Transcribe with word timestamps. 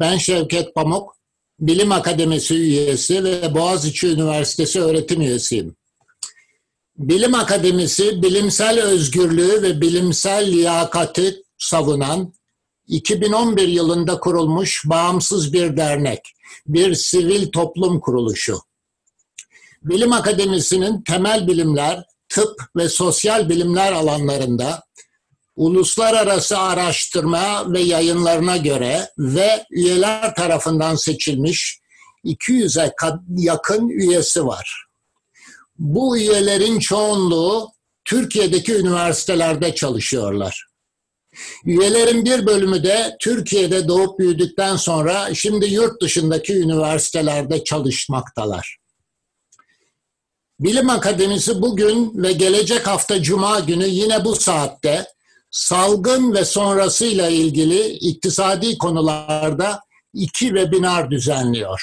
Ben 0.00 0.16
Şevket 0.16 0.74
Pamuk, 0.74 1.16
Bilim 1.60 1.92
Akademisi 1.92 2.54
üyesi 2.54 3.24
ve 3.24 3.54
Boğaziçi 3.54 4.06
Üniversitesi 4.06 4.80
öğretim 4.80 5.20
üyesiyim. 5.20 5.76
Bilim 6.96 7.34
Akademisi 7.34 8.22
bilimsel 8.22 8.80
özgürlüğü 8.80 9.62
ve 9.62 9.80
bilimsel 9.80 10.52
liyakati 10.52 11.42
savunan 11.58 12.34
2011 12.86 13.68
yılında 13.68 14.20
kurulmuş 14.20 14.82
bağımsız 14.86 15.52
bir 15.52 15.76
dernek, 15.76 16.20
bir 16.66 16.94
sivil 16.94 17.50
toplum 17.50 18.00
kuruluşu. 18.00 18.58
Bilim 19.82 20.12
Akademisi'nin 20.12 21.02
temel 21.02 21.48
bilimler, 21.48 22.04
tıp 22.28 22.62
ve 22.76 22.88
sosyal 22.88 23.48
bilimler 23.48 23.92
alanlarında 23.92 24.82
uluslararası 25.56 26.58
araştırma 26.58 27.72
ve 27.72 27.80
yayınlarına 27.80 28.56
göre 28.56 29.08
ve 29.18 29.66
üyeler 29.70 30.34
tarafından 30.34 30.96
seçilmiş 30.96 31.78
200'e 32.24 32.92
yakın 33.36 33.88
üyesi 33.88 34.46
var. 34.46 34.86
Bu 35.78 36.18
üyelerin 36.18 36.78
çoğunluğu 36.78 37.68
Türkiye'deki 38.04 38.74
üniversitelerde 38.74 39.74
çalışıyorlar. 39.74 40.66
Üyelerin 41.64 42.24
bir 42.24 42.46
bölümü 42.46 42.84
de 42.84 43.16
Türkiye'de 43.20 43.88
doğup 43.88 44.18
büyüdükten 44.18 44.76
sonra 44.76 45.34
şimdi 45.34 45.66
yurt 45.66 46.02
dışındaki 46.02 46.58
üniversitelerde 46.58 47.64
çalışmaktalar. 47.64 48.78
Bilim 50.60 50.90
Akademisi 50.90 51.62
bugün 51.62 52.22
ve 52.22 52.32
gelecek 52.32 52.86
hafta 52.86 53.22
Cuma 53.22 53.60
günü 53.60 53.86
yine 53.86 54.24
bu 54.24 54.36
saatte 54.36 55.06
salgın 55.52 56.34
ve 56.34 56.44
sonrasıyla 56.44 57.28
ilgili 57.28 57.88
iktisadi 57.88 58.78
konularda 58.78 59.80
iki 60.14 60.46
webinar 60.46 61.10
düzenliyor. 61.10 61.82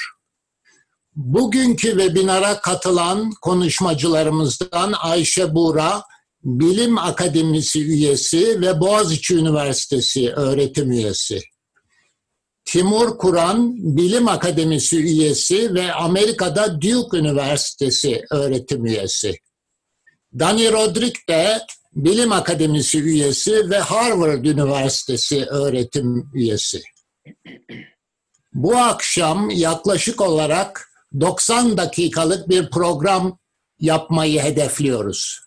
Bugünkü 1.16 1.90
webinara 1.90 2.62
katılan 2.62 3.32
konuşmacılarımızdan 3.42 4.94
Ayşe 5.00 5.56
Buğra, 5.56 6.04
Bilim 6.44 6.98
Akademisi 6.98 7.86
üyesi 7.86 8.62
ve 8.62 8.80
Boğaziçi 8.80 9.36
Üniversitesi 9.36 10.32
öğretim 10.32 10.92
üyesi. 10.92 11.42
Timur 12.66 13.18
Kur'an 13.18 13.76
Bilim 13.98 14.28
Akademisi 14.28 14.98
üyesi 14.98 15.74
ve 15.74 15.94
Amerika'da 15.94 16.82
Duke 16.82 17.18
Üniversitesi 17.18 18.22
öğretim 18.32 18.86
üyesi. 18.86 19.36
Dani 20.40 20.72
Rodrik 20.72 21.30
de 21.30 21.62
Bilim 21.96 22.32
Akademisi 22.32 23.00
üyesi 23.00 23.70
ve 23.70 23.80
Harvard 23.80 24.46
Üniversitesi 24.46 25.46
öğretim 25.46 26.32
üyesi. 26.34 26.82
Bu 28.54 28.78
akşam 28.78 29.50
yaklaşık 29.50 30.22
olarak 30.22 30.90
90 31.20 31.78
dakikalık 31.78 32.50
bir 32.50 32.70
program 32.70 33.40
yapmayı 33.80 34.42
hedefliyoruz. 34.42 35.40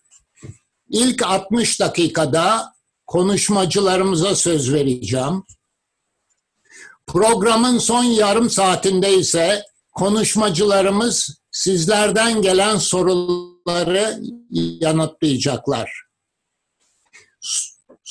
İlk 0.89 1.23
60 1.23 1.79
dakikada 1.79 2.73
konuşmacılarımıza 3.07 4.35
söz 4.35 4.73
vereceğim. 4.73 5.43
Programın 7.07 7.77
son 7.77 8.03
yarım 8.03 8.49
saatinde 8.49 9.15
ise 9.15 9.63
konuşmacılarımız 9.91 11.41
sizlerden 11.51 12.41
gelen 12.41 12.77
soruları 12.77 14.19
yanıtlayacaklar. 14.51 16.02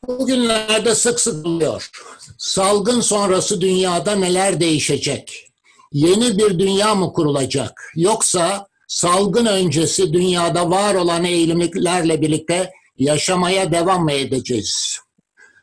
Bugünlerde 0.07 0.95
sık 0.95 1.19
sık 1.19 1.45
oluyor. 1.45 1.89
Salgın 2.37 3.01
sonrası 3.01 3.61
dünyada 3.61 4.15
neler 4.15 4.59
değişecek? 4.59 5.44
Yeni 5.95 6.37
bir 6.37 6.59
dünya 6.59 6.95
mı 6.95 7.13
kurulacak? 7.13 7.91
Yoksa 7.95 8.67
salgın 8.87 9.45
öncesi 9.45 10.13
dünyada 10.13 10.69
var 10.69 10.95
olan 10.95 11.23
eğilimlerle 11.23 12.21
birlikte 12.21 12.71
yaşamaya 12.97 13.71
devam 13.71 14.03
mı 14.03 14.11
edeceğiz? 14.11 14.99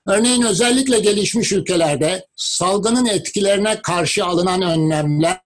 Örneğin 0.07 0.43
özellikle 0.43 0.99
gelişmiş 0.99 1.53
ülkelerde 1.53 2.27
salgının 2.37 3.07
etkilerine 3.07 3.83
karşı 3.83 4.25
alınan 4.25 4.63
önlemler 4.63 5.41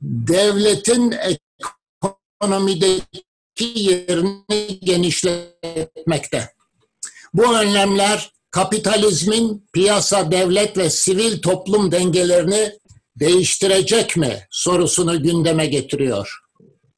devletin 0.00 1.14
ekonomideki 2.02 3.04
yerini 3.58 4.80
genişletmekte. 4.82 6.50
Bu 7.34 7.56
önlemler 7.56 8.30
kapitalizmin 8.50 9.66
piyasa, 9.72 10.30
devlet 10.30 10.76
ve 10.76 10.90
sivil 10.90 11.42
toplum 11.42 11.92
dengelerini 11.92 12.72
değiştirecek 13.20 14.16
mi 14.16 14.46
sorusunu 14.50 15.22
gündeme 15.22 15.66
getiriyor. 15.66 16.38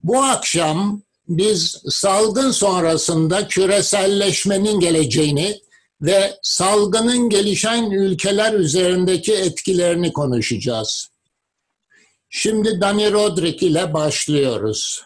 Bu 0.03 0.22
akşam 0.22 1.03
biz 1.28 1.82
salgın 1.88 2.50
sonrasında 2.50 3.49
küreselleşmenin 3.49 4.81
geleceğini 4.81 5.60
ve 6.00 6.38
salgının 6.43 7.28
gelişen 7.28 7.91
ülkeler 7.91 8.53
üzerindeki 8.53 9.34
etkilerini 9.34 10.12
konuşacağız. 10.12 11.09
Şimdi 12.31 12.81
Dani 12.81 13.12
Rodrik 13.12 13.62
ile 13.62 13.94
başlıyoruz. 13.94 15.03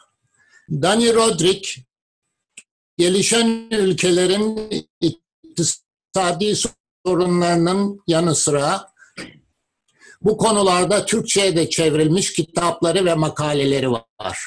Dani 0.71 1.15
Rodrik, 1.15 1.79
gelişen 2.99 3.69
ülkelerin 3.71 4.71
iktisadi 5.01 6.55
sorunlarının 7.07 8.03
yanı 8.07 8.35
sıra 8.35 8.91
bu 10.23 10.37
konularda 10.37 11.07
Türkçe'ye 11.07 11.57
de 11.57 11.71
çevrilmiş 11.71 12.33
kitapları 12.33 13.05
ve 13.05 13.15
makaleleri 13.15 13.91
var. 13.91 14.39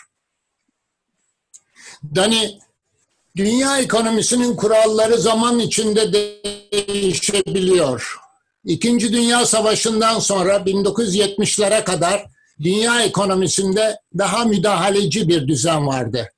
Dani, 2.15 2.59
dünya 3.35 3.79
ekonomisinin 3.79 4.55
kuralları 4.55 5.17
zaman 5.17 5.59
içinde 5.59 6.13
değişebiliyor. 6.13 8.17
İkinci 8.65 9.13
Dünya 9.13 9.45
Savaşı'ndan 9.45 10.19
sonra 10.19 10.55
1970'lere 10.55 11.83
kadar 11.83 12.25
dünya 12.59 13.03
ekonomisinde 13.03 13.99
daha 14.17 14.45
müdahaleci 14.45 15.27
bir 15.27 15.47
düzen 15.47 15.87
vardı. 15.87 16.29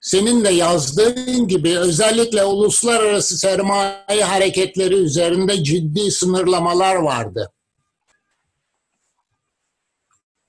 Senin 0.00 0.44
de 0.44 0.50
yazdığın 0.50 1.48
gibi 1.48 1.78
özellikle 1.78 2.44
uluslararası 2.44 3.38
sermaye 3.38 4.24
hareketleri 4.24 4.94
üzerinde 4.94 5.64
ciddi 5.64 6.10
sınırlamalar 6.10 6.96
vardı. 6.96 7.50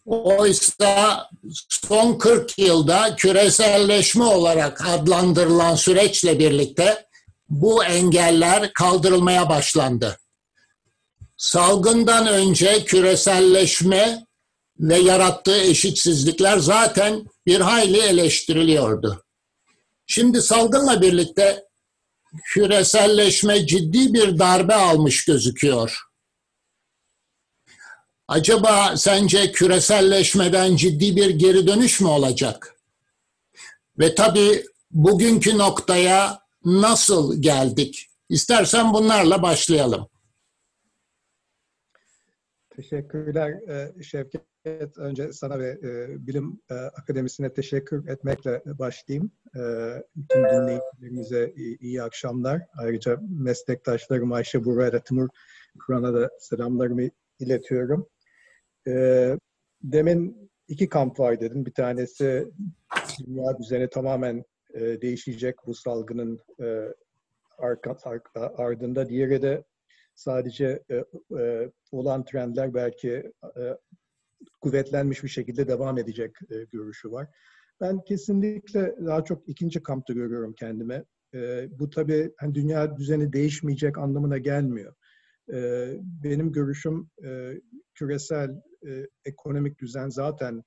Oysa 0.07 1.29
son 1.69 2.18
40 2.18 2.59
yılda 2.59 3.16
küreselleşme 3.16 4.23
olarak 4.23 4.85
adlandırılan 4.88 5.75
süreçle 5.75 6.40
birlikte 6.40 7.07
bu 7.50 7.84
engeller 7.84 8.73
kaldırılmaya 8.73 9.50
başlandı. 9.50 10.17
Salgından 11.38 12.28
önce 12.28 12.85
küreselleşme 12.85 14.25
ve 14.79 14.97
yarattığı 14.97 15.62
eşitsizlikler 15.62 16.57
zaten 16.57 17.25
bir 17.46 17.59
hayli 17.59 18.00
eleştiriliyordu. 18.00 19.23
Şimdi 20.06 20.41
salgınla 20.41 21.01
birlikte 21.01 21.64
küreselleşme 22.53 23.67
ciddi 23.67 24.14
bir 24.14 24.40
darbe 24.40 24.76
almış 24.76 25.26
gözüküyor. 25.26 26.07
Acaba 28.28 28.97
sence 28.97 29.52
küreselleşmeden 29.52 30.76
ciddi 30.76 31.16
bir 31.16 31.29
geri 31.29 31.68
dönüş 31.68 32.02
mü 32.02 32.08
olacak? 32.08 32.76
Ve 34.00 34.16
tabii 34.16 34.64
bugünkü 34.91 35.58
noktaya 35.58 36.40
nasıl 36.66 37.41
geldik? 37.41 38.09
İstersen 38.29 38.94
bunlarla 38.94 39.41
başlayalım. 39.41 40.08
Teşekkürler 42.70 43.52
e, 43.52 44.03
Şevket. 44.03 44.41
Önce 44.97 45.34
sana 45.34 45.59
ve 45.59 45.70
e, 45.70 46.28
Bilim 46.28 46.62
e, 46.70 46.73
Akademisi'ne 46.73 47.53
teşekkür 47.53 48.08
etmekle 48.08 48.62
başlayayım. 48.66 49.32
Bütün 50.16 50.44
dinleyicilerimize 50.44 51.53
iyi 51.80 52.03
akşamlar. 52.03 52.62
Ayrıca 52.78 53.20
meslektaşlarım 53.30 54.32
Ayşe 54.32 54.59
ve 54.66 55.00
Timur 55.00 55.30
Kur'an'a 55.80 56.14
da 56.14 56.30
selamlarımı 56.40 57.09
iletiyorum. 57.40 58.08
Demin 59.84 60.49
iki 60.67 60.89
kamp 60.89 61.19
var 61.19 61.39
dedim. 61.39 61.66
Bir 61.66 61.73
tanesi 61.73 62.51
dünya 63.28 63.59
düzeni 63.59 63.89
tamamen 63.89 64.43
e, 64.73 65.01
değişecek 65.01 65.55
bu 65.66 65.73
salgının 65.73 66.39
e, 66.61 66.93
arka, 67.57 67.97
arka, 68.03 68.53
ardında. 68.57 69.09
Diğeri 69.09 69.41
de 69.41 69.63
sadece 70.16 70.84
e, 70.89 70.95
e, 71.39 71.72
olan 71.91 72.25
trendler 72.25 72.73
belki 72.73 73.31
e, 73.57 73.78
kuvvetlenmiş 74.61 75.23
bir 75.23 75.29
şekilde 75.29 75.67
devam 75.67 75.97
edecek 75.97 76.35
e, 76.51 76.63
görüşü 76.63 77.11
var. 77.11 77.28
Ben 77.81 78.01
kesinlikle 78.01 78.95
daha 79.05 79.23
çok 79.23 79.49
ikinci 79.49 79.84
kampta 79.84 80.13
görüyorum 80.13 80.53
kendime. 80.53 81.03
E, 81.34 81.67
bu 81.79 81.89
tabii 81.89 82.34
hani 82.37 82.55
dünya 82.55 82.97
düzeni 82.97 83.34
değişmeyecek 83.34 83.97
anlamına 83.97 84.37
gelmiyor. 84.37 84.93
Benim 86.23 86.52
görüşüm 86.52 87.09
küresel 87.94 88.61
ekonomik 89.26 89.79
düzen 89.79 90.09
zaten 90.09 90.64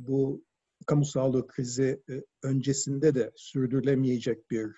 bu 0.00 0.44
kamu 0.86 1.04
sağlığı 1.04 1.46
krizi 1.46 2.02
öncesinde 2.42 3.14
de 3.14 3.32
sürdürülemeyecek 3.36 4.50
bir 4.50 4.70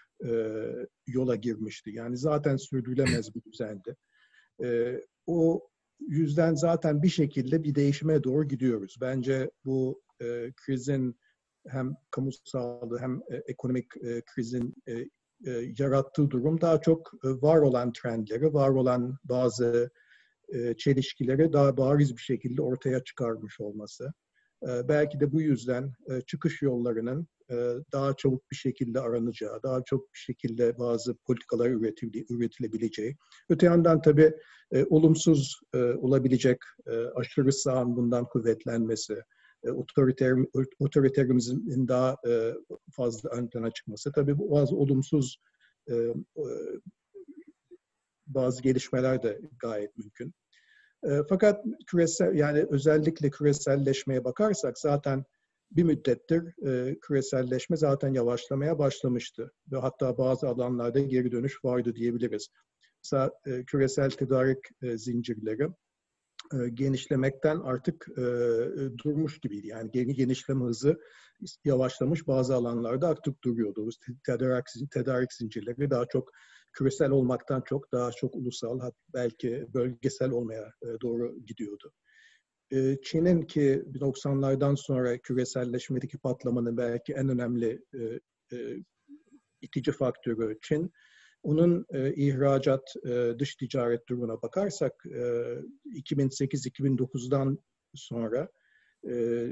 yola 1.06 1.36
girmişti. 1.36 1.90
Yani 1.90 2.16
zaten 2.16 2.56
sürdürülemez 2.56 3.34
bir 3.34 3.42
düzendi. 3.42 3.96
O 5.26 5.68
yüzden 6.00 6.54
zaten 6.54 7.02
bir 7.02 7.08
şekilde 7.08 7.62
bir 7.62 7.74
değişime 7.74 8.24
doğru 8.24 8.48
gidiyoruz. 8.48 8.96
Bence 9.00 9.50
bu 9.64 10.02
krizin 10.56 11.16
hem 11.68 11.94
kamu 12.10 12.30
sağlığı 12.44 12.98
hem 12.98 13.20
ekonomik 13.46 13.90
krizin 14.26 14.74
e, 15.46 15.50
yarattığı 15.78 16.30
durum 16.30 16.60
daha 16.60 16.80
çok 16.80 17.12
e, 17.24 17.28
var 17.28 17.58
olan 17.58 17.92
trendleri, 17.92 18.54
var 18.54 18.70
olan 18.70 19.18
bazı 19.24 19.90
e, 20.48 20.74
çelişkileri 20.74 21.52
daha 21.52 21.76
bariz 21.76 22.16
bir 22.16 22.22
şekilde 22.22 22.62
ortaya 22.62 23.04
çıkarmış 23.04 23.60
olması. 23.60 24.12
E, 24.62 24.88
belki 24.88 25.20
de 25.20 25.32
bu 25.32 25.40
yüzden 25.40 25.92
e, 26.10 26.20
çıkış 26.20 26.62
yollarının 26.62 27.26
e, 27.50 27.54
daha 27.92 28.16
çabuk 28.16 28.50
bir 28.50 28.56
şekilde 28.56 29.00
aranacağı, 29.00 29.62
daha 29.62 29.82
çok 29.84 30.12
bir 30.12 30.18
şekilde 30.18 30.78
bazı 30.78 31.14
politikalar 31.14 31.70
üretilebileceği. 32.30 33.16
Öte 33.48 33.66
yandan 33.66 34.02
tabii 34.02 34.32
e, 34.72 34.84
olumsuz 34.84 35.60
e, 35.74 35.78
olabilecek 35.78 36.58
e, 36.86 36.96
aşırı 37.14 37.52
sağın 37.52 37.96
bundan 37.96 38.24
kuvvetlenmesi, 38.24 39.22
otoriter, 39.70 40.34
otoriterizmin 40.78 41.88
daha 41.88 42.16
e, 42.28 42.54
fazla 42.92 43.30
ön 43.30 43.48
plana 43.48 43.70
çıkması. 43.70 44.12
Tabii 44.12 44.38
bu 44.38 44.50
bazı 44.50 44.76
olumsuz 44.76 45.36
e, 45.88 45.94
e, 45.94 46.14
bazı 48.26 48.62
gelişmeler 48.62 49.22
de 49.22 49.40
gayet 49.58 49.98
mümkün. 49.98 50.34
E, 51.04 51.10
fakat 51.28 51.64
küresel 51.86 52.34
yani 52.34 52.66
özellikle 52.70 53.30
küreselleşmeye 53.30 54.24
bakarsak 54.24 54.78
zaten 54.78 55.24
bir 55.70 55.82
müddettir 55.82 56.66
e, 56.68 56.98
küreselleşme 57.00 57.76
zaten 57.76 58.14
yavaşlamaya 58.14 58.78
başlamıştı 58.78 59.52
ve 59.72 59.76
hatta 59.76 60.18
bazı 60.18 60.48
alanlarda 60.48 61.00
geri 61.00 61.32
dönüş 61.32 61.64
vardı 61.64 61.94
diyebiliriz. 61.94 62.48
Mesela 63.04 63.30
e, 63.46 63.64
küresel 63.64 64.10
tedarik 64.10 64.58
e, 64.82 64.98
zincirleri 64.98 65.62
e, 65.62 65.68
genişlemekten 66.74 67.60
artık 67.60 68.08
e, 68.18 68.22
durmuş 69.04 69.40
gibiydi. 69.40 69.66
Yani 69.66 69.90
geri 69.90 70.14
genişleme 70.14 70.64
hızı 70.64 71.00
yavaşlamış 71.64 72.26
bazı 72.28 72.54
alanlarda 72.54 73.08
artık 73.08 73.44
duruyordu. 73.44 73.88
Tedarik, 74.26 74.66
tedarik 74.90 75.32
zincirleri 75.32 75.90
daha 75.90 76.06
çok 76.06 76.30
küresel 76.72 77.10
olmaktan 77.10 77.62
çok 77.66 77.92
daha 77.92 78.12
çok 78.12 78.34
ulusal 78.34 78.80
belki 79.14 79.66
bölgesel 79.74 80.30
olmaya 80.30 80.72
e, 80.82 80.86
doğru 81.02 81.38
gidiyordu. 81.46 81.92
E, 82.70 82.96
Çin'in 83.02 83.42
ki 83.42 83.84
90'lardan 83.94 84.76
sonra 84.76 85.18
küreselleşmedeki 85.18 86.18
patlamanın 86.18 86.76
belki 86.76 87.12
en 87.12 87.28
önemli 87.28 87.84
e, 87.94 88.20
itici 89.60 89.92
faktörü 89.92 90.58
Çin. 90.62 90.92
Onun 91.42 91.86
e, 91.90 92.14
ihracat, 92.14 92.94
e, 93.06 93.38
dış 93.38 93.54
ticaret 93.54 94.08
durumuna 94.08 94.42
bakarsak 94.42 95.04
e, 95.06 95.20
2008-2009'dan 95.86 97.58
sonra 97.94 98.48
e, 99.08 99.46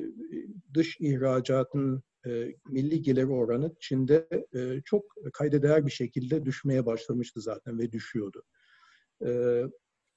dış 0.74 1.00
ihracatın 1.00 2.02
e, 2.26 2.54
milli 2.68 3.02
gelir 3.02 3.24
oranı 3.24 3.74
Çin'de 3.80 4.28
e, 4.54 4.80
çok 4.84 5.04
kayda 5.32 5.86
bir 5.86 5.90
şekilde 5.90 6.44
düşmeye 6.44 6.86
başlamıştı 6.86 7.40
zaten 7.40 7.78
ve 7.78 7.92
düşüyordu. 7.92 8.42
E, 9.26 9.62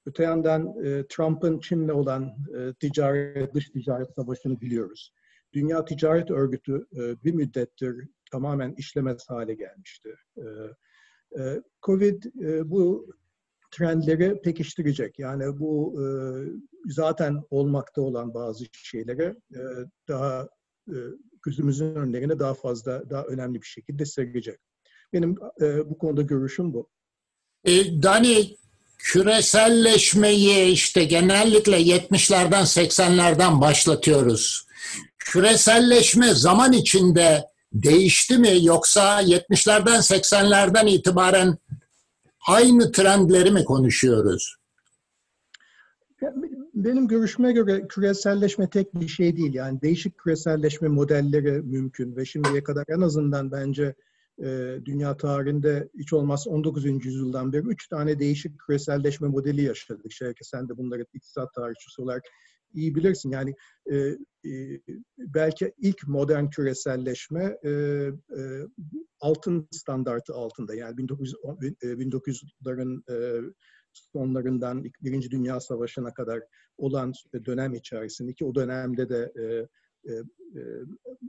öte 0.06 0.22
yandan 0.22 0.84
e, 0.84 1.06
Trump'ın 1.08 1.60
Çin'le 1.60 1.88
olan 1.88 2.36
e, 2.58 2.74
ticaret, 2.74 3.54
dış 3.54 3.70
ticaret 3.70 4.14
savaşını 4.16 4.60
biliyoruz. 4.60 5.12
Dünya 5.52 5.84
Ticaret 5.84 6.30
Örgütü 6.30 6.86
e, 6.96 7.24
bir 7.24 7.32
müddettir 7.32 8.08
tamamen 8.32 8.74
işlemez 8.78 9.24
hale 9.28 9.54
gelmişti. 9.54 10.14
E, 10.36 10.44
Covid 11.82 12.24
e, 12.24 12.70
bu 12.70 13.06
trendleri 13.70 14.40
pekiştirecek. 14.42 15.18
Yani 15.18 15.58
bu 15.58 16.02
e, 16.02 16.06
zaten 16.86 17.42
olmakta 17.50 18.02
olan 18.02 18.34
bazı 18.34 18.64
şeyleri 18.72 19.36
e, 19.54 19.60
daha 20.08 20.48
gözümüzün 21.42 21.94
önlerine 21.94 22.38
daha 22.38 22.54
fazla, 22.54 23.10
daha 23.10 23.24
önemli 23.24 23.62
bir 23.62 23.66
şekilde 23.66 24.04
serecek. 24.04 24.58
Benim 25.12 25.36
bu 25.84 25.98
konuda 25.98 26.22
görüşüm 26.22 26.74
bu. 26.74 26.88
E, 27.64 28.02
Dani, 28.02 28.56
küreselleşmeyi 28.98 30.72
işte 30.72 31.04
genellikle 31.04 31.82
70'lerden 31.82 32.62
80'lerden 32.62 33.60
başlatıyoruz. 33.60 34.66
Küreselleşme 35.18 36.34
zaman 36.34 36.72
içinde 36.72 37.44
değişti 37.74 38.38
mi 38.38 38.64
yoksa 38.64 39.22
70'lerden 39.22 40.00
80'lerden 40.00 40.86
itibaren 40.86 41.58
aynı 42.48 42.92
trendleri 42.92 43.50
mi 43.50 43.64
konuşuyoruz? 43.64 44.56
Benim 46.74 47.08
görüşme 47.08 47.52
göre 47.52 47.86
küreselleşme 47.88 48.70
tek 48.70 48.94
bir 48.94 49.08
şey 49.08 49.36
değil. 49.36 49.54
Yani 49.54 49.82
değişik 49.82 50.18
küreselleşme 50.18 50.88
modelleri 50.88 51.50
mümkün 51.50 52.16
ve 52.16 52.24
şimdiye 52.24 52.62
kadar 52.62 52.84
en 52.88 53.00
azından 53.00 53.52
bence 53.52 53.94
e, 54.38 54.78
dünya 54.84 55.16
tarihinde 55.16 55.88
hiç 55.98 56.12
olmazsa 56.12 56.50
19. 56.50 56.84
yüzyıldan 56.84 57.52
beri 57.52 57.62
üç 57.62 57.88
tane 57.88 58.18
değişik 58.18 58.58
küreselleşme 58.58 59.28
modeli 59.28 59.62
yaşadık. 59.62 60.12
Şevke 60.12 60.44
sen 60.44 60.68
de 60.68 60.76
bunları 60.76 61.06
iktisat 61.14 61.54
tarihçisi 61.54 62.02
olarak 62.02 62.22
iyi 62.74 62.94
bilirsin. 62.94 63.30
Yani 63.30 63.54
e, 63.90 63.96
e, 64.50 64.80
belki 65.18 65.72
ilk 65.78 66.08
modern 66.08 66.46
küreselleşme 66.46 67.58
e, 67.64 67.70
e, 67.70 68.10
altın 69.20 69.68
standartı 69.70 70.34
altında. 70.34 70.74
Yani 70.74 70.96
1900, 70.96 71.34
1900'ların 71.82 73.02
e, 73.08 73.14
e, 73.14 73.40
sonlarından 73.92 74.84
Birinci 75.02 75.30
Dünya 75.30 75.60
Savaşı'na 75.60 76.14
kadar 76.14 76.40
olan 76.76 77.12
dönem 77.46 77.74
içerisindeki 77.74 78.44
o 78.44 78.54
dönemde 78.54 79.08
de 79.08 79.32
e, 79.42 79.68
e, 80.08 80.12
e, 80.60 80.62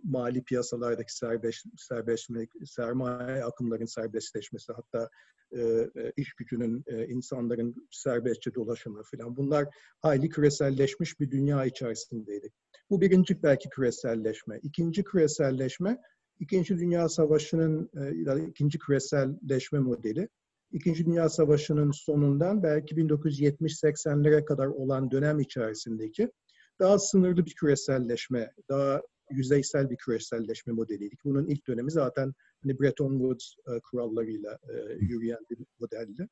mali 0.03 0.43
piyasalardaki 0.43 1.15
serbest, 1.15 1.65
serbestlik, 1.77 2.51
sermaye 2.65 3.43
akımların 3.43 3.85
serbestleşmesi, 3.85 4.73
hatta 4.73 5.09
e, 5.51 5.61
e, 5.61 6.11
iş 6.17 6.33
gücünün, 6.33 6.83
e, 6.87 7.07
insanların 7.07 7.87
serbestçe 7.91 8.55
dolaşımı 8.55 9.01
falan 9.03 9.37
bunlar 9.37 9.67
hayli 10.01 10.29
küreselleşmiş 10.29 11.19
bir 11.19 11.31
dünya 11.31 11.65
içerisindeydik. 11.65 12.53
Bu 12.89 13.01
birinci 13.01 13.43
belki 13.43 13.69
küreselleşme. 13.69 14.59
İkinci 14.63 15.03
küreselleşme, 15.03 15.97
İkinci 16.39 16.77
Dünya 16.77 17.09
Savaşı'nın 17.09 17.89
e, 18.37 18.47
ikinci 18.47 18.79
küreselleşme 18.79 19.79
modeli. 19.79 20.29
İkinci 20.71 21.05
Dünya 21.05 21.29
Savaşı'nın 21.29 21.91
sonundan 21.91 22.63
belki 22.63 22.95
1970-80'lere 22.95 24.45
kadar 24.45 24.67
olan 24.67 25.11
dönem 25.11 25.39
içerisindeki 25.39 26.31
daha 26.79 26.99
sınırlı 26.99 27.45
bir 27.45 27.55
küreselleşme, 27.55 28.51
daha 28.69 29.01
yüzeysel 29.31 29.89
bir 29.89 29.97
küreselleşme 29.97 30.73
modeliydi. 30.73 31.15
Bunun 31.23 31.47
ilk 31.47 31.67
dönemi 31.67 31.91
zaten 31.91 32.33
hani 32.63 32.79
Bretton 32.79 33.11
Woods 33.11 33.53
e, 33.67 33.79
kurallarıyla 33.79 34.59
e, 34.69 34.93
yürüyen 34.99 35.45
bir 35.49 35.57
modeldi. 35.79 36.27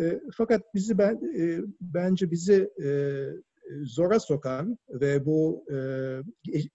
E, 0.00 0.20
fakat 0.36 0.74
bizi 0.74 0.98
ben 0.98 1.14
e, 1.38 1.60
bence 1.80 2.30
bizi 2.30 2.70
e, 2.84 2.88
zora 3.82 4.20
sokan 4.20 4.78
ve 4.88 5.26
bu 5.26 5.64
e, 5.72 5.76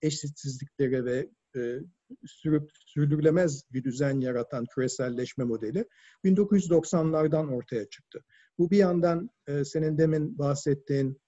eşitsizlikleri 0.02 1.06
ve 1.06 1.30
e, 1.56 1.80
sürüp 2.26 2.72
sürdürülemez 2.86 3.64
bir 3.74 3.84
düzen 3.84 4.20
yaratan 4.20 4.66
küreselleşme 4.66 5.44
modeli 5.44 5.86
1990'lardan 6.26 7.54
ortaya 7.54 7.90
çıktı. 7.90 8.24
Bu 8.58 8.72
bir 8.72 8.78
yandan 8.78 9.30
e, 9.48 9.66
senin 9.66 9.98
demin 9.98 10.38
bahsettiğin 10.38 11.22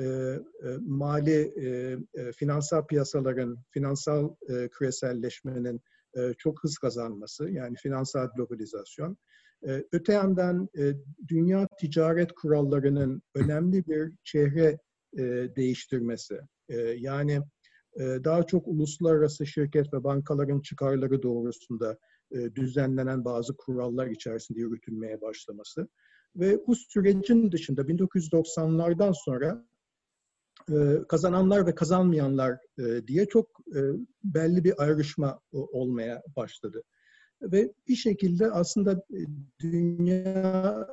e, 0.00 0.04
e, 0.04 0.40
mali 0.80 1.52
e, 1.56 1.96
e, 2.14 2.32
finansal 2.32 2.86
piyasaların, 2.86 3.58
finansal 3.70 4.34
e, 4.48 4.68
küreselleşmenin 4.68 5.80
e, 6.16 6.34
çok 6.38 6.64
hız 6.64 6.78
kazanması, 6.78 7.50
yani 7.50 7.76
finansal 7.76 8.28
globalizasyon. 8.36 9.16
E, 9.66 9.84
öte 9.92 10.12
yandan 10.12 10.68
e, 10.78 10.92
dünya 11.28 11.68
ticaret 11.80 12.32
kurallarının 12.32 13.22
önemli 13.34 13.86
bir 13.86 14.12
çehre 14.24 14.78
e, 15.18 15.22
değiştirmesi. 15.56 16.40
E, 16.68 16.76
yani 16.80 17.40
daha 17.98 18.42
çok 18.42 18.68
uluslararası 18.68 19.46
şirket 19.46 19.92
ve 19.92 20.04
bankaların 20.04 20.60
çıkarları 20.60 21.22
doğrusunda 21.22 21.98
düzenlenen 22.54 23.24
bazı 23.24 23.56
kurallar 23.56 24.06
içerisinde 24.06 24.60
yürütülmeye 24.60 25.20
başlaması 25.20 25.88
ve 26.36 26.66
bu 26.66 26.74
sürecin 26.74 27.52
dışında 27.52 27.82
1990'lardan 27.82 29.12
sonra 29.24 29.66
kazananlar 31.08 31.66
ve 31.66 31.74
kazanmayanlar 31.74 32.58
diye 33.06 33.26
çok 33.26 33.60
belli 34.24 34.64
bir 34.64 34.82
ayrışma 34.82 35.40
olmaya 35.52 36.22
başladı. 36.36 36.82
Ve 37.42 37.72
bir 37.88 37.96
şekilde 37.96 38.50
aslında 38.50 39.04
dünya 39.60 40.88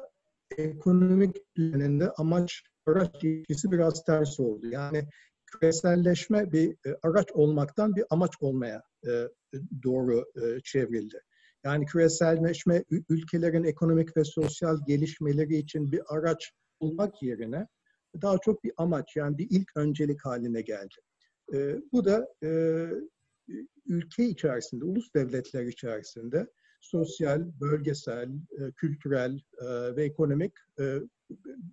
ekonomik 0.57 1.55
düzeninde 1.55 2.11
amaç 2.11 2.61
araç 2.85 3.23
ilişkisi 3.23 3.71
biraz 3.71 4.03
ters 4.03 4.39
oldu. 4.39 4.67
Yani 4.67 5.07
küreselleşme 5.45 6.51
bir 6.51 6.75
araç 7.03 7.31
olmaktan 7.33 7.95
bir 7.95 8.03
amaç 8.09 8.31
olmaya 8.39 8.83
doğru 9.83 10.25
çevrildi. 10.63 11.21
Yani 11.65 11.85
küreselleşme 11.85 12.83
ülkelerin 13.09 13.63
ekonomik 13.63 14.17
ve 14.17 14.23
sosyal 14.23 14.77
gelişmeleri 14.87 15.55
için 15.57 15.91
bir 15.91 16.01
araç 16.07 16.51
olmak 16.79 17.23
yerine 17.23 17.67
daha 18.21 18.37
çok 18.37 18.63
bir 18.63 18.71
amaç 18.77 19.15
yani 19.15 19.37
bir 19.37 19.47
ilk 19.49 19.77
öncelik 19.77 20.25
haline 20.25 20.61
geldi. 20.61 20.95
E, 21.53 21.77
bu 21.91 22.05
da 22.05 22.27
e, 22.43 22.49
ülke 23.85 24.25
içerisinde, 24.25 24.85
ulus 24.85 25.13
devletler 25.13 25.63
içerisinde 25.63 26.47
sosyal, 26.81 27.59
bölgesel, 27.61 28.29
e, 28.29 28.71
kültürel 28.71 29.39
e, 29.61 29.95
ve 29.95 30.03
ekonomik 30.03 30.53
e, 30.79 30.97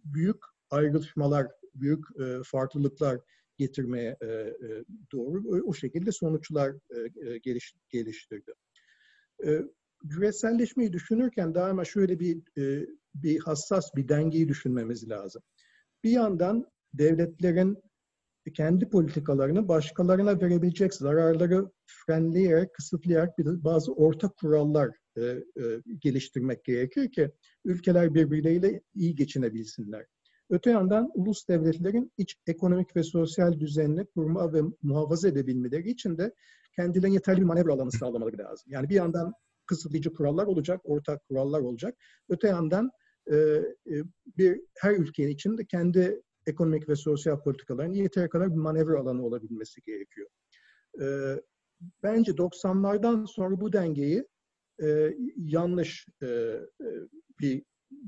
büyük 0.05 0.37
ayrışmalar, 0.71 1.47
büyük 1.75 2.05
e, 2.21 2.43
farklılıklar 2.45 3.21
getirmeye 3.59 4.17
e, 4.21 4.27
e, 4.27 4.85
doğru 5.13 5.63
o, 5.67 5.75
şekilde 5.75 6.13
sonuçlar 6.13 6.71
e, 6.71 7.31
e 7.31 7.39
geliş, 7.39 7.75
geliştirdi. 7.89 8.53
E, 9.47 9.61
küreselleşmeyi 10.11 10.93
düşünürken 10.93 11.55
daima 11.55 11.85
şöyle 11.85 12.21
bir 12.21 12.37
e, 12.59 12.87
bir 13.15 13.41
hassas 13.41 13.95
bir 13.97 14.09
dengeyi 14.09 14.49
düşünmemiz 14.49 15.09
lazım. 15.09 15.43
Bir 16.05 16.11
yandan 16.11 16.67
devletlerin 16.95 17.79
kendi 18.55 18.89
politikalarını 18.89 19.69
başkalarına 19.69 20.41
verebilecek 20.41 20.95
zararları 20.95 21.71
frenleyerek, 21.87 22.75
kısıtlayarak 22.75 23.39
bir 23.39 23.65
bazı 23.65 23.93
ortak 23.93 24.37
kurallar 24.37 24.91
e, 25.17 25.23
e, 25.23 25.43
geliştirmek 25.99 26.65
gerekir 26.65 27.13
ki 27.13 27.31
ülkeler 27.65 28.15
birbirleriyle 28.15 28.81
iyi 28.95 29.15
geçinebilsinler. 29.15 30.07
Öte 30.51 30.71
yandan 30.71 31.11
ulus 31.15 31.49
devletlerin 31.49 32.13
iç 32.19 32.37
ekonomik 32.47 32.97
ve 32.97 33.03
sosyal 33.03 33.61
düzenini 33.61 34.07
kurma 34.07 34.53
ve 34.53 34.63
muhafaza 34.83 35.29
edebilmeleri 35.29 35.91
için 35.91 36.19
de 36.19 36.35
kendilerine 36.77 37.15
yeterli 37.15 37.41
bir 37.41 37.47
manevra 37.47 37.73
alanı 37.73 37.93
sağlamaları 37.93 38.39
lazım. 38.39 38.73
Yani 38.73 38.89
bir 38.89 38.95
yandan 38.95 39.33
kısıtlayıcı 39.67 40.13
kurallar 40.13 40.47
olacak, 40.47 40.81
ortak 40.85 41.29
kurallar 41.29 41.61
olacak. 41.61 41.95
Öte 42.29 42.49
yandan 42.49 42.91
bir 44.39 44.61
her 44.79 44.93
ülkenin 44.93 45.31
içinde 45.31 45.65
kendi 45.65 46.23
ekonomik 46.47 46.89
ve 46.89 46.97
sosyal 46.97 47.43
politikaların 47.43 47.93
yeteri 47.93 48.29
kadar 48.29 48.51
bir 48.51 48.61
manevra 48.61 49.01
alanı 49.01 49.27
olabilmesi 49.27 49.83
gerekiyor. 49.83 50.29
E, 51.01 51.07
bence 52.03 52.33
90'lardan 52.33 53.27
sonra 53.27 53.61
bu 53.61 53.73
dengeyi 53.73 54.25
yanlış 55.37 56.07
bir 57.41 57.63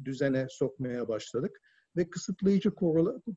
düzene 0.04 0.47
sokmaya 0.50 1.09
başladık 1.09 1.61
ve 1.97 2.11
kısıtlayıcı 2.11 2.71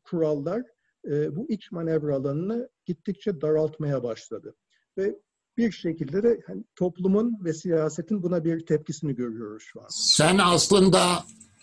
kurallar 0.04 0.64
bu 1.06 1.50
iç 1.50 1.72
manevra 1.72 2.16
alanını 2.16 2.70
gittikçe 2.86 3.42
daraltmaya 3.42 4.04
başladı. 4.04 4.56
Ve 4.98 5.20
bir 5.58 5.72
şekilde 5.72 6.24
de 6.24 6.42
hani, 6.48 6.64
toplumun 6.76 7.38
ve 7.44 7.54
siyasetin 7.54 8.24
buna 8.24 8.44
bir 8.44 8.66
tepkisini 8.66 9.16
görüyoruz 9.16 9.64
şu 9.66 9.82
an. 9.82 9.88
Sen 9.90 10.38
aslında 10.38 11.00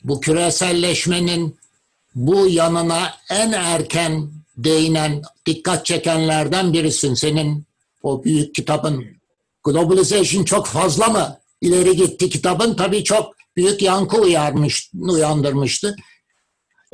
bu 0.04 0.20
küreselleşmenin 0.20 1.58
bu 2.14 2.48
yanına 2.48 3.14
en 3.30 3.52
erken 3.52 4.30
değinen, 4.56 5.22
dikkat 5.46 5.86
çekenlerden 5.86 6.72
birisin. 6.72 7.14
Senin 7.14 7.66
o 8.02 8.24
büyük 8.24 8.54
kitabın 8.54 9.22
Globalization 9.64 10.44
çok 10.44 10.66
fazla 10.66 11.06
mı 11.06 11.38
ileri 11.60 11.96
gitti 11.96 12.30
kitabın? 12.30 12.74
Tabii 12.74 13.04
çok 13.04 13.34
büyük 13.56 13.82
yankı 13.82 14.20
uyarmış, 14.20 14.90
uyandırmıştı. 14.94 15.96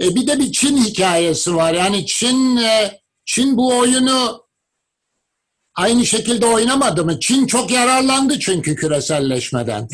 E 0.01 0.15
bir 0.15 0.27
de 0.27 0.39
bir 0.39 0.53
Çin 0.53 0.77
hikayesi 0.77 1.55
var. 1.55 1.75
Yani 1.75 2.07
Çin 2.07 2.57
e, 2.57 3.01
Çin 3.25 3.57
bu 3.57 3.79
oyunu 3.79 4.47
aynı 5.75 6.07
şekilde 6.07 6.47
oynamadı 6.47 7.05
mı? 7.05 7.21
Çin 7.21 7.47
çok 7.47 7.71
yararlandı 7.71 8.39
çünkü 8.39 8.77
küreselleşmeden. 8.77 9.89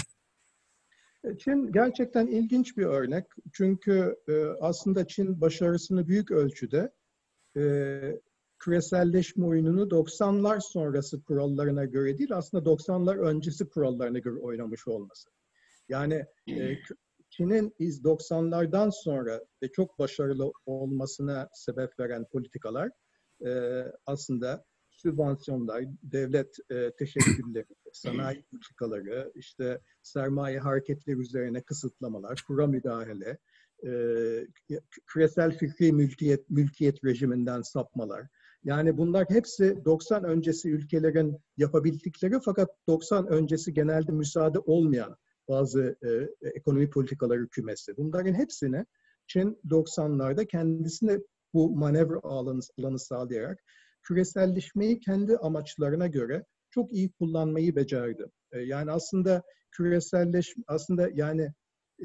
Çin 1.39 1.73
gerçekten 1.73 2.27
ilginç 2.27 2.77
bir 2.77 2.85
örnek. 2.85 3.25
Çünkü 3.53 4.17
e, 4.29 4.45
aslında 4.61 5.07
Çin 5.07 5.41
başarısını 5.41 6.09
büyük 6.09 6.31
ölçüde 6.31 6.93
e, 7.57 7.63
küreselleşme 8.59 9.47
oyununu 9.47 9.83
90'lar 9.83 10.61
sonrası 10.61 11.23
kurallarına 11.23 11.85
göre 11.85 12.19
değil, 12.19 12.37
aslında 12.37 12.71
90'lar 12.71 13.19
öncesi 13.19 13.69
kurallarına 13.69 14.19
göre 14.19 14.41
oynamış 14.41 14.89
olması. 14.89 15.31
Yani 15.89 16.25
e, 16.49 16.77
Çin'in 17.31 17.75
iz 17.79 18.05
90'lardan 18.05 18.91
sonra 19.05 19.41
ve 19.63 19.73
çok 19.73 19.99
başarılı 19.99 20.53
olmasına 20.67 21.49
sebep 21.53 22.01
veren 22.01 22.25
politikalar 22.33 22.91
aslında 24.07 24.65
sübvansiyonlar, 25.05 25.85
devlet 26.03 26.57
e, 26.71 26.91
teşekkürleri, 26.99 27.67
sanayi 27.93 28.43
politikaları, 28.43 29.33
işte 29.35 29.81
sermaye 30.03 30.59
hareketleri 30.59 31.21
üzerine 31.21 31.63
kısıtlamalar, 31.63 32.45
kura 32.47 32.67
müdahale, 32.67 33.39
e, 33.87 33.91
küresel 35.07 35.59
fikri 35.59 35.93
mülkiyet, 35.93 36.51
mülkiyet 36.51 37.05
rejiminden 37.05 37.63
sapmalar. 37.63 38.27
Yani 38.65 38.99
bunlar 38.99 39.27
hepsi 39.29 39.85
90 39.85 40.25
öncesi 40.25 40.71
ülkelerin 40.71 41.39
yapabildikleri 41.57 42.41
fakat 42.45 42.71
90 42.87 43.27
öncesi 43.27 43.75
genelde 43.75 44.13
müsaade 44.13 44.59
olmayan 44.59 45.17
bazı 45.49 45.97
e, 46.03 46.49
ekonomi 46.49 46.91
politikaları 46.91 47.49
kümesi. 47.49 47.97
Bunların 47.97 48.35
hepsini 48.35 48.85
Çin 49.27 49.59
90'larda 49.69 50.47
kendisine 50.47 51.19
bu 51.55 51.77
manevra 51.77 52.19
alanı, 52.23 52.61
alanı 52.79 52.99
sağlayarak 52.99 53.65
küreselleşmeyi 54.05 55.01
kendi 55.01 55.37
amaçlarına 55.37 56.07
göre 56.07 56.45
çok 56.71 56.93
iyi 56.93 57.13
kullanmayı 57.13 57.77
becerdi. 57.77 58.25
E, 58.53 58.59
yani 58.59 58.91
aslında 58.91 59.43
küreselleş 59.71 60.55
aslında 60.67 61.09
yani 61.15 61.53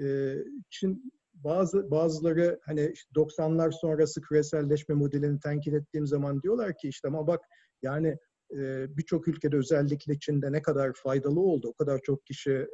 e, 0.01 0.35
Çin 0.69 1.11
bazı 1.33 1.91
bazıları 1.91 2.59
hani 2.65 2.93
90'lar 3.15 3.71
sonrası 3.81 4.21
küreselleşme 4.21 4.95
modelini 4.95 5.39
tenkit 5.39 5.73
ettiğim 5.73 6.07
zaman 6.07 6.41
diyorlar 6.41 6.77
ki 6.77 6.87
işte 6.87 7.07
ama 7.07 7.27
bak 7.27 7.41
yani 7.81 8.17
e, 8.53 8.85
birçok 8.97 9.27
ülkede 9.27 9.57
özellikle 9.57 10.19
Çin'de 10.19 10.51
ne 10.51 10.61
kadar 10.61 10.93
faydalı 10.93 11.39
oldu. 11.39 11.67
O 11.67 11.73
kadar 11.73 11.99
çok 12.03 12.25
kişi 12.25 12.67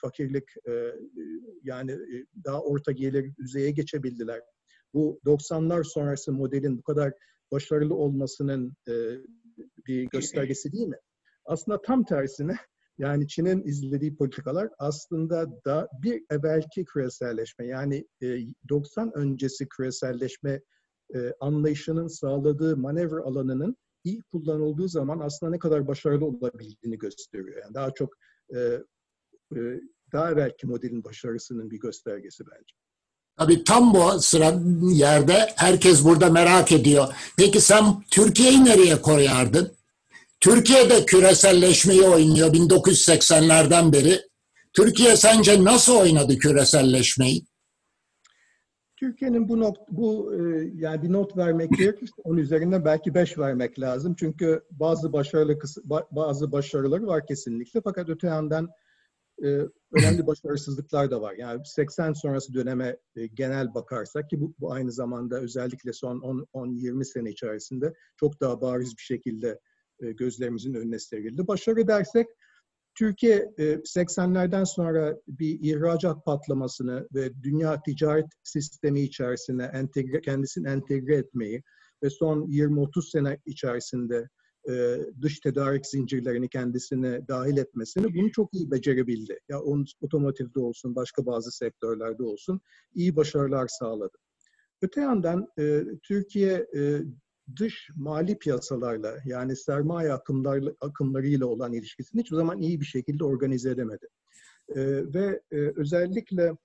fakirlik 0.00 0.44
yani 1.62 1.98
daha 2.44 2.62
orta 2.62 2.92
gelir 2.92 3.36
düzeye 3.36 3.70
geçebildiler. 3.70 4.40
Bu 4.94 5.20
90'lar 5.26 5.84
sonrası 5.84 6.32
modelin 6.32 6.78
bu 6.78 6.82
kadar 6.82 7.12
başarılı 7.52 7.94
olmasının 7.94 8.74
e, 8.88 8.92
bir 9.86 10.02
göstergesi 10.04 10.72
değil 10.72 10.86
mi? 10.86 10.98
Aslında 11.44 11.82
tam 11.82 12.04
tersine 12.04 12.56
yani 12.98 13.28
Çin'in 13.28 13.62
izlediği 13.62 14.16
politikalar 14.16 14.68
aslında 14.78 15.46
da 15.64 15.88
bir 16.02 16.24
evvelki 16.30 16.84
küreselleşme 16.84 17.66
yani 17.66 18.06
e, 18.22 18.38
90 18.68 19.12
öncesi 19.14 19.68
küreselleşme 19.68 20.60
e, 21.14 21.32
anlayışının 21.40 22.06
sağladığı 22.06 22.76
manevra 22.76 23.22
alanının 23.22 23.76
iyi 24.04 24.22
kullanıldığı 24.32 24.88
zaman 24.88 25.18
aslında 25.18 25.50
ne 25.50 25.58
kadar 25.58 25.86
başarılı 25.86 26.26
olabildiğini 26.26 26.98
gösteriyor. 26.98 27.62
Yani 27.62 27.74
daha 27.74 27.90
çok 27.90 28.14
e, 28.54 28.58
e, 29.56 29.80
daha 30.12 30.30
evvelki 30.30 30.66
modelin 30.66 31.04
başarısının 31.04 31.70
bir 31.70 31.80
göstergesi 31.80 32.44
bence. 32.46 32.74
Tabii 33.40 33.64
tam 33.64 33.94
bu 33.94 34.20
sıra 34.20 34.54
yerde 34.82 35.52
herkes 35.56 36.04
burada 36.04 36.30
merak 36.30 36.72
ediyor. 36.72 37.14
Peki 37.36 37.60
sen 37.60 37.84
Türkiye'yi 38.10 38.64
nereye 38.64 39.02
koyardın? 39.02 39.72
Türkiye'de 40.40 41.06
küreselleşmeyi 41.06 42.02
oynuyor 42.02 42.52
1980'lerden 42.52 43.92
beri. 43.92 44.20
Türkiye 44.72 45.16
sence 45.16 45.64
nasıl 45.64 45.96
oynadı 45.96 46.38
küreselleşmeyi? 46.38 47.44
Türkiye'nin 48.96 49.48
bu 49.48 49.60
not 49.60 49.76
bu 49.90 50.34
e, 50.34 50.70
yani 50.74 51.02
bir 51.02 51.12
not 51.12 51.36
vermek 51.36 51.70
gerekirse 51.78 52.12
onun 52.24 52.38
üzerinde 52.38 52.84
belki 52.84 53.14
beş 53.14 53.38
vermek 53.38 53.80
lazım. 53.80 54.14
Çünkü 54.18 54.62
bazı 54.70 55.12
başarılı 55.12 55.58
bazı 56.10 56.52
başarıları 56.52 57.06
var 57.06 57.26
kesinlikle. 57.26 57.80
Fakat 57.84 58.08
öte 58.08 58.26
yandan 58.26 58.68
e, 59.44 59.48
önemli 59.92 60.26
başarısızlıklar 60.26 61.10
da 61.10 61.20
var. 61.20 61.34
Yani 61.38 61.60
80 61.64 62.12
sonrası 62.12 62.54
döneme 62.54 62.96
e, 63.16 63.26
genel 63.26 63.74
bakarsak 63.74 64.30
ki 64.30 64.40
bu, 64.40 64.54
bu 64.60 64.72
aynı 64.72 64.92
zamanda 64.92 65.40
özellikle 65.40 65.92
son 65.92 66.46
10-20 66.54 67.04
sene 67.04 67.30
içerisinde 67.30 67.92
çok 68.16 68.40
daha 68.40 68.60
bariz 68.60 68.96
bir 68.96 69.02
şekilde 69.02 69.58
e, 70.00 70.12
gözlerimizin 70.12 70.74
önüne 70.74 70.98
serildi. 70.98 71.46
Başarı 71.46 71.88
dersek 71.88 72.26
Türkiye 72.94 73.38
80'lerden 73.58 74.62
e, 74.62 74.66
sonra 74.66 75.16
bir 75.28 75.58
ihracat 75.62 76.24
patlamasını 76.24 77.08
ve 77.14 77.42
dünya 77.42 77.82
ticaret 77.82 78.26
sistemi 78.42 79.00
içerisine 79.00 79.64
entegre, 79.64 80.20
kendisini 80.20 80.68
entegre 80.68 81.16
etmeyi 81.16 81.62
ve 82.02 82.10
son 82.10 82.46
20-30 82.46 83.10
sene 83.10 83.38
içerisinde 83.46 84.28
e, 84.68 84.96
dış 85.22 85.40
tedarik 85.40 85.86
zincirlerini 85.86 86.48
kendisine 86.48 87.28
dahil 87.28 87.56
etmesini 87.56 88.14
bunu 88.14 88.32
çok 88.32 88.54
iyi 88.54 88.70
becerebildi. 88.70 89.40
Ya 89.48 89.60
onun 89.60 89.86
otomotivde 90.00 90.60
olsun, 90.60 90.94
başka 90.94 91.26
bazı 91.26 91.52
sektörlerde 91.52 92.22
olsun 92.22 92.60
iyi 92.94 93.16
başarılar 93.16 93.68
sağladı. 93.68 94.18
Öte 94.82 95.00
yandan 95.00 95.48
e, 95.58 95.84
Türkiye 96.02 96.66
e, 96.76 97.00
dış 97.56 97.88
mali 97.96 98.38
piyasalarla 98.38 99.16
yani 99.26 99.56
sermaye 99.56 100.12
akımlar, 100.12 100.62
akımlarıyla 100.80 101.46
olan 101.46 101.72
ilişkisini 101.72 102.22
hiçbir 102.22 102.36
zaman 102.36 102.58
iyi 102.58 102.80
bir 102.80 102.86
şekilde 102.86 103.24
organize 103.24 103.70
edemedi. 103.70 104.06
Ve 105.14 105.40
özellikle 105.52 106.56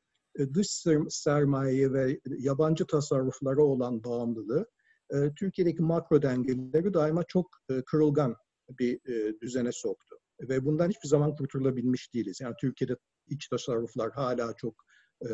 dış 0.54 0.68
sermaye 1.10 1.94
ve 1.94 2.20
yabancı 2.38 2.86
tasarruflara 2.86 3.64
olan 3.64 4.04
bağımlılığı 4.04 4.66
e, 5.14 5.34
Türkiye'deki 5.40 5.82
makro 5.82 6.22
dengeleri 6.22 6.94
daima 6.94 7.24
çok 7.24 7.48
e, 7.70 7.82
kırılgan 7.82 8.36
bir 8.80 9.00
e, 9.10 9.40
düzene 9.42 9.72
soktu. 9.72 10.16
Ve 10.42 10.66
bundan 10.66 10.90
hiçbir 10.90 11.08
zaman 11.08 11.36
kurtulabilmiş 11.36 12.14
değiliz. 12.14 12.42
Yani 12.42 12.56
Türkiye'de 12.62 12.96
iç 13.28 13.48
tasarruflar 13.48 14.12
hala 14.12 14.54
çok 14.54 14.76
e, 15.22 15.34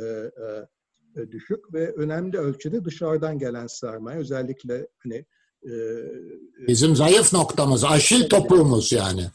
e, 1.16 1.32
düşük 1.32 1.74
ve 1.74 1.94
önemli 1.94 2.38
ölçüde 2.38 2.86
dışarıdan 2.86 3.40
gelen 3.40 3.68
sermaye 3.68 4.20
özellikle 4.20 4.88
hani 4.98 5.25
e, 5.66 5.74
bizim 6.68 6.96
zayıf 6.96 7.34
noktamız, 7.34 7.84
aşil 7.84 8.30
topuğumuz 8.30 8.92
yani. 8.92 9.25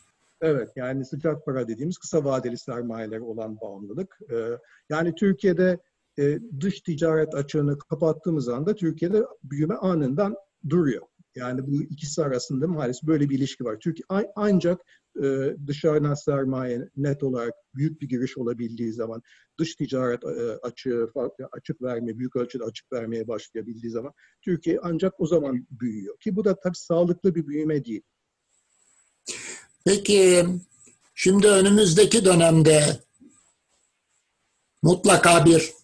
Evet, 0.41 0.69
yani 0.77 1.05
sıcak 1.05 1.47
para 1.47 1.69
dediğimiz 1.69 1.99
kısa 1.99 2.25
vadeli 2.25 2.59
sermayeler 2.59 3.19
olan 3.19 3.61
bağımlılık. 3.61 4.19
Yani 4.91 5.15
Türkiye'de 5.15 5.79
e, 6.19 6.39
dış 6.61 6.81
ticaret 6.81 7.35
açığını 7.35 7.79
kapattığımız 7.79 8.49
anda 8.49 8.75
Türkiye'de 8.75 9.25
büyüme 9.45 9.75
anından 9.75 10.35
duruyor. 10.69 11.03
Yani 11.35 11.67
bu 11.67 11.83
ikisi 11.83 12.23
arasında 12.23 12.67
maalesef 12.67 13.03
böyle 13.03 13.31
bir 13.31 13.39
ilişki 13.39 13.65
var. 13.65 13.79
Türkiye 13.81 14.05
ancak 14.37 14.81
e, 15.23 15.57
dışarıdan 15.67 16.15
sermaye 16.15 16.89
net 16.97 17.23
olarak 17.23 17.55
büyük 17.75 18.01
bir 18.01 18.09
giriş 18.09 18.39
olabildiği 18.39 18.93
zaman 18.93 19.23
dış 19.59 19.75
ticaret 19.75 20.25
e, 20.25 20.59
açığı 20.63 21.11
açık 21.53 21.83
verme, 21.83 22.19
büyük 22.19 22.37
ölçüde 22.37 22.65
açık 22.65 22.93
vermeye 22.93 23.29
başlayabildiği 23.29 23.93
zaman 23.93 24.13
Türkiye 24.43 24.79
ancak 24.83 25.21
o 25.21 25.27
zaman 25.27 25.67
büyüyor. 25.71 26.19
Ki 26.19 26.37
bu 26.37 26.45
da 26.45 26.61
tabii 26.61 26.77
sağlıklı 26.77 27.35
bir 27.35 27.47
büyüme 27.47 27.85
değil. 27.85 28.03
Peki 29.85 30.45
şimdi 31.15 31.47
önümüzdeki 31.47 32.25
dönemde 32.25 32.83
mutlaka 34.83 35.45
bir 35.45 35.76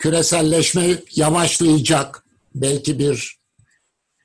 küreselleşme 0.00 0.82
yavaşlayacak. 1.16 2.24
Belki 2.54 2.98
bir 2.98 3.40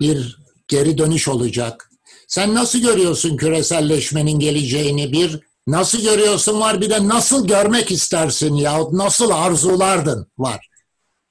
bir 0.02 0.40
geri 0.68 0.98
dönüş 0.98 1.28
olacak. 1.28 1.90
Sen 2.28 2.56
nasıl 2.56 2.80
görüyorsun 2.80 3.38
küreselleşmenin 3.38 4.40
geleceğini? 4.40 5.12
Bir 5.12 5.40
nasıl 5.68 6.02
görüyorsun 6.04 6.60
var 6.60 6.82
bir 6.82 6.90
de 6.90 7.08
nasıl 7.08 7.48
görmek 7.48 7.92
istersin 7.92 8.54
yahut 8.54 8.94
nasıl 8.94 9.32
arzulardın 9.32 10.28
var. 10.38 10.70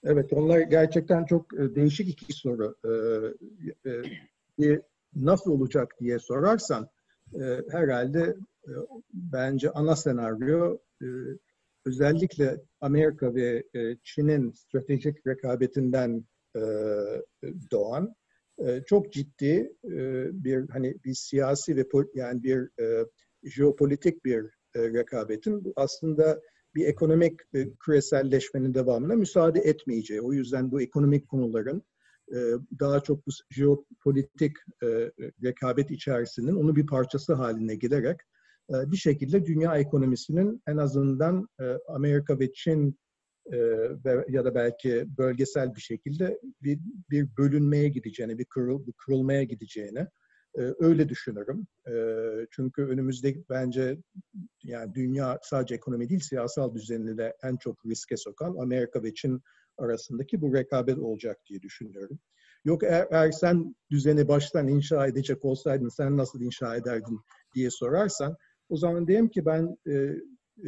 Evet 0.04 0.32
onlar 0.32 0.58
gerçekten 0.58 1.24
çok 1.24 1.54
e, 1.54 1.74
değişik 1.74 2.08
iki 2.08 2.32
soru. 2.32 2.76
Ee, 2.84 4.64
e, 4.64 4.80
nasıl 5.16 5.50
olacak 5.50 5.94
diye 6.00 6.18
sorarsan 6.18 6.88
e, 7.34 7.42
herhalde 7.70 8.36
bence 9.12 9.70
ana 9.70 9.96
senaryo 9.96 10.78
özellikle 11.86 12.60
Amerika 12.80 13.34
ve 13.34 13.64
Çin'in 14.02 14.52
stratejik 14.52 15.26
rekabetinden 15.26 16.24
doğan 17.70 18.14
e, 18.58 18.82
çok 18.86 19.12
ciddi 19.12 19.72
e, 19.84 19.92
bir 20.44 20.68
hani 20.68 20.94
bir 21.04 21.14
siyasi 21.14 21.76
ve 21.76 21.84
yani 22.14 22.42
bir 22.42 22.82
e, 22.82 23.06
jeopolitik 23.42 24.24
bir 24.24 24.50
rekabetin 24.76 25.72
aslında 25.76 26.40
bir 26.74 26.86
ekonomik 26.86 27.40
küreselleşmenin 27.80 28.74
devamına 28.74 29.14
müsaade 29.14 29.60
etmeyeceği. 29.60 30.20
O 30.20 30.32
yüzden 30.32 30.70
bu 30.70 30.82
ekonomik 30.82 31.28
konuların 31.28 31.82
daha 32.80 33.00
çok 33.00 33.26
bu 33.26 33.30
jeopolitik 33.50 34.56
rekabet 35.42 35.90
içerisinin 35.90 36.54
onu 36.54 36.76
bir 36.76 36.86
parçası 36.86 37.34
haline 37.34 37.74
gelerek 37.74 38.20
bir 38.70 38.96
şekilde 38.96 39.44
dünya 39.46 39.76
ekonomisinin 39.78 40.62
en 40.66 40.76
azından 40.76 41.48
Amerika 41.88 42.38
ve 42.38 42.52
Çin 42.52 42.98
e, 43.52 43.56
ya 44.28 44.44
da 44.44 44.54
belki 44.54 45.04
bölgesel 45.18 45.74
bir 45.74 45.80
şekilde 45.80 46.40
bir, 46.62 46.78
bir 47.10 47.36
bölünmeye 47.38 47.88
gideceğini, 47.88 48.38
bir, 48.38 48.44
kırıl, 48.44 48.86
bir 48.86 48.92
kırılmaya 48.92 49.42
gideceğini 49.42 50.06
e, 50.58 50.62
öyle 50.78 51.08
düşünürüm. 51.08 51.66
E, 51.88 51.94
çünkü 52.50 52.82
önümüzde 52.82 53.34
bence 53.50 53.98
yani 54.62 54.94
dünya 54.94 55.38
sadece 55.42 55.74
ekonomi 55.74 56.08
değil 56.08 56.20
siyasal 56.20 56.74
düzenini 56.74 57.18
de 57.18 57.36
en 57.42 57.56
çok 57.56 57.86
riske 57.86 58.16
sokan 58.16 58.56
Amerika 58.56 59.02
ve 59.02 59.14
Çin 59.14 59.40
arasındaki 59.78 60.40
bu 60.40 60.54
rekabet 60.54 60.98
olacak 60.98 61.38
diye 61.48 61.62
düşünüyorum. 61.62 62.18
Yok 62.64 62.84
eğer, 62.84 63.06
eğer 63.10 63.32
sen 63.32 63.74
düzeni 63.90 64.28
baştan 64.28 64.68
inşa 64.68 65.06
edecek 65.06 65.44
olsaydın 65.44 65.88
sen 65.88 66.16
nasıl 66.16 66.40
inşa 66.40 66.76
ederdin 66.76 67.20
diye 67.54 67.70
sorarsan 67.70 68.36
o 68.68 68.76
zaman 68.76 69.06
diyeyim 69.06 69.28
ki 69.28 69.46
ben 69.46 69.76
e, 69.86 69.92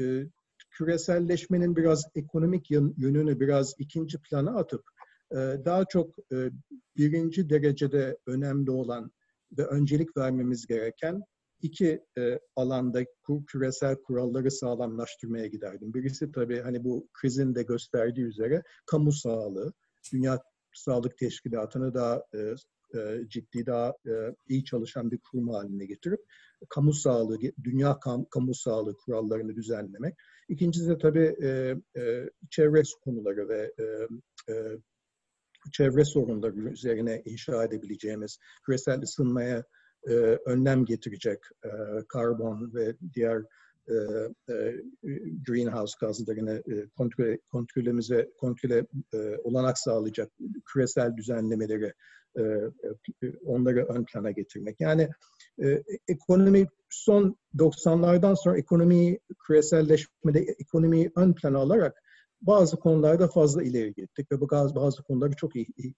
e, 0.03 0.27
küreselleşmenin 0.71 1.77
biraz 1.77 2.05
ekonomik 2.15 2.71
yönünü 2.71 3.41
biraz 3.41 3.75
ikinci 3.79 4.19
plana 4.19 4.59
atıp 4.59 4.83
e, 5.33 5.37
daha 5.65 5.85
çok 5.85 6.15
e, 6.33 6.51
birinci 6.97 7.51
derecede 7.51 8.19
önemli 8.27 8.71
olan 8.71 9.11
ve 9.59 9.65
öncelik 9.67 10.17
vermemiz 10.17 10.67
gereken 10.67 11.23
iki 11.63 12.05
e, 12.19 12.39
alanda 12.57 13.05
küresel 13.47 13.97
kuralları 13.97 14.51
sağlamlaştırmaya 14.51 15.47
giderdim. 15.47 15.95
Birisi 15.95 16.33
tabii 16.33 16.61
hani 16.61 16.85
bu 16.85 17.09
krizin 17.13 17.55
de 17.55 17.63
gösterdiği 17.63 18.25
üzere 18.25 18.63
kamu 18.87 19.13
sağlığı, 19.13 19.73
Dünya 20.13 20.43
Sağlık 20.75 21.19
Teşkilatı'nı 21.19 21.95
daha 21.95 22.23
ciddi, 23.29 23.67
daha 23.67 23.95
iyi 24.49 24.65
çalışan 24.65 25.11
bir 25.11 25.19
kurum 25.19 25.49
haline 25.49 25.87
getirip 25.87 26.21
kamu 26.69 26.93
sağlığı, 26.93 27.39
dünya 27.65 27.99
kam, 27.99 28.25
kamu 28.25 28.55
sağlığı 28.55 28.97
kurallarını 28.97 29.57
düzenlemek. 29.57 30.15
İkincisi 30.49 30.89
de 30.89 30.99
tabii 30.99 31.37
e, 31.43 31.77
e, 32.01 32.31
çevre 32.51 32.83
konuları 33.05 33.49
ve 33.49 33.73
e, 33.79 33.85
e, 34.53 34.79
çevre 35.73 36.05
sorunları 36.05 36.71
üzerine 36.71 37.23
inşa 37.25 37.65
edebileceğimiz 37.65 38.39
küresel 38.67 39.03
ısınmaya 39.03 39.65
e, 40.09 40.13
önlem 40.47 40.85
getirecek 40.85 41.39
e, 41.65 41.71
karbon 42.09 42.75
ve 42.75 42.97
diğer 43.15 43.43
e, 43.89 43.95
e, 44.53 44.75
greenhouse 45.47 45.97
gazlarını 46.01 46.63
e, 46.67 46.89
kontrol, 46.89 47.37
kontrolümüze 47.53 48.31
kontrole 48.39 48.87
e, 49.15 49.37
olanak 49.45 49.79
sağlayacak 49.79 50.31
küresel 50.73 51.17
düzenlemeleri 51.17 51.85
e, 51.85 51.89
e, 51.89 52.26
onları 53.45 53.87
ön 53.87 54.05
plana 54.05 54.31
getirmek. 54.31 54.81
Yani 54.81 55.09
e, 55.63 55.83
ekonomi 56.09 56.67
son 56.91 57.37
90'lardan 57.59 58.37
sonra 58.37 58.59
ekonomiyi 58.59 59.21
küreselleşmede 59.47 60.41
ekonomiyi 60.41 61.13
ön 61.17 61.33
plana 61.33 61.59
alarak 61.59 62.03
bazı 62.41 62.77
konularda 62.77 63.29
fazla 63.29 63.63
ileri 63.63 63.95
gittik 63.95 64.33
ve 64.33 64.41
bazı, 64.41 64.75
bazı 64.75 65.03
konuları 65.03 65.33
çok 65.33 65.53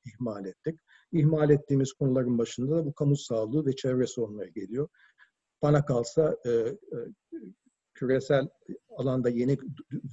ihmal 0.04 0.46
ettik. 0.46 0.80
İhmal 1.12 1.50
ettiğimiz 1.50 1.92
konuların 1.92 2.38
başında 2.38 2.76
da 2.76 2.86
bu 2.86 2.92
kamu 2.92 3.16
sağlığı 3.16 3.66
ve 3.66 3.76
çevre 3.76 4.06
sorunları 4.06 4.48
geliyor. 4.48 4.88
Bana 5.62 5.84
kalsa 5.84 6.36
e, 6.46 6.50
e, 6.50 6.76
küresel 7.98 8.48
alanda 8.96 9.30
yeni 9.30 9.58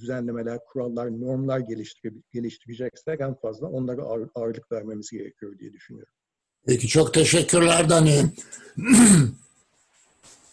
düzenlemeler, 0.00 0.58
kurallar, 0.72 1.20
normlar 1.20 1.58
geliştire, 1.58 2.12
geliştireceksek 2.32 3.20
en 3.20 3.34
fazla 3.34 3.66
onlara 3.66 4.02
ağır, 4.02 4.28
ağırlık 4.34 4.72
vermemiz 4.72 5.10
gerekiyor 5.10 5.58
diye 5.58 5.72
düşünüyorum. 5.72 6.12
Peki 6.66 6.88
çok 6.88 7.14
teşekkürler 7.14 7.90
Dani. 7.90 8.24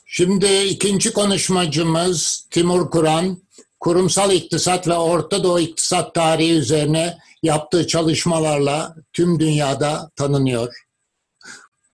Şimdi 0.05 0.45
ikinci 0.69 1.13
konuşmacımız 1.13 2.47
Timur 2.51 2.91
Kur'an, 2.91 3.37
kurumsal 3.79 4.31
iktisat 4.31 4.87
ve 4.87 4.93
Orta 4.93 5.43
Doğu 5.43 5.59
iktisat 5.59 6.15
tarihi 6.15 6.53
üzerine 6.53 7.17
yaptığı 7.43 7.87
çalışmalarla 7.87 8.95
tüm 9.13 9.39
dünyada 9.39 10.11
tanınıyor. 10.15 10.73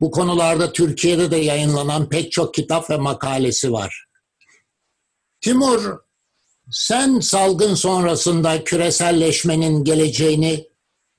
Bu 0.02 0.12
konularda 0.12 0.73
Türkiye'de 0.73 1.32
de 1.32 1.38
yayınlanan 1.38 2.10
pek 2.10 2.32
çok 2.32 2.54
kitap 2.54 2.89
ve 2.89 2.97
makalesi 2.97 3.71
var. 3.71 4.09
Timur, 5.41 5.99
sen 6.71 7.19
salgın 7.19 7.75
sonrasında 7.75 8.63
küreselleşmenin 8.63 9.84
geleceğini 9.84 10.67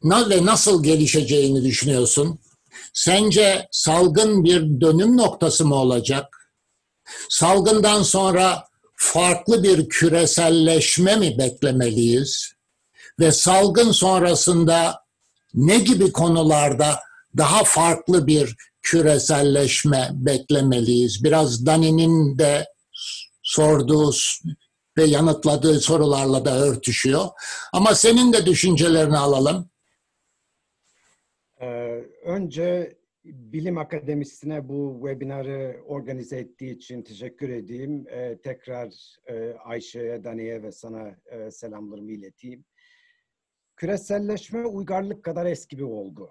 ve 0.04 0.46
nasıl 0.46 0.82
gelişeceğini 0.82 1.64
düşünüyorsun? 1.64 2.38
Sence 2.94 3.68
salgın 3.70 4.44
bir 4.44 4.80
dönüm 4.80 5.16
noktası 5.16 5.66
mı 5.66 5.74
olacak? 5.74 6.52
Salgından 7.28 8.02
sonra 8.02 8.64
farklı 8.96 9.62
bir 9.62 9.88
küreselleşme 9.88 11.16
mi 11.16 11.38
beklemeliyiz? 11.38 12.52
Ve 13.20 13.32
salgın 13.32 13.92
sonrasında 13.92 15.04
ne 15.54 15.78
gibi 15.78 16.12
konularda 16.12 16.98
daha 17.36 17.64
farklı 17.64 18.26
bir 18.26 18.56
küreselleşme 18.82 20.10
beklemeliyiz? 20.12 21.24
Biraz 21.24 21.66
Dani'nin 21.66 22.38
de 22.38 22.66
sorduğu 23.50 24.10
ve 24.98 25.04
yanıtladığı 25.04 25.80
sorularla 25.80 26.44
da 26.44 26.58
örtüşüyor. 26.58 27.26
Ama 27.72 27.94
senin 27.94 28.32
de 28.32 28.46
düşüncelerini 28.46 29.18
alalım. 29.18 29.70
Ee, 31.60 31.66
önce 32.24 32.96
Bilim 33.24 33.78
Akademisi'ne 33.78 34.68
bu 34.68 35.00
webinarı 35.02 35.82
organize 35.86 36.38
ettiği 36.38 36.76
için 36.76 37.02
teşekkür 37.02 37.48
edeyim. 37.48 38.06
Ee, 38.08 38.38
tekrar 38.42 39.16
e, 39.26 39.52
Ayşe'ye, 39.52 40.24
Dani'ye 40.24 40.62
ve 40.62 40.72
sana 40.72 41.16
e, 41.26 41.50
selamlarımı 41.50 42.12
ileteyim. 42.12 42.64
Küreselleşme 43.76 44.66
uygarlık 44.66 45.24
kadar 45.24 45.46
eski 45.46 45.78
bir 45.78 45.82
olgu. 45.82 46.30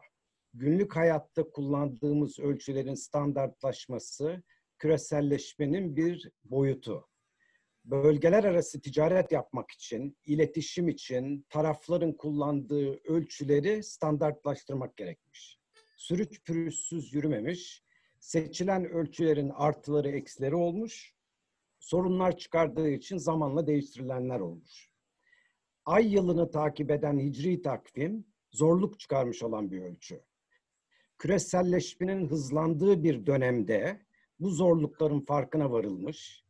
Günlük 0.53 0.95
hayatta 0.95 1.43
kullandığımız 1.43 2.39
ölçülerin 2.39 2.95
standartlaşması 2.95 4.43
küreselleşmenin 4.77 5.95
bir 5.95 6.31
boyutu. 6.43 7.08
Bölgeler 7.91 8.43
arası 8.43 8.81
ticaret 8.81 9.31
yapmak 9.31 9.71
için, 9.71 10.17
iletişim 10.25 10.87
için 10.87 11.45
tarafların 11.49 12.17
kullandığı 12.17 12.99
ölçüleri 13.03 13.83
standartlaştırmak 13.83 14.97
gerekmiş. 14.97 15.59
Sürüç 15.97 16.43
pürüzsüz 16.43 17.13
yürümemiş, 17.13 17.83
seçilen 18.19 18.85
ölçülerin 18.85 19.49
artıları 19.49 20.09
eksileri 20.09 20.55
olmuş, 20.55 21.13
sorunlar 21.79 22.37
çıkardığı 22.37 22.89
için 22.89 23.17
zamanla 23.17 23.67
değiştirilenler 23.67 24.39
olmuş 24.39 24.89
ay 25.89 26.13
yılını 26.13 26.51
takip 26.51 26.91
eden 26.91 27.19
hicri 27.19 27.61
takvim 27.61 28.25
zorluk 28.51 28.99
çıkarmış 28.99 29.43
olan 29.43 29.71
bir 29.71 29.81
ölçü. 29.81 30.21
Küreselleşmenin 31.17 32.27
hızlandığı 32.27 33.03
bir 33.03 33.25
dönemde 33.25 33.99
bu 34.39 34.49
zorlukların 34.49 35.19
farkına 35.19 35.71
varılmış. 35.71 36.43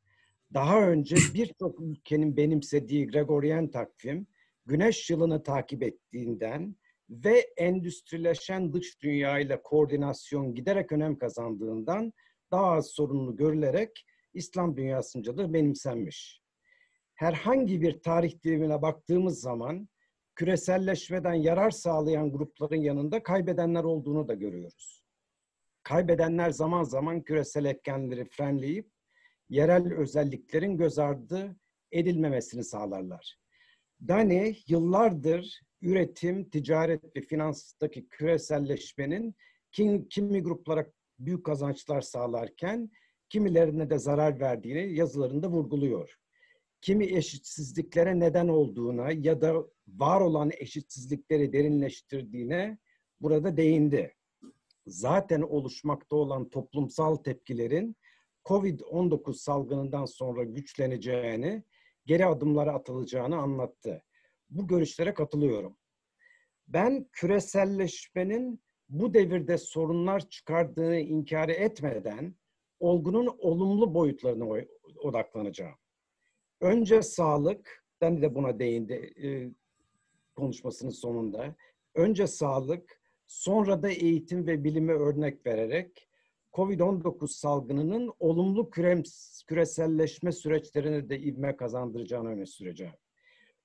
Daha 0.53 0.89
önce 0.89 1.15
birçok 1.33 1.81
ülkenin 1.81 2.37
benimsediği 2.37 3.07
Gregorian 3.07 3.71
takvim 3.71 4.27
güneş 4.65 5.09
yılını 5.09 5.43
takip 5.43 5.83
ettiğinden 5.83 6.75
ve 7.09 7.39
endüstrileşen 7.57 8.73
dış 8.73 9.01
dünya 9.01 9.39
ile 9.39 9.61
koordinasyon 9.61 10.55
giderek 10.55 10.91
önem 10.91 11.17
kazandığından 11.17 12.13
daha 12.51 12.65
az 12.65 12.87
sorunlu 12.87 13.35
görülerek 13.35 14.05
İslam 14.33 14.77
dünyasınca 14.77 15.37
da 15.37 15.53
benimsenmiş 15.53 16.41
herhangi 17.19 17.81
bir 17.81 18.01
tarih 18.01 18.43
dilimine 18.43 18.81
baktığımız 18.81 19.41
zaman 19.41 19.89
küreselleşmeden 20.35 21.33
yarar 21.33 21.71
sağlayan 21.71 22.31
grupların 22.31 22.81
yanında 22.81 23.23
kaybedenler 23.23 23.83
olduğunu 23.83 24.27
da 24.27 24.33
görüyoruz. 24.33 25.03
Kaybedenler 25.83 26.49
zaman 26.49 26.83
zaman 26.83 27.21
küresel 27.21 27.65
etkenleri 27.65 28.25
frenleyip 28.25 28.91
yerel 29.49 29.93
özelliklerin 29.93 30.77
göz 30.77 30.99
ardı 30.99 31.55
edilmemesini 31.91 32.63
sağlarlar. 32.63 33.37
Dani 34.07 34.55
yıllardır 34.67 35.59
üretim, 35.81 36.49
ticaret 36.49 37.15
ve 37.15 37.21
finanstaki 37.21 38.07
küreselleşmenin 38.07 39.35
kim, 39.71 40.07
kimi 40.07 40.43
gruplara 40.43 40.85
büyük 41.19 41.45
kazançlar 41.45 42.01
sağlarken 42.01 42.91
kimilerine 43.29 43.89
de 43.89 43.99
zarar 43.99 44.39
verdiğini 44.39 44.95
yazılarında 44.95 45.47
vurguluyor 45.47 46.19
kimi 46.81 47.05
eşitsizliklere 47.05 48.19
neden 48.19 48.47
olduğuna 48.47 49.11
ya 49.11 49.41
da 49.41 49.65
var 49.87 50.21
olan 50.21 50.51
eşitsizlikleri 50.57 51.53
derinleştirdiğine 51.53 52.77
burada 53.21 53.57
değindi. 53.57 54.13
Zaten 54.87 55.41
oluşmakta 55.41 56.15
olan 56.15 56.49
toplumsal 56.49 57.15
tepkilerin 57.15 57.95
COVID-19 58.49 59.33
salgınından 59.33 60.05
sonra 60.05 60.43
güçleneceğini, 60.43 61.63
geri 62.05 62.25
adımlara 62.25 62.73
atılacağını 62.73 63.37
anlattı. 63.37 64.03
Bu 64.49 64.67
görüşlere 64.67 65.13
katılıyorum. 65.13 65.77
Ben 66.67 67.09
küreselleşmenin 67.11 68.61
bu 68.89 69.13
devirde 69.13 69.57
sorunlar 69.57 70.29
çıkardığını 70.29 70.99
inkar 70.99 71.49
etmeden 71.49 72.35
olgunun 72.79 73.35
olumlu 73.39 73.93
boyutlarına 73.93 74.65
odaklanacağım. 74.97 75.75
Önce 76.61 77.01
sağlık, 77.01 77.85
ben 78.01 78.21
de 78.21 78.35
buna 78.35 78.59
değindi 78.59 79.13
e, 79.23 79.27
konuşmasının 80.35 80.91
sonunda. 80.91 81.55
Önce 81.95 82.27
sağlık, 82.27 83.01
sonra 83.27 83.83
da 83.83 83.89
eğitim 83.89 84.47
ve 84.47 84.63
bilime 84.63 84.93
örnek 84.93 85.45
vererek 85.45 86.08
COVID-19 86.53 87.27
salgınının 87.27 88.13
olumlu 88.19 88.69
küreselleşme 89.47 90.31
süreçlerine 90.31 91.09
de 91.09 91.19
ivme 91.19 91.55
kazandıracağını 91.55 92.29
öne 92.29 92.45
süreceğim. 92.45 92.93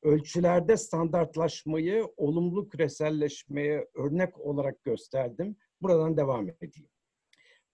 Ölçülerde 0.02 0.76
standartlaşmayı 0.76 2.06
olumlu 2.16 2.68
küreselleşmeye 2.68 3.88
örnek 3.94 4.40
olarak 4.40 4.84
gösterdim. 4.84 5.56
Buradan 5.82 6.16
devam 6.16 6.48
edeyim. 6.48 6.88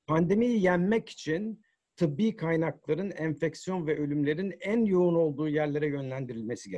Pandemiyi 0.07 0.63
yenmek 0.63 1.09
için 1.09 1.63
tıbbi 1.97 2.37
kaynakların 2.37 3.11
enfeksiyon 3.11 3.87
ve 3.87 3.99
ölümlerin 3.99 4.55
en 4.61 4.85
yoğun 4.85 5.15
olduğu 5.15 5.49
yerlere 5.49 5.87
yönlendirilmesi 5.87 6.71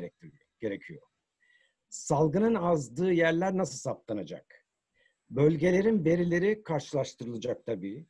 gerekiyor. 0.60 1.02
Salgının 1.88 2.54
azdığı 2.54 3.12
yerler 3.12 3.56
nasıl 3.56 3.78
saptanacak? 3.78 4.66
Bölgelerin 5.30 6.04
verileri 6.04 6.62
karşılaştırılacak 6.62 7.66
tabii. 7.66 8.06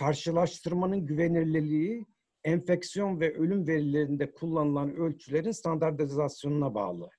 Karşılaştırmanın 0.00 1.06
güvenilirliği 1.06 2.06
enfeksiyon 2.44 3.20
ve 3.20 3.34
ölüm 3.34 3.66
verilerinde 3.66 4.32
kullanılan 4.32 4.94
ölçülerin 4.96 5.50
standartizasyonuna 5.50 6.74
bağlı. 6.74 7.10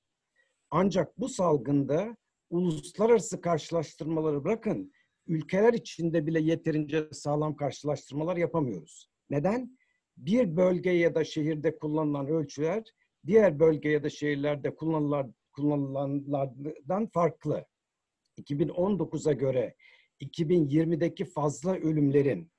Ancak 0.71 1.19
bu 1.19 1.29
salgında 1.29 2.17
uluslararası 2.49 3.41
karşılaştırmaları 3.41 4.43
bırakın, 4.43 4.93
ülkeler 5.27 5.73
içinde 5.73 6.27
bile 6.27 6.41
yeterince 6.41 7.07
sağlam 7.11 7.55
karşılaştırmalar 7.55 8.37
yapamıyoruz. 8.37 9.09
Neden? 9.29 9.77
Bir 10.17 10.57
bölge 10.57 10.91
ya 10.91 11.15
da 11.15 11.23
şehirde 11.23 11.77
kullanılan 11.77 12.27
ölçüler 12.27 12.83
diğer 13.27 13.59
bölge 13.59 13.89
ya 13.89 14.03
da 14.03 14.09
şehirlerde 14.09 14.75
kullanılan, 14.75 15.35
kullanılanlardan 15.51 17.07
farklı. 17.07 17.65
2019'a 18.37 19.33
göre 19.33 19.75
2020'deki 20.21 21.25
fazla 21.25 21.75
ölümlerin 21.75 22.50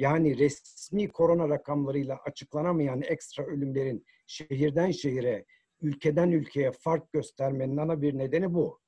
yani 0.00 0.38
resmi 0.38 1.08
korona 1.08 1.48
rakamlarıyla 1.48 2.16
açıklanamayan 2.16 3.02
ekstra 3.02 3.44
ölümlerin 3.44 4.04
şehirden 4.26 4.90
şehire, 4.90 5.44
ülkeden 5.80 6.30
ülkeye 6.30 6.72
fark 6.72 7.12
göstermenin 7.12 7.76
ana 7.76 8.02
bir 8.02 8.18
nedeni 8.18 8.54
bu. 8.54 8.80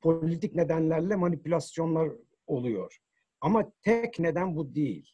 Politik 0.00 0.54
nedenlerle 0.54 1.16
manipülasyonlar 1.16 2.10
oluyor. 2.46 2.98
Ama 3.40 3.72
tek 3.82 4.18
neden 4.18 4.56
bu 4.56 4.74
değil 4.74 5.12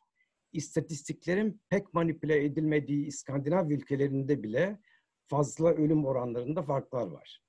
istatistiklerin 0.53 1.61
pek 1.69 1.95
manipüle 1.95 2.45
edilmediği 2.45 3.07
İskandinav 3.07 3.71
ülkelerinde 3.71 4.43
bile 4.43 4.79
fazla 5.27 5.69
ölüm 5.69 6.07
oranlarında 6.07 6.63
farklar 6.63 7.07
var. 7.07 7.43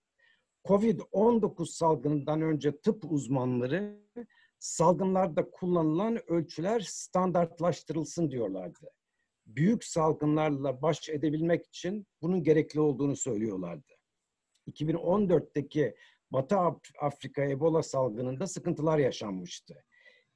Covid-19 0.65 1.65
salgınından 1.65 2.41
önce 2.41 2.77
tıp 2.77 3.11
uzmanları 3.11 3.99
salgınlarda 4.59 5.51
kullanılan 5.51 6.31
ölçüler 6.31 6.79
standartlaştırılsın 6.79 8.31
diyorlardı. 8.31 8.89
Büyük 9.45 9.83
salgınlarla 9.83 10.81
baş 10.81 11.09
edebilmek 11.09 11.65
için 11.65 12.07
bunun 12.21 12.43
gerekli 12.43 12.79
olduğunu 12.79 13.15
söylüyorlardı. 13.15 13.93
2014'teki 14.67 15.95
Batı 16.31 16.55
Afrika 17.01 17.43
Ebola 17.43 17.83
salgınında 17.83 18.47
sıkıntılar 18.47 18.97
yaşanmıştı. 18.97 19.83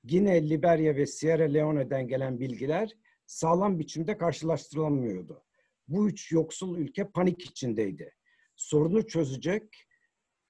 Gine, 0.04 0.50
Liberya 0.50 0.96
ve 0.96 1.06
Sierra 1.06 1.44
Leone'den 1.44 2.08
gelen 2.08 2.40
bilgiler 2.40 2.94
sağlam 3.26 3.80
biçimde 3.80 4.18
karşılaştırılamıyordu. 4.18 5.44
Bu 5.88 6.10
üç 6.10 6.32
yoksul 6.32 6.78
ülke 6.78 7.10
panik 7.10 7.42
içindeydi. 7.46 8.14
Sorunu 8.56 9.08
çözecek, 9.08 9.88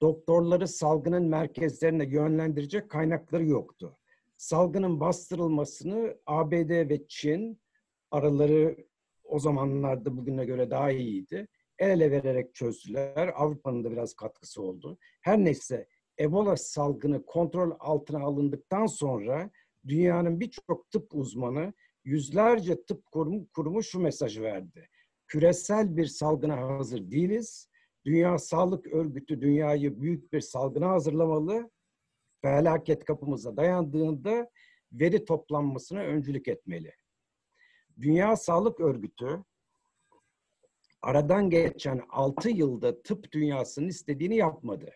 doktorları 0.04 0.68
salgının 0.68 1.28
merkezlerine 1.28 2.04
yönlendirecek 2.04 2.90
kaynakları 2.90 3.44
yoktu. 3.44 3.96
Salgının 4.36 5.00
bastırılmasını 5.00 6.16
ABD 6.26 6.70
ve 6.90 7.06
Çin 7.08 7.60
araları 8.10 8.76
o 9.24 9.38
zamanlarda 9.38 10.16
bugüne 10.16 10.44
göre 10.44 10.70
daha 10.70 10.90
iyiydi. 10.90 11.48
El 11.78 11.88
ele 11.88 12.10
vererek 12.10 12.54
çözdüler. 12.54 13.32
Avrupa'nın 13.36 13.84
da 13.84 13.90
biraz 13.90 14.14
katkısı 14.14 14.62
oldu. 14.62 14.98
Her 15.22 15.38
neyse 15.38 15.88
Ebola 16.20 16.56
salgını 16.56 17.26
kontrol 17.26 17.70
altına 17.78 18.20
alındıktan 18.20 18.86
sonra 18.86 19.50
dünyanın 19.88 20.40
birçok 20.40 20.90
tıp 20.90 21.14
uzmanı, 21.14 21.72
yüzlerce 22.04 22.84
tıp 22.84 23.06
kurumu, 23.12 23.46
kurumu 23.54 23.82
şu 23.82 24.00
mesajı 24.00 24.42
verdi. 24.42 24.88
Küresel 25.26 25.96
bir 25.96 26.06
salgına 26.06 26.56
hazır 26.56 27.10
değiliz. 27.10 27.68
Dünya 28.04 28.38
Sağlık 28.38 28.86
Örgütü 28.86 29.40
dünyayı 29.40 30.00
büyük 30.00 30.32
bir 30.32 30.40
salgına 30.40 30.88
hazırlamalı. 30.88 31.70
Felaket 32.42 33.04
kapımıza 33.04 33.56
dayandığında 33.56 34.50
veri 34.92 35.24
toplanmasına 35.24 36.00
öncülük 36.00 36.48
etmeli. 36.48 36.92
Dünya 38.00 38.36
Sağlık 38.36 38.80
Örgütü 38.80 39.44
aradan 41.02 41.50
geçen 41.50 42.02
6 42.10 42.48
yılda 42.48 43.02
tıp 43.02 43.32
dünyasının 43.32 43.88
istediğini 43.88 44.36
yapmadı. 44.36 44.90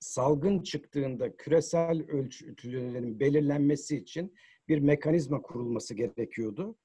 Salgın 0.00 0.62
çıktığında 0.62 1.36
küresel 1.36 2.10
ölçütlerin 2.10 3.20
belirlenmesi 3.20 3.96
için 3.96 4.34
bir 4.68 4.78
mekanizma 4.78 5.42
kurulması 5.42 5.94
gerekiyordu. 5.94 6.76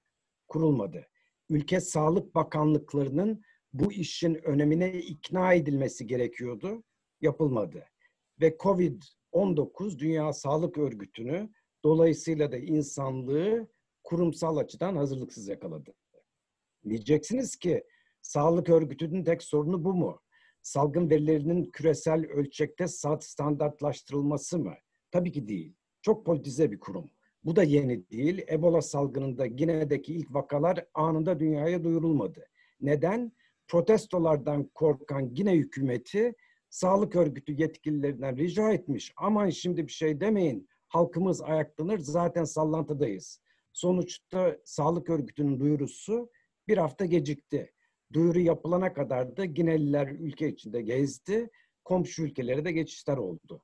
Kurulmadı. 0.47 1.08
Ülke 1.50 1.80
sağlık 1.80 2.36
bakanlıklarının 2.36 3.43
bu 3.73 3.91
işin 3.91 4.36
önemine 4.36 4.99
ikna 4.99 5.53
edilmesi 5.53 6.07
gerekiyordu. 6.07 6.84
Yapılmadı. 7.21 7.86
Ve 8.41 8.57
Covid-19 8.57 9.99
Dünya 9.99 10.34
Sağlık 10.34 10.77
Örgütü'nü 10.77 11.49
dolayısıyla 11.84 12.51
da 12.51 12.57
insanlığı 12.57 13.67
kurumsal 14.03 14.57
açıdan 14.57 14.95
hazırlıksız 14.95 15.47
yakaladı. 15.47 15.93
Diyeceksiniz 16.89 17.55
ki 17.55 17.84
sağlık 18.21 18.69
örgütünün 18.69 19.23
tek 19.23 19.43
sorunu 19.43 19.84
bu 19.84 19.93
mu? 19.93 20.21
Salgın 20.62 21.10
verilerinin 21.10 21.63
küresel 21.63 22.25
ölçekte 22.25 22.86
standartlaştırılması 23.19 24.60
mı? 24.60 24.73
Tabii 25.12 25.31
ki 25.31 25.47
değil. 25.47 25.75
Çok 26.01 26.25
politize 26.25 26.71
bir 26.71 26.79
kurum. 26.79 27.12
Bu 27.43 27.55
da 27.55 27.63
yeni 27.63 28.10
değil. 28.10 28.45
Ebola 28.51 28.81
salgınında 28.81 29.47
Gine'deki 29.47 30.13
ilk 30.13 30.34
vakalar 30.34 30.86
anında 30.93 31.39
dünyaya 31.39 31.84
duyurulmadı. 31.84 32.45
Neden? 32.81 33.31
Protestolardan 33.71 34.63
korkan 34.63 35.34
Gine 35.34 35.53
hükümeti 35.53 36.34
sağlık 36.69 37.15
örgütü 37.15 37.62
yetkililerinden 37.62 38.38
rica 38.38 38.71
etmiş. 38.71 39.13
Aman 39.17 39.49
şimdi 39.49 39.88
bir 39.88 39.91
şey 39.91 40.21
demeyin. 40.21 40.69
Halkımız 40.88 41.41
ayaklanır. 41.41 41.99
Zaten 41.99 42.43
sallantıdayız. 42.43 43.39
Sonuçta 43.73 44.57
sağlık 44.63 45.10
örgütünün 45.10 45.60
duyurusu 45.60 46.29
bir 46.67 46.77
hafta 46.77 47.05
gecikti. 47.05 47.73
Duyuru 48.13 48.39
yapılana 48.39 48.93
kadar 48.93 49.38
da 49.38 49.45
Gineliler 49.45 50.07
ülke 50.07 50.49
içinde 50.49 50.81
gezdi. 50.81 51.49
Komşu 51.84 52.23
ülkelere 52.23 52.65
de 52.65 52.71
geçişler 52.71 53.17
oldu. 53.17 53.63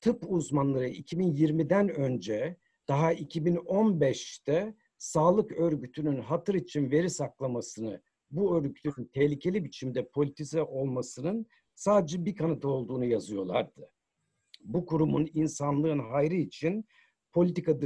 Tıp 0.00 0.32
uzmanları 0.32 0.88
2020'den 0.88 1.88
önce 1.88 2.56
daha 2.88 3.14
2015'te 3.14 4.74
sağlık 4.98 5.52
örgütünün 5.52 6.20
hatır 6.20 6.54
için 6.54 6.90
veri 6.90 7.10
saklamasını, 7.10 8.02
bu 8.30 8.56
örgütün 8.56 9.04
tehlikeli 9.04 9.64
biçimde 9.64 10.08
politize 10.08 10.62
olmasının 10.62 11.46
sadece 11.74 12.24
bir 12.24 12.36
kanıtı 12.36 12.68
olduğunu 12.68 13.04
yazıyorlardı. 13.04 13.90
Bu 14.64 14.86
kurumun 14.86 15.28
insanlığın 15.34 15.98
hayrı 15.98 16.34
için 16.34 16.84
politika 17.32 17.80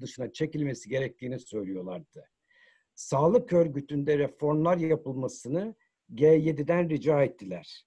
dışına 0.00 0.32
çekilmesi 0.32 0.88
gerektiğini 0.88 1.38
söylüyorlardı. 1.38 2.28
Sağlık 2.94 3.52
örgütünde 3.52 4.18
reformlar 4.18 4.76
yapılmasını 4.76 5.74
G7'den 6.14 6.90
rica 6.90 7.22
ettiler. 7.22 7.86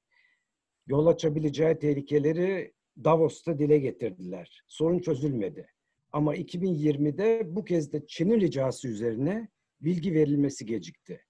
Yol 0.87 1.07
açabileceği 1.07 1.79
tehlikeleri 1.79 2.73
Davos'ta 3.03 3.59
dile 3.59 3.77
getirdiler. 3.77 4.63
Sorun 4.67 4.99
çözülmedi. 4.99 5.67
Ama 6.11 6.35
2020'de 6.35 7.55
bu 7.55 7.65
kez 7.65 7.93
de 7.93 8.07
Çin'in 8.07 8.41
ricası 8.41 8.87
üzerine 8.87 9.49
bilgi 9.81 10.13
verilmesi 10.13 10.65
gecikti. 10.65 11.24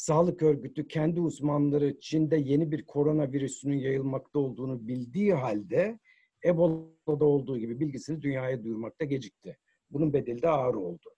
Sağlık 0.00 0.42
örgütü 0.42 0.88
kendi 0.88 1.20
uzmanları 1.20 2.00
Çin'de 2.00 2.36
yeni 2.36 2.72
bir 2.72 2.84
koronavirüsünün 2.86 3.78
yayılmakta 3.78 4.38
olduğunu 4.38 4.88
bildiği 4.88 5.34
halde 5.34 5.98
Ebola'da 6.44 7.24
olduğu 7.24 7.58
gibi 7.58 7.80
bilgisini 7.80 8.22
dünyaya 8.22 8.64
duyurmakta 8.64 9.04
gecikti. 9.04 9.58
Bunun 9.90 10.12
bedeli 10.12 10.42
de 10.42 10.48
ağır 10.48 10.74
oldu. 10.74 11.10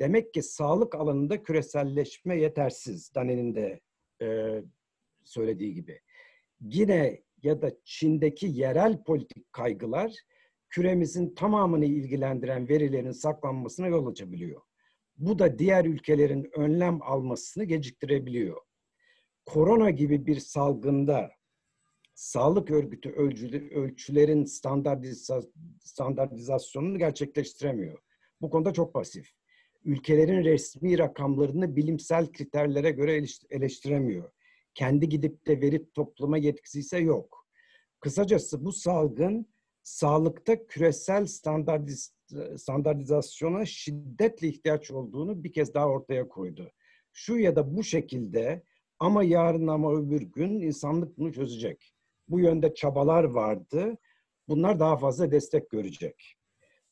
Demek 0.00 0.34
ki 0.34 0.42
sağlık 0.42 0.94
alanında 0.94 1.42
küreselleşme 1.42 2.40
yetersiz. 2.40 3.14
Dane'nin 3.14 3.54
de 3.54 3.80
e, 4.22 4.60
söylediği 5.24 5.74
gibi. 5.74 6.00
Yine 6.60 7.22
ya 7.42 7.62
da 7.62 7.72
Çin'deki 7.84 8.46
yerel 8.46 9.02
politik 9.04 9.52
kaygılar 9.52 10.12
küremizin 10.70 11.34
tamamını 11.34 11.84
ilgilendiren 11.84 12.68
verilerin 12.68 13.12
saklanmasına 13.12 13.86
yol 13.86 14.06
açabiliyor. 14.06 14.60
Bu 15.16 15.38
da 15.38 15.58
diğer 15.58 15.84
ülkelerin 15.84 16.50
önlem 16.54 17.02
almasını 17.02 17.64
geciktirebiliyor. 17.64 18.60
Korona 19.46 19.90
gibi 19.90 20.26
bir 20.26 20.40
salgında 20.40 21.30
sağlık 22.14 22.70
örgütü 22.70 23.10
ölçülerin 23.74 24.44
standartiza, 24.44 25.40
standartizasyonunu 25.80 26.98
gerçekleştiremiyor. 26.98 27.98
Bu 28.40 28.50
konuda 28.50 28.72
çok 28.72 28.94
pasif. 28.94 29.30
Ülkelerin 29.84 30.44
resmi 30.44 30.98
rakamlarını 30.98 31.76
bilimsel 31.76 32.32
kriterlere 32.32 32.90
göre 32.90 33.22
eleştiremiyor. 33.50 34.30
Kendi 34.74 35.08
gidip 35.08 35.46
de 35.46 35.60
veri 35.60 35.90
toplama 35.92 36.38
yetkisi 36.38 36.78
ise 36.78 36.98
yok. 36.98 37.46
Kısacası 38.00 38.64
bu 38.64 38.72
salgın 38.72 39.53
sağlıkta 39.84 40.66
küresel 40.66 41.26
standartiz, 41.26 42.14
standartizasyona 42.56 43.64
şiddetle 43.64 44.48
ihtiyaç 44.48 44.90
olduğunu 44.90 45.44
bir 45.44 45.52
kez 45.52 45.74
daha 45.74 45.88
ortaya 45.88 46.28
koydu. 46.28 46.70
Şu 47.12 47.36
ya 47.36 47.56
da 47.56 47.76
bu 47.76 47.84
şekilde 47.84 48.62
ama 48.98 49.24
yarın 49.24 49.66
ama 49.66 49.94
öbür 49.94 50.22
gün 50.22 50.60
insanlık 50.60 51.18
bunu 51.18 51.32
çözecek. 51.32 51.94
Bu 52.28 52.40
yönde 52.40 52.74
çabalar 52.74 53.24
vardı. 53.24 53.96
Bunlar 54.48 54.80
daha 54.80 54.96
fazla 54.96 55.30
destek 55.30 55.70
görecek. 55.70 56.36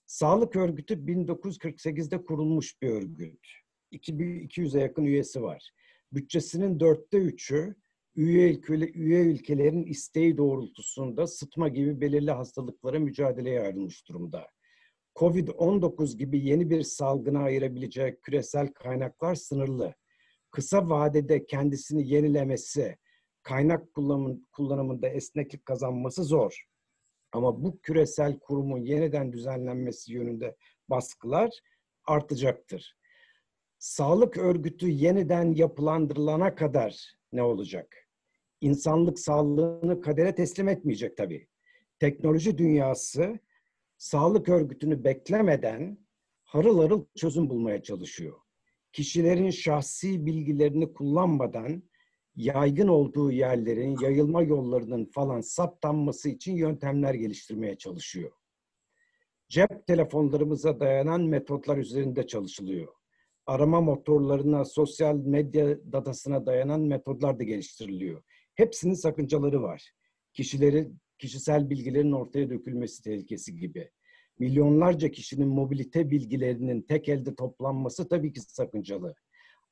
Sağlık 0.06 0.56
Örgütü 0.56 0.94
1948'de 0.94 2.24
kurulmuş 2.24 2.82
bir 2.82 2.88
örgüt. 2.88 3.46
200'e 3.92 4.80
yakın 4.80 5.04
üyesi 5.04 5.42
var. 5.42 5.70
Bütçesinin 6.12 6.80
dörtte 6.80 7.18
üçü 7.18 7.74
üye, 8.16 8.50
ülke, 8.50 8.74
üye 8.74 9.20
ülkelerin 9.20 9.84
isteği 9.84 10.36
doğrultusunda 10.36 11.26
sıtma 11.26 11.68
gibi 11.68 12.00
belirli 12.00 12.30
hastalıklara 12.30 12.98
mücadeleye 12.98 13.60
ayrılmış 13.60 14.08
durumda. 14.08 14.46
Covid-19 15.14 16.16
gibi 16.16 16.44
yeni 16.44 16.70
bir 16.70 16.82
salgına 16.82 17.42
ayırabilecek 17.42 18.22
küresel 18.22 18.72
kaynaklar 18.72 19.34
sınırlı. 19.34 19.94
Kısa 20.50 20.90
vadede 20.90 21.46
kendisini 21.46 22.08
yenilemesi, 22.08 22.96
kaynak 23.42 23.94
kullanımında 24.52 25.08
esneklik 25.08 25.66
kazanması 25.66 26.24
zor. 26.24 26.66
Ama 27.32 27.64
bu 27.64 27.80
küresel 27.80 28.38
kurumun 28.38 28.78
yeniden 28.78 29.32
düzenlenmesi 29.32 30.12
yönünde 30.12 30.56
baskılar 30.88 31.50
artacaktır. 32.04 32.96
Sağlık 33.78 34.36
örgütü 34.36 34.88
yeniden 34.88 35.52
yapılandırılana 35.54 36.54
kadar 36.54 37.14
ne 37.32 37.42
olacak? 37.42 38.01
İnsanlık 38.62 39.18
sağlığını 39.18 40.00
kadere 40.00 40.34
teslim 40.34 40.68
etmeyecek 40.68 41.16
tabii. 41.16 41.46
Teknoloji 41.98 42.58
dünyası 42.58 43.38
sağlık 43.98 44.48
örgütünü 44.48 45.04
beklemeden 45.04 45.98
harıl 46.42 46.78
harıl 46.78 47.04
çözüm 47.16 47.50
bulmaya 47.50 47.82
çalışıyor. 47.82 48.38
Kişilerin 48.92 49.50
şahsi 49.50 50.26
bilgilerini 50.26 50.92
kullanmadan 50.92 51.82
yaygın 52.36 52.88
olduğu 52.88 53.30
yerlerin, 53.30 53.96
yayılma 54.00 54.42
yollarının 54.42 55.04
falan 55.04 55.40
saptanması 55.40 56.28
için 56.28 56.56
yöntemler 56.56 57.14
geliştirmeye 57.14 57.78
çalışıyor. 57.78 58.30
Cep 59.48 59.86
telefonlarımıza 59.86 60.80
dayanan 60.80 61.22
metotlar 61.22 61.78
üzerinde 61.78 62.26
çalışılıyor. 62.26 62.88
Arama 63.46 63.80
motorlarına, 63.80 64.64
sosyal 64.64 65.14
medya 65.14 65.92
datasına 65.92 66.46
dayanan 66.46 66.80
metodlar 66.80 67.38
da 67.38 67.44
geliştiriliyor. 67.44 68.22
Hepsinin 68.54 68.94
sakıncaları 68.94 69.62
var. 69.62 69.92
Kişileri, 70.32 70.90
kişisel 71.18 71.70
bilgilerin 71.70 72.12
ortaya 72.12 72.50
dökülmesi 72.50 73.02
tehlikesi 73.02 73.56
gibi. 73.56 73.90
Milyonlarca 74.38 75.10
kişinin 75.10 75.48
mobilite 75.48 76.10
bilgilerinin 76.10 76.82
tek 76.82 77.08
elde 77.08 77.34
toplanması 77.34 78.08
tabii 78.08 78.32
ki 78.32 78.40
sakıncalı. 78.40 79.14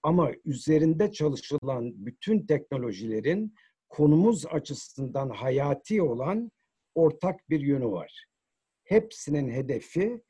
Ama 0.03 0.31
üzerinde 0.45 1.13
çalışılan 1.13 2.07
bütün 2.07 2.47
teknolojilerin 2.47 3.55
konumuz 3.89 4.47
açısından 4.47 5.29
hayati 5.29 6.03
olan 6.03 6.51
ortak 6.95 7.51
bir 7.51 7.61
yönü 7.61 7.87
var. 7.87 8.27
Hepsinin 8.85 9.51
hedefi 9.51 10.23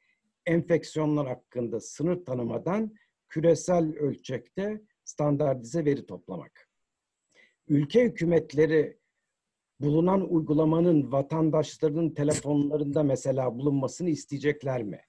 enfeksiyonlar 0.47 1.27
hakkında 1.27 1.81
sınır 1.81 2.25
tanımadan 2.25 2.95
küresel 3.29 3.97
ölçekte 3.97 4.81
standartize 5.05 5.85
veri 5.85 6.07
toplamak. 6.07 6.70
Ülke 7.71 8.05
hükümetleri 8.05 8.99
bulunan 9.81 10.35
uygulamanın 10.35 11.13
vatandaşlarının 11.13 12.11
telefonlarında 12.11 13.03
mesela 13.03 13.59
bulunmasını 13.59 14.11
isteyecekler 14.11 14.83
mi? 14.83 15.01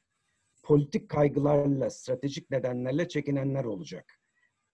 politik 0.63 1.09
kaygılarla, 1.09 1.89
stratejik 1.89 2.51
nedenlerle 2.51 3.07
çekinenler 3.07 3.63
olacak. 3.63 4.19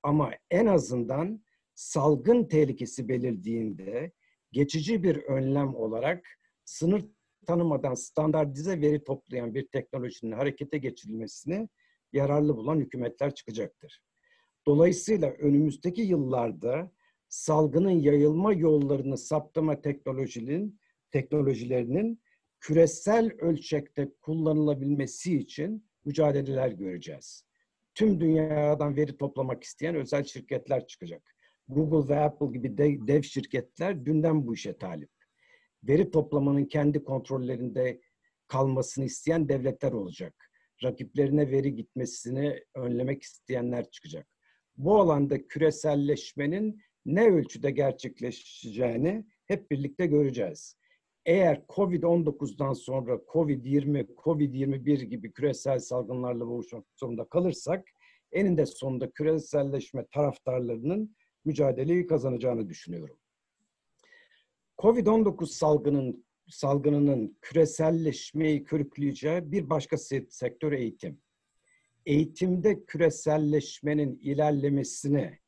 Ama 0.03 0.31
en 0.51 0.65
azından 0.65 1.43
salgın 1.75 2.43
tehlikesi 2.43 3.09
belirdiğinde 3.09 4.11
geçici 4.51 5.03
bir 5.03 5.15
önlem 5.15 5.75
olarak 5.75 6.27
sınır 6.65 7.05
tanımadan 7.45 7.93
standartize 7.93 8.81
veri 8.81 9.03
toplayan 9.03 9.55
bir 9.55 9.67
teknolojinin 9.67 10.31
harekete 10.31 10.77
geçirilmesini 10.77 11.69
yararlı 12.13 12.57
bulan 12.57 12.79
hükümetler 12.79 13.35
çıkacaktır. 13.35 14.01
Dolayısıyla 14.65 15.29
önümüzdeki 15.29 16.01
yıllarda 16.01 16.91
salgının 17.29 17.89
yayılma 17.89 18.53
yollarını 18.53 19.17
saptama 19.17 19.81
teknolojinin 19.81 20.79
teknolojilerinin 21.11 22.21
küresel 22.59 23.31
ölçekte 23.39 24.11
kullanılabilmesi 24.21 25.37
için 25.37 25.85
mücadeleler 26.05 26.69
göreceğiz. 26.69 27.45
Tüm 27.95 28.19
dünyadan 28.19 28.95
veri 28.95 29.17
toplamak 29.17 29.63
isteyen 29.63 29.95
özel 29.95 30.23
şirketler 30.23 30.87
çıkacak. 30.87 31.35
Google 31.67 32.15
ve 32.15 32.19
Apple 32.19 32.47
gibi 32.59 32.77
dev 33.07 33.21
şirketler 33.21 34.05
dünden 34.05 34.47
bu 34.47 34.53
işe 34.53 34.77
talip. 34.77 35.09
Veri 35.83 36.11
toplamanın 36.11 36.65
kendi 36.65 37.03
kontrollerinde 37.03 38.01
kalmasını 38.47 39.05
isteyen 39.05 39.49
devletler 39.49 39.91
olacak. 39.91 40.51
Rakiplerine 40.83 41.51
veri 41.51 41.75
gitmesini 41.75 42.63
önlemek 42.75 43.23
isteyenler 43.23 43.91
çıkacak. 43.91 44.27
Bu 44.77 44.99
alanda 44.99 45.47
küreselleşmenin 45.47 46.81
ne 47.07 47.29
ölçüde 47.29 47.71
gerçekleşeceğini 47.71 49.25
hep 49.45 49.71
birlikte 49.71 50.05
göreceğiz. 50.05 50.75
Eğer 51.25 51.61
COVID-19'dan 51.69 52.73
sonra 52.73 53.13
COVID-20, 53.13 54.15
COVID-21 54.15 55.03
gibi 55.03 55.31
küresel 55.31 55.79
salgınlarla 55.79 56.47
boğuşmak 56.47 56.85
zorunda 56.95 57.25
kalırsak 57.25 57.89
eninde 58.31 58.65
sonunda 58.65 59.11
küreselleşme 59.11 60.05
taraftarlarının 60.11 61.15
mücadeleyi 61.45 62.07
kazanacağını 62.07 62.69
düşünüyorum. 62.69 63.17
Covid-19 64.77 65.45
salgının 65.45 66.25
salgınının 66.49 67.37
küreselleşmeyi 67.41 68.63
körükleyeceği 68.63 69.51
bir 69.51 69.69
başka 69.69 69.97
sektör 70.29 70.71
eğitim. 70.71 71.21
Eğitimde 72.05 72.85
küreselleşmenin 72.85 74.19
ilerlemesine 74.21 75.39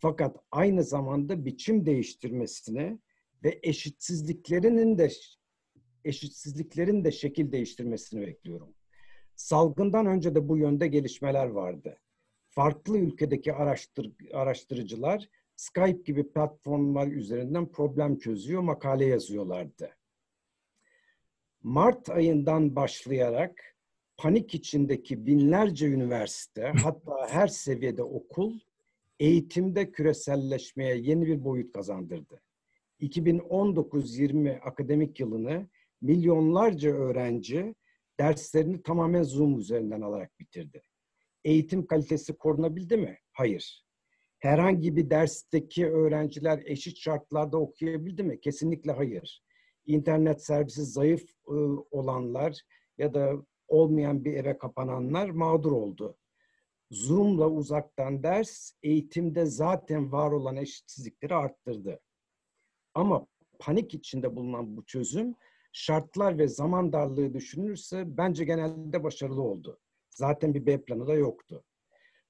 fakat 0.00 0.36
aynı 0.50 0.84
zamanda 0.84 1.44
biçim 1.44 1.86
değiştirmesine 1.86 2.98
ve 3.44 3.60
eşitsizliklerinin 3.62 4.98
de 4.98 5.10
eşitsizliklerin 6.04 7.04
de 7.04 7.12
şekil 7.12 7.52
değiştirmesini 7.52 8.26
bekliyorum. 8.26 8.74
Salgından 9.36 10.06
önce 10.06 10.34
de 10.34 10.48
bu 10.48 10.56
yönde 10.56 10.86
gelişmeler 10.86 11.46
vardı. 11.46 11.98
Farklı 12.48 12.98
ülkedeki 12.98 13.52
araştır, 13.52 14.12
araştırıcılar 14.32 15.28
Skype 15.56 16.02
gibi 16.04 16.30
platformlar 16.30 17.06
üzerinden 17.06 17.72
problem 17.72 18.18
çözüyor, 18.18 18.62
makale 18.62 19.04
yazıyorlardı. 19.06 19.90
Mart 21.62 22.10
ayından 22.10 22.76
başlayarak 22.76 23.76
panik 24.16 24.54
içindeki 24.54 25.26
binlerce 25.26 25.86
üniversite, 25.86 26.72
hatta 26.82 27.28
her 27.28 27.48
seviyede 27.48 28.02
okul 28.02 28.58
eğitimde 29.20 29.92
küreselleşmeye 29.92 30.96
yeni 30.96 31.26
bir 31.26 31.44
boyut 31.44 31.72
kazandırdı. 31.72 32.42
2019-20 33.00 34.60
akademik 34.60 35.20
yılını 35.20 35.68
milyonlarca 36.00 36.90
öğrenci 36.90 37.74
derslerini 38.20 38.82
tamamen 38.82 39.22
Zoom 39.22 39.58
üzerinden 39.58 40.00
alarak 40.00 40.40
bitirdi. 40.40 40.82
Eğitim 41.44 41.86
kalitesi 41.86 42.36
korunabildi 42.36 42.96
mi? 42.96 43.18
Hayır. 43.32 43.84
Herhangi 44.38 44.96
bir 44.96 45.10
dersteki 45.10 45.86
öğrenciler 45.86 46.62
eşit 46.64 46.98
şartlarda 46.98 47.58
okuyabildi 47.58 48.22
mi? 48.22 48.40
Kesinlikle 48.40 48.92
hayır. 48.92 49.42
İnternet 49.86 50.44
servisi 50.44 50.84
zayıf 50.84 51.24
ıı, 51.50 51.78
olanlar 51.90 52.60
ya 52.98 53.14
da 53.14 53.32
olmayan 53.68 54.24
bir 54.24 54.34
eve 54.34 54.58
kapananlar 54.58 55.30
mağdur 55.30 55.72
oldu. 55.72 56.16
Zoom'la 56.90 57.48
uzaktan 57.48 58.22
ders 58.22 58.72
eğitimde 58.82 59.46
zaten 59.46 60.12
var 60.12 60.32
olan 60.32 60.56
eşitsizlikleri 60.56 61.34
arttırdı. 61.34 62.00
Ama 62.94 63.26
panik 63.58 63.94
içinde 63.94 64.36
bulunan 64.36 64.76
bu 64.76 64.86
çözüm 64.86 65.34
şartlar 65.72 66.38
ve 66.38 66.48
zaman 66.48 66.92
darlığı 66.92 67.34
düşünülürse 67.34 68.16
bence 68.16 68.44
genelde 68.44 69.04
başarılı 69.04 69.42
oldu. 69.42 69.78
Zaten 70.10 70.54
bir 70.54 70.66
B 70.66 70.82
planı 70.82 71.06
da 71.06 71.14
yoktu. 71.14 71.64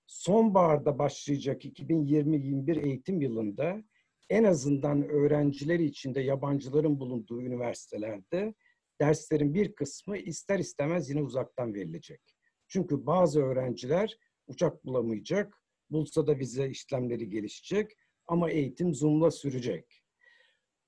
Sonbaharda 0.06 0.98
başlayacak 0.98 1.64
2020-21 1.64 2.86
eğitim 2.86 3.20
yılında 3.20 3.82
en 4.30 4.44
azından 4.44 5.08
öğrencileri 5.08 5.84
içinde 5.84 6.20
yabancıların 6.20 7.00
bulunduğu 7.00 7.42
üniversitelerde 7.42 8.54
derslerin 9.00 9.54
bir 9.54 9.74
kısmı 9.74 10.16
ister 10.18 10.58
istemez 10.58 11.10
yine 11.10 11.22
uzaktan 11.22 11.74
verilecek. 11.74 12.20
Çünkü 12.68 13.06
bazı 13.06 13.42
öğrenciler 13.42 14.18
uçak 14.50 14.84
bulamayacak, 14.84 15.62
bulsa 15.90 16.26
da 16.26 16.38
vize 16.38 16.68
işlemleri 16.68 17.30
gelişecek 17.30 17.96
ama 18.26 18.50
eğitim 18.50 18.94
Zoom'la 18.94 19.30
sürecek. 19.30 20.02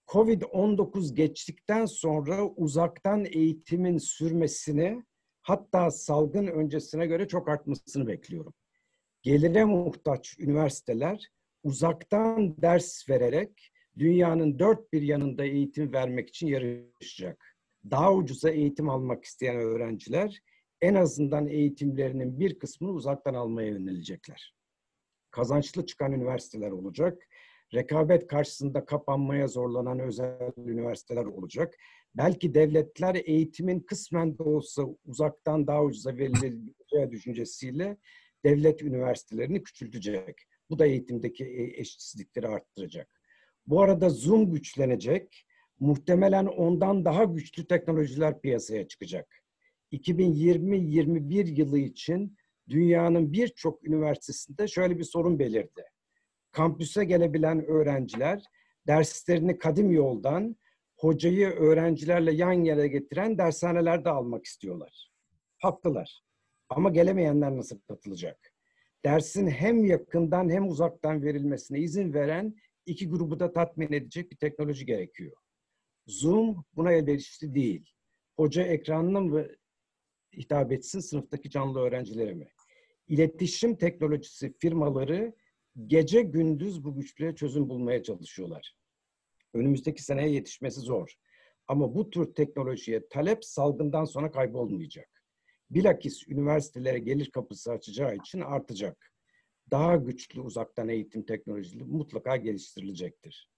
Covid-19 0.07 1.15
geçtikten 1.15 1.87
sonra 1.87 2.49
uzaktan 2.49 3.25
eğitimin 3.25 3.99
sürmesini 3.99 5.03
hatta 5.43 5.91
salgın 5.91 6.47
öncesine 6.47 7.07
göre 7.07 7.29
çok 7.29 7.49
artmasını 7.49 8.07
bekliyorum. 8.07 8.55
Gelire 9.23 9.65
muhtaç 9.65 10.39
üniversiteler 10.39 11.29
uzaktan 11.63 12.63
ders 12.63 13.09
vererek 13.09 13.73
dünyanın 13.99 14.59
dört 14.59 14.93
bir 14.93 15.03
yanında 15.03 15.45
eğitim 15.45 15.93
vermek 15.93 16.29
için 16.29 16.47
yarışacak. 16.47 17.57
Daha 17.91 18.15
ucuza 18.15 18.51
eğitim 18.51 18.89
almak 18.89 19.25
isteyen 19.25 19.57
öğrenciler 19.57 20.41
en 20.83 20.95
azından 20.95 21.47
eğitimlerinin 21.47 22.41
bir 22.41 22.59
kısmını 22.59 22.93
uzaktan 22.93 23.35
almaya 23.35 23.69
yönelecekler. 23.69 24.55
Kazançlı 25.31 25.87
çıkan 25.87 26.13
üniversiteler 26.13 26.71
olacak. 26.71 27.23
Rekabet 27.75 28.27
karşısında 28.27 28.85
kapanmaya 28.85 29.49
zorlanan 29.49 29.99
özel 29.99 30.53
üniversiteler 30.57 31.25
olacak. 31.25 31.75
Belki 32.15 32.55
devletler 32.55 33.15
eğitimin 33.25 33.81
kısmen 33.81 34.39
de 34.39 34.43
olsa 34.43 34.83
uzaktan 35.05 35.67
daha 35.67 35.85
ucuza 35.85 36.17
verileceği 36.17 37.11
düşüncesiyle 37.11 37.97
devlet 38.45 38.83
üniversitelerini 38.83 39.63
küçültecek. 39.63 40.37
Bu 40.71 40.79
da 40.79 40.87
eğitimdeki 40.87 41.45
e, 41.45 41.81
eşitsizlikleri 41.81 42.49
arttıracak. 42.49 43.09
Bu 43.67 43.83
arada 43.83 44.09
Zoom 44.11 44.53
güçlenecek. 44.53 45.47
Muhtemelen 45.81 46.47
ondan 46.47 47.05
daha 47.05 47.25
güçlü 47.25 47.67
teknolojiler 47.67 48.41
piyasaya 48.41 48.89
çıkacak. 48.89 49.42
2020-21 49.93 51.61
yılı 51.61 51.79
için 51.79 52.37
dünyanın 52.69 53.33
birçok 53.33 53.85
üniversitesinde 53.85 54.69
şöyle 54.69 54.99
bir 54.99 55.05
sorun 55.05 55.39
belirdi. 55.39 55.85
Kampüse 56.53 57.05
gelebilen 57.05 57.65
öğrenciler 57.67 58.43
derslerini 58.87 59.59
kadim 59.59 59.91
yoldan 59.91 60.57
hocayı 60.97 61.49
öğrencilerle 61.49 62.33
yan 62.33 62.53
yana 62.53 62.87
getiren 62.87 63.39
dershanelerde 63.39 64.11
almak 64.11 64.45
istiyorlar. 64.45 65.11
Haklılar. 65.59 66.23
Ama 66.69 66.91
gelemeyenler 66.91 67.57
nasıl 67.57 67.81
katılacak? 67.81 68.53
Dersin 69.05 69.47
hem 69.47 69.85
yakından 69.85 70.51
hem 70.51 70.69
uzaktan 70.69 71.23
verilmesine 71.23 71.81
izin 71.81 72.15
veren 72.15 72.55
iki 72.87 73.09
grubu 73.09 73.41
da 73.41 73.53
tatmin 73.53 73.93
edecek 73.93 74.31
bir 74.31 74.37
teknoloji 74.37 74.87
gerekiyor. 74.87 75.33
Zoom 76.07 76.65
buna 76.77 76.93
elverişli 76.93 77.55
değil. 77.55 77.91
Hoca 78.37 78.63
ekranına 78.63 79.45
etsin 80.71 81.01
sınıftaki 81.01 81.51
canlı 81.51 81.81
öğrencilere 81.81 82.35
mi? 82.35 82.49
İletişim 83.09 83.77
teknolojisi 83.77 84.55
firmaları 84.59 85.35
gece 85.87 86.23
gündüz 86.23 86.85
bu 86.85 86.95
güçlüğe 86.95 87.35
çözüm 87.35 87.69
bulmaya 87.69 88.03
çalışıyorlar. 88.03 88.77
Önümüzdeki 89.55 90.03
seneye 90.03 90.31
yetişmesi 90.31 90.81
zor. 90.81 91.15
Ama 91.69 91.95
bu 91.95 92.11
tür 92.11 92.35
teknolojiye 92.35 93.09
talep 93.09 93.45
salgından 93.45 94.05
sonra 94.05 94.31
kaybolmayacak. 94.31 95.23
Bilakis 95.71 96.29
üniversitelere 96.29 96.99
gelir 96.99 97.31
kapısı 97.31 97.73
açacağı 97.73 98.17
için 98.17 98.41
artacak. 98.41 99.13
Daha 99.71 99.97
güçlü 99.97 100.41
uzaktan 100.41 100.89
eğitim 100.89 101.23
teknolojileri 101.23 101.85
mutlaka 101.85 102.37
geliştirilecektir. 102.37 103.51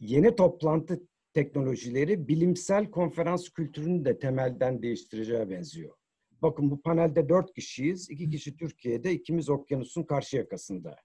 Yeni 0.00 0.36
toplantı 0.36 1.00
teknolojileri 1.34 2.28
bilimsel 2.28 2.90
konferans 2.90 3.48
kültürünü 3.48 4.04
de 4.04 4.18
temelden 4.18 4.82
değiştireceğe 4.82 5.50
benziyor. 5.50 5.94
Bakın 6.42 6.70
bu 6.70 6.82
panelde 6.82 7.28
dört 7.28 7.54
kişiyiz. 7.54 8.10
İki 8.10 8.30
kişi 8.30 8.56
Türkiye'de, 8.56 9.12
ikimiz 9.12 9.50
okyanusun 9.50 10.02
karşı 10.02 10.36
yakasında. 10.36 10.96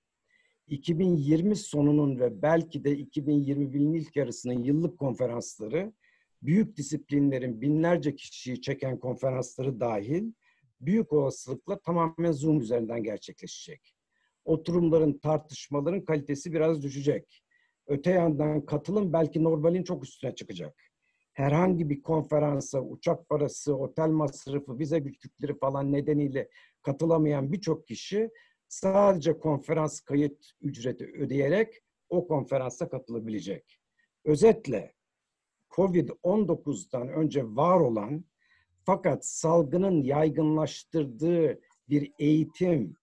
2020 0.67 1.55
sonunun 1.55 2.19
ve 2.19 2.41
belki 2.41 2.83
de 2.83 2.97
2021'in 2.97 3.93
ilk 3.93 4.15
yarısının 4.15 4.63
yıllık 4.63 4.99
konferansları, 4.99 5.93
büyük 6.41 6.77
disiplinlerin 6.77 7.61
binlerce 7.61 8.15
kişiyi 8.15 8.61
çeken 8.61 8.99
konferansları 8.99 9.79
dahil, 9.79 10.31
büyük 10.81 11.13
olasılıkla 11.13 11.79
tamamen 11.79 12.31
Zoom 12.31 12.59
üzerinden 12.59 13.03
gerçekleşecek. 13.03 13.95
Oturumların, 14.45 15.17
tartışmaların 15.17 16.05
kalitesi 16.05 16.53
biraz 16.53 16.83
düşecek. 16.83 17.43
Öte 17.87 18.11
yandan 18.11 18.65
katılım 18.65 19.13
belki 19.13 19.43
normalin 19.43 19.83
çok 19.83 20.03
üstüne 20.03 20.35
çıkacak. 20.35 20.75
Herhangi 21.33 21.89
bir 21.89 22.01
konferansa 22.01 22.81
uçak 22.81 23.29
parası, 23.29 23.75
otel 23.75 24.07
masrafı, 24.07 24.79
vize 24.79 24.99
güçlükleri 24.99 25.57
falan 25.57 25.91
nedeniyle 25.91 26.49
katılamayan 26.81 27.51
birçok 27.51 27.87
kişi 27.87 28.29
sadece 28.67 29.39
konferans 29.39 29.99
kayıt 29.99 30.51
ücreti 30.61 31.05
ödeyerek 31.05 31.81
o 32.09 32.27
konferansa 32.27 32.89
katılabilecek. 32.89 33.79
Özetle 34.25 34.93
COVID-19'dan 35.69 37.07
önce 37.07 37.43
var 37.43 37.79
olan 37.79 38.25
fakat 38.85 39.25
salgının 39.25 40.03
yaygınlaştırdığı 40.03 41.59
bir 41.89 42.11
eğitim, 42.19 42.95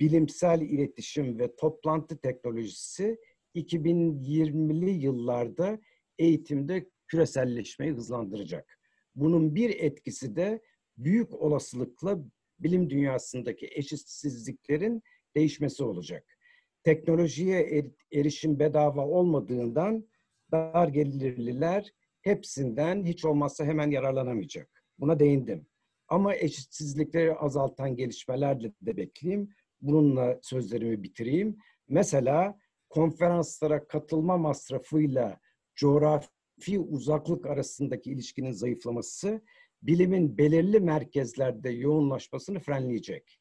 bilimsel 0.00 0.60
iletişim 0.60 1.38
ve 1.38 1.56
toplantı 1.56 2.18
teknolojisi 2.18 3.18
2020'li 3.54 4.90
yıllarda 4.90 5.78
eğitimde 6.18 6.90
küreselleşmeyi 7.08 7.92
hızlandıracak. 7.92 8.78
Bunun 9.14 9.54
bir 9.54 9.70
etkisi 9.70 10.36
de 10.36 10.62
büyük 10.96 11.34
olasılıkla 11.34 12.18
bilim 12.58 12.90
dünyasındaki 12.90 13.68
eşitsizliklerin 13.72 15.02
değişmesi 15.36 15.84
olacak. 15.84 16.38
Teknolojiye 16.84 17.60
er, 17.60 17.86
erişim 18.12 18.58
bedava 18.58 19.06
olmadığından 19.06 20.08
dar 20.52 20.88
gelirliler 20.88 21.92
hepsinden 22.22 23.04
hiç 23.04 23.24
olmazsa 23.24 23.64
hemen 23.64 23.90
yararlanamayacak. 23.90 24.84
Buna 24.98 25.18
değindim. 25.18 25.66
Ama 26.08 26.34
eşitsizlikleri 26.34 27.34
azaltan 27.34 27.96
gelişmelerle 27.96 28.72
de 28.82 28.96
bekleyeyim. 28.96 29.48
Bununla 29.80 30.38
sözlerimi 30.42 31.02
bitireyim. 31.02 31.58
Mesela 31.88 32.58
konferanslara 32.92 33.86
katılma 33.86 34.36
masrafıyla 34.36 35.40
coğrafi 35.74 36.78
uzaklık 36.90 37.46
arasındaki 37.46 38.10
ilişkinin 38.10 38.52
zayıflaması 38.52 39.42
bilimin 39.82 40.38
belirli 40.38 40.80
merkezlerde 40.80 41.70
yoğunlaşmasını 41.70 42.60
frenleyecek. 42.60 43.40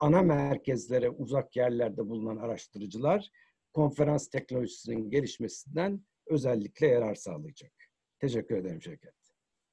Ana 0.00 0.22
merkezlere 0.22 1.10
uzak 1.10 1.56
yerlerde 1.56 2.08
bulunan 2.08 2.36
araştırıcılar 2.36 3.30
konferans 3.72 4.28
teknolojisinin 4.28 5.10
gelişmesinden 5.10 6.06
özellikle 6.26 6.86
yarar 6.86 7.14
sağlayacak. 7.14 7.72
Teşekkür 8.20 8.56
ederim 8.56 8.82
Şevket. 8.82 9.14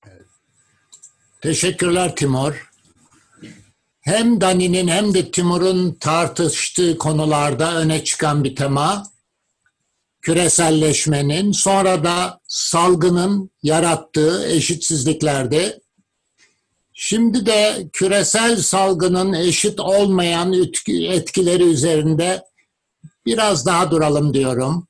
Evet. 0.07 0.27
Teşekkürler 1.41 2.15
Timur. 2.15 2.71
Hem 4.07 4.41
Dani'nin 4.41 4.87
hem 4.87 5.13
de 5.13 5.31
Timur'un 5.31 5.93
tartıştığı 5.93 6.97
konularda 6.97 7.75
öne 7.75 8.03
çıkan 8.03 8.43
bir 8.43 8.55
tema 8.55 9.03
küreselleşmenin 10.21 11.51
sonra 11.51 12.03
da 12.03 12.39
salgının 12.47 13.51
yarattığı 13.63 14.47
eşitsizliklerde 14.47 15.79
Şimdi 16.93 17.45
de 17.45 17.89
küresel 17.93 18.57
salgının 18.57 19.33
eşit 19.33 19.79
olmayan 19.79 20.53
etkileri 20.87 21.63
üzerinde 21.63 22.43
biraz 23.25 23.65
daha 23.65 23.91
duralım 23.91 24.33
diyorum. 24.33 24.87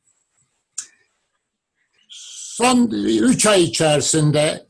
Son 2.09 2.87
üç 3.05 3.45
ay 3.45 3.63
içerisinde 3.63 4.66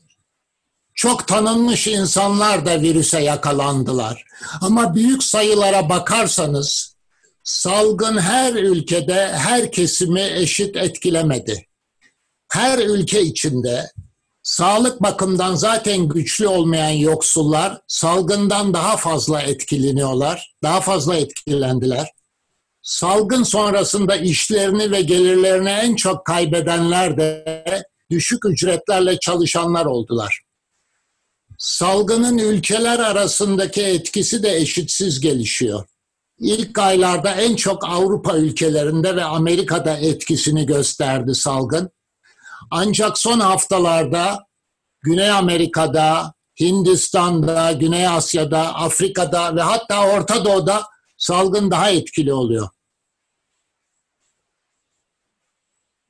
çok 0.98 1.28
tanınmış 1.28 1.86
insanlar 1.86 2.66
da 2.66 2.80
virüse 2.80 3.20
yakalandılar. 3.20 4.24
Ama 4.60 4.94
büyük 4.94 5.22
sayılara 5.22 5.88
bakarsanız 5.88 6.96
salgın 7.44 8.18
her 8.18 8.52
ülkede 8.54 9.28
her 9.28 9.72
kesimi 9.72 10.20
eşit 10.20 10.76
etkilemedi. 10.76 11.66
Her 12.48 12.78
ülke 12.78 13.22
içinde 13.22 13.90
sağlık 14.42 15.02
bakımdan 15.02 15.54
zaten 15.54 16.08
güçlü 16.08 16.46
olmayan 16.48 16.90
yoksullar 16.90 17.80
salgından 17.86 18.74
daha 18.74 18.96
fazla 18.96 19.42
etkileniyorlar, 19.42 20.54
daha 20.62 20.80
fazla 20.80 21.16
etkilendiler. 21.16 22.08
Salgın 22.82 23.42
sonrasında 23.42 24.16
işlerini 24.16 24.90
ve 24.90 25.00
gelirlerini 25.00 25.70
en 25.70 25.96
çok 25.96 26.26
kaybedenler 26.26 27.16
de 27.16 27.84
düşük 28.10 28.44
ücretlerle 28.46 29.18
çalışanlar 29.18 29.86
oldular. 29.86 30.47
Salgının 31.58 32.38
ülkeler 32.38 32.98
arasındaki 32.98 33.82
etkisi 33.82 34.42
de 34.42 34.56
eşitsiz 34.56 35.20
gelişiyor. 35.20 35.84
İlk 36.38 36.78
aylarda 36.78 37.30
en 37.30 37.56
çok 37.56 37.88
Avrupa 37.88 38.36
ülkelerinde 38.36 39.16
ve 39.16 39.24
Amerika'da 39.24 39.96
etkisini 39.96 40.66
gösterdi 40.66 41.34
salgın. 41.34 41.90
Ancak 42.70 43.18
son 43.18 43.40
haftalarda 43.40 44.46
Güney 45.02 45.30
Amerika'da, 45.30 46.34
Hindistan'da, 46.60 47.72
Güney 47.72 48.08
Asya'da, 48.08 48.74
Afrika'da 48.74 49.56
ve 49.56 49.62
hatta 49.62 50.10
Orta 50.10 50.44
Doğu'da 50.44 50.82
salgın 51.16 51.70
daha 51.70 51.90
etkili 51.90 52.32
oluyor. 52.32 52.68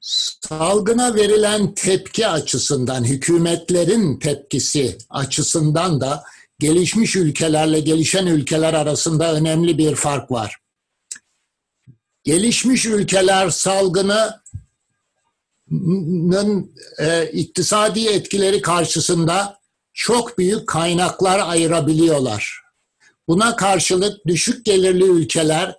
Salgına 0.09 1.15
verilen 1.15 1.75
tepki 1.75 2.29
açısından, 2.29 3.05
hükümetlerin 3.05 4.19
tepkisi 4.19 4.99
açısından 5.11 6.01
da 6.01 6.25
gelişmiş 6.59 7.17
ülkelerle 7.17 7.81
gelişen 7.81 8.27
ülkeler 8.27 8.75
arasında 8.75 9.35
önemli 9.35 9.79
bir 9.79 9.95
fark 9.95 10.31
var. 10.31 10.57
Gelişmiş 12.25 12.87
ülkeler 12.87 13.51
salgını 13.51 14.41
e, 16.99 17.31
iktisadi 17.33 18.09
etkileri 18.09 18.63
karşısında 18.63 19.61
çok 19.93 20.39
büyük 20.39 20.69
kaynaklar 20.69 21.39
ayırabiliyorlar. 21.39 22.61
Buna 23.29 23.57
karşılık 23.57 24.27
düşük 24.27 24.65
gelirli 24.65 25.05
ülkeler 25.05 25.77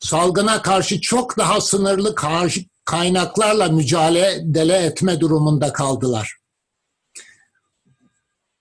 salgına 0.00 0.62
karşı 0.62 1.00
çok 1.00 1.38
daha 1.38 1.60
sınırlı 1.60 2.14
karşı 2.14 2.60
kaynaklarla 2.86 3.68
mücadele 3.68 4.76
etme 4.76 5.20
durumunda 5.20 5.72
kaldılar. 5.72 6.36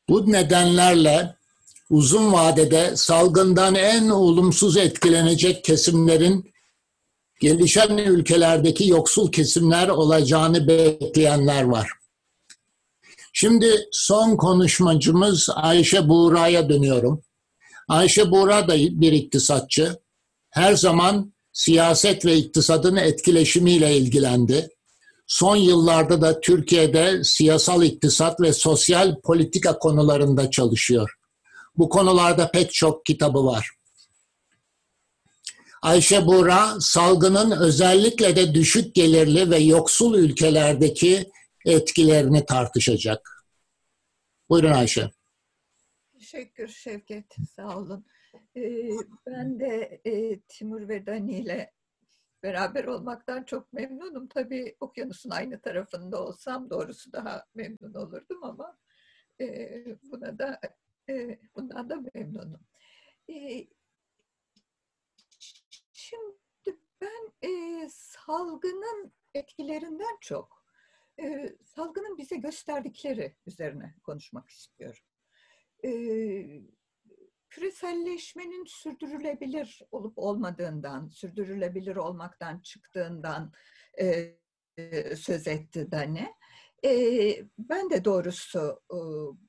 Bu 0.09 0.31
nedenlerle 0.31 1.35
uzun 1.89 2.33
vadede 2.33 2.95
salgından 2.95 3.75
en 3.75 4.09
olumsuz 4.09 4.77
etkilenecek 4.77 5.63
kesimlerin 5.63 6.53
gelişen 7.39 7.97
ülkelerdeki 7.97 8.87
yoksul 8.87 9.31
kesimler 9.31 9.87
olacağını 9.87 10.67
bekleyenler 10.67 11.63
var. 11.63 11.91
Şimdi 13.33 13.87
son 13.91 14.37
konuşmacımız 14.37 15.49
Ayşe 15.55 16.09
Buğra'ya 16.09 16.69
dönüyorum. 16.69 17.21
Ayşe 17.87 18.31
Buğra 18.31 18.67
da 18.67 18.77
bir 18.77 19.11
iktisatçı. 19.11 19.99
Her 20.49 20.73
zaman 20.73 21.34
siyaset 21.55 22.25
ve 22.25 22.35
iktisadın 22.35 22.95
etkileşimiyle 22.95 23.97
ilgilendi. 23.97 24.69
Son 25.27 25.55
yıllarda 25.55 26.21
da 26.21 26.41
Türkiye'de 26.41 27.23
siyasal 27.23 27.83
iktisat 27.83 28.41
ve 28.41 28.53
sosyal 28.53 29.21
politika 29.21 29.79
konularında 29.79 30.51
çalışıyor. 30.51 31.13
Bu 31.77 31.89
konularda 31.89 32.51
pek 32.51 32.73
çok 32.73 33.05
kitabı 33.05 33.45
var. 33.45 33.69
Ayşe 35.81 36.25
Buğra, 36.25 36.79
salgının 36.79 37.51
özellikle 37.51 38.35
de 38.35 38.53
düşük 38.53 38.95
gelirli 38.95 39.51
ve 39.51 39.57
yoksul 39.57 40.15
ülkelerdeki 40.15 41.31
etkilerini 41.65 42.45
tartışacak. 42.45 43.45
Buyurun 44.49 44.71
Ayşe. 44.71 45.11
Teşekkür 46.19 46.67
Şevket, 46.67 47.35
sağ 47.55 47.77
olun. 47.77 48.05
Ben 49.27 49.59
de 49.59 50.01
Timur 50.47 50.89
ve 50.89 51.05
Dani 51.05 51.39
ile 51.39 51.73
beraber 52.43 52.85
olmaktan 52.85 53.43
çok 53.43 53.73
memnunum. 53.73 54.27
Tabii 54.27 54.75
okyanusun 54.79 55.29
aynı 55.29 55.61
tarafında 55.61 56.25
olsam 56.25 56.69
doğrusu 56.69 57.13
daha 57.13 57.45
memnun 57.55 57.93
olurdum 57.93 58.43
ama 58.43 58.77
buna 60.03 60.39
da 60.39 60.59
bundan 61.55 61.89
da 61.89 61.95
memnunum. 62.13 62.61
Şimdi 65.91 66.79
ben 67.01 67.87
salgının 67.89 69.13
etkilerinden 69.33 70.17
çok 70.21 70.65
salgının 71.63 72.17
bize 72.17 72.35
gösterdikleri 72.35 73.35
üzerine 73.47 73.95
konuşmak 74.03 74.49
istiyorum. 74.49 75.03
E, 75.83 75.89
küreselleşmenin 77.55 78.65
sürdürülebilir 78.65 79.81
olup 79.91 80.17
olmadığından, 80.17 81.07
sürdürülebilir 81.07 81.95
olmaktan 81.95 82.59
çıktığından 82.59 83.51
e, 83.99 84.35
söz 85.15 85.47
etti 85.47 85.91
Dani. 85.91 86.33
E, 86.85 86.91
ben 87.57 87.89
de 87.89 88.05
doğrusu 88.05 88.81
e, 88.91 88.97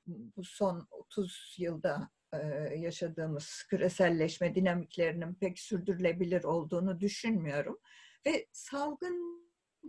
bu 0.07 0.45
son 0.45 0.89
30 0.91 1.57
yılda 1.59 2.11
e, 2.33 2.39
yaşadığımız 2.77 3.65
küreselleşme 3.71 4.55
dinamiklerinin 4.55 5.35
pek 5.35 5.59
sürdürülebilir 5.59 6.45
olduğunu 6.45 7.01
düşünmüyorum. 7.01 7.79
Ve 8.27 8.47
salgın 8.53 9.47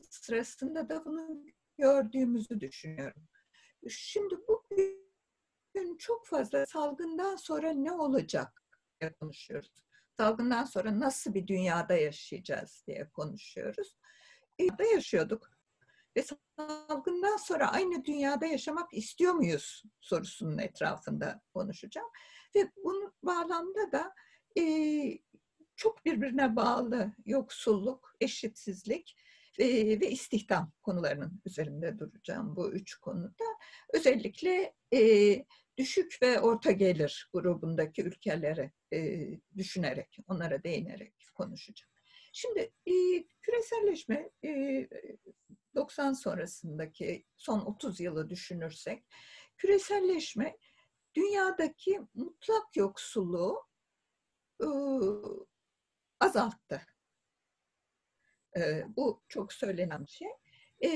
sırasında 0.09 0.89
da 0.89 1.05
bunu 1.05 1.43
gördüğümüzü 1.77 2.59
düşünüyorum. 2.59 3.27
Şimdi 3.89 4.35
bugün 5.77 5.97
çok 5.97 6.27
fazla 6.27 6.65
salgından 6.65 7.35
sonra 7.35 7.73
ne 7.73 7.91
olacak 7.91 8.63
diye 9.01 9.13
konuşuyoruz. 9.13 9.71
Salgından 10.17 10.65
sonra 10.65 10.99
nasıl 10.99 11.33
bir 11.33 11.47
dünyada 11.47 11.93
yaşayacağız 11.93 12.83
diye 12.87 13.09
konuşuyoruz. 13.09 13.97
Dünyada 14.59 14.83
yaşıyorduk. 14.83 15.51
Ve 16.17 16.25
salgından 16.57 17.37
sonra 17.37 17.71
aynı 17.71 18.05
dünyada 18.05 18.45
yaşamak 18.45 18.93
istiyor 18.93 19.33
muyuz 19.33 19.83
sorusunun 20.01 20.57
etrafında 20.57 21.41
konuşacağım. 21.53 22.09
Ve 22.55 22.71
bu 22.83 23.13
bağlamda 23.23 23.91
da 23.91 24.13
e, 24.59 24.63
çok 25.75 26.05
birbirine 26.05 26.55
bağlı 26.55 27.13
yoksulluk, 27.25 28.15
eşitsizlik 28.21 29.15
e, 29.57 29.99
ve 30.01 30.11
istihdam 30.11 30.71
konularının 30.81 31.41
üzerinde 31.45 31.99
duracağım 31.99 32.55
bu 32.55 32.71
üç 32.71 32.95
konuda. 32.95 33.43
Özellikle 33.93 34.73
e, 34.93 35.45
düşük 35.77 36.21
ve 36.21 36.39
orta 36.39 36.71
gelir 36.71 37.29
grubundaki 37.33 38.03
ülkeleri 38.03 38.71
e, 38.93 39.29
düşünerek, 39.57 40.17
onlara 40.27 40.63
değinerek 40.63 41.13
konuşacağım. 41.35 41.91
Şimdi 42.33 42.59
e, 42.85 42.93
küreselleşme 43.41 44.29
e, 44.45 44.87
90 45.75 46.13
sonrasındaki 46.13 47.25
son 47.37 47.59
30 47.59 47.99
yılı 47.99 48.29
düşünürsek, 48.29 49.05
küreselleşme 49.57 50.57
dünyadaki 51.15 52.01
mutlak 52.13 52.75
yoksulluğu 52.75 53.65
e, 54.61 54.67
azalttı. 56.19 56.81
E, 58.57 58.85
bu 58.97 59.21
çok 59.27 59.53
söylenen 59.53 60.05
bir 60.05 60.11
şey. 60.11 60.27
E, 60.81 60.89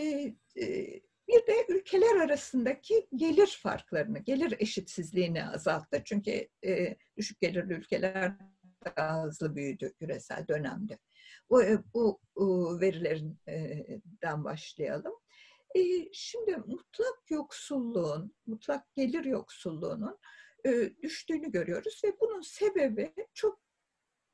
e, 0.61 1.01
bir 1.27 1.47
de 1.47 1.65
ülkeler 1.69 2.15
arasındaki 2.15 3.07
gelir 3.15 3.59
farklarını, 3.61 4.19
gelir 4.19 4.55
eşitsizliğini 4.59 5.45
azalttı. 5.45 6.01
Çünkü 6.05 6.47
düşük 7.17 7.41
gelirli 7.41 7.73
ülkeler 7.73 8.33
daha 8.97 9.23
hızlı 9.23 9.55
büyüdü 9.55 9.93
küresel 9.93 10.47
dönemde. 10.47 10.99
Bu, 11.49 11.61
bu, 11.93 12.19
verilerden 12.81 14.43
başlayalım. 14.43 15.13
Şimdi 16.13 16.57
mutlak 16.57 17.19
yoksulluğun, 17.29 18.35
mutlak 18.45 18.93
gelir 18.93 19.25
yoksulluğunun 19.25 20.19
düştüğünü 21.03 21.51
görüyoruz 21.51 22.01
ve 22.03 22.19
bunun 22.19 22.41
sebebi 22.41 23.13
çok 23.33 23.61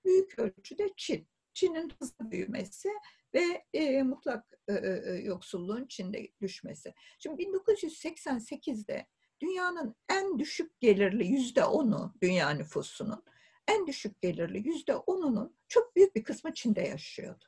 büyük 0.06 0.40
ölçüde 0.40 0.90
Çin. 0.98 1.28
Çin'in 1.58 1.94
hızlı 2.00 2.32
büyümesi 2.32 2.90
ve 3.34 3.64
e, 3.74 4.04
mutlak 4.04 4.54
e, 4.68 4.74
e, 4.74 5.14
yoksulluğun 5.24 5.86
Çin'de 5.88 6.28
düşmesi. 6.42 6.94
Şimdi 7.20 7.44
1988'de 7.44 9.08
dünyanın 9.42 9.96
en 10.10 10.40
düşük 10.40 10.80
gelirli 10.80 11.28
yüzde 11.28 11.66
onu 11.66 12.14
dünya 12.22 12.50
nüfusunun 12.50 13.24
en 13.68 13.88
düşük 13.88 14.22
gelirli 14.22 14.68
yüzde 14.68 14.96
onunun 14.96 15.58
çok 15.68 15.96
büyük 15.96 16.16
bir 16.16 16.24
kısmı 16.24 16.54
Çin'de 16.54 16.82
yaşıyordu. 16.82 17.46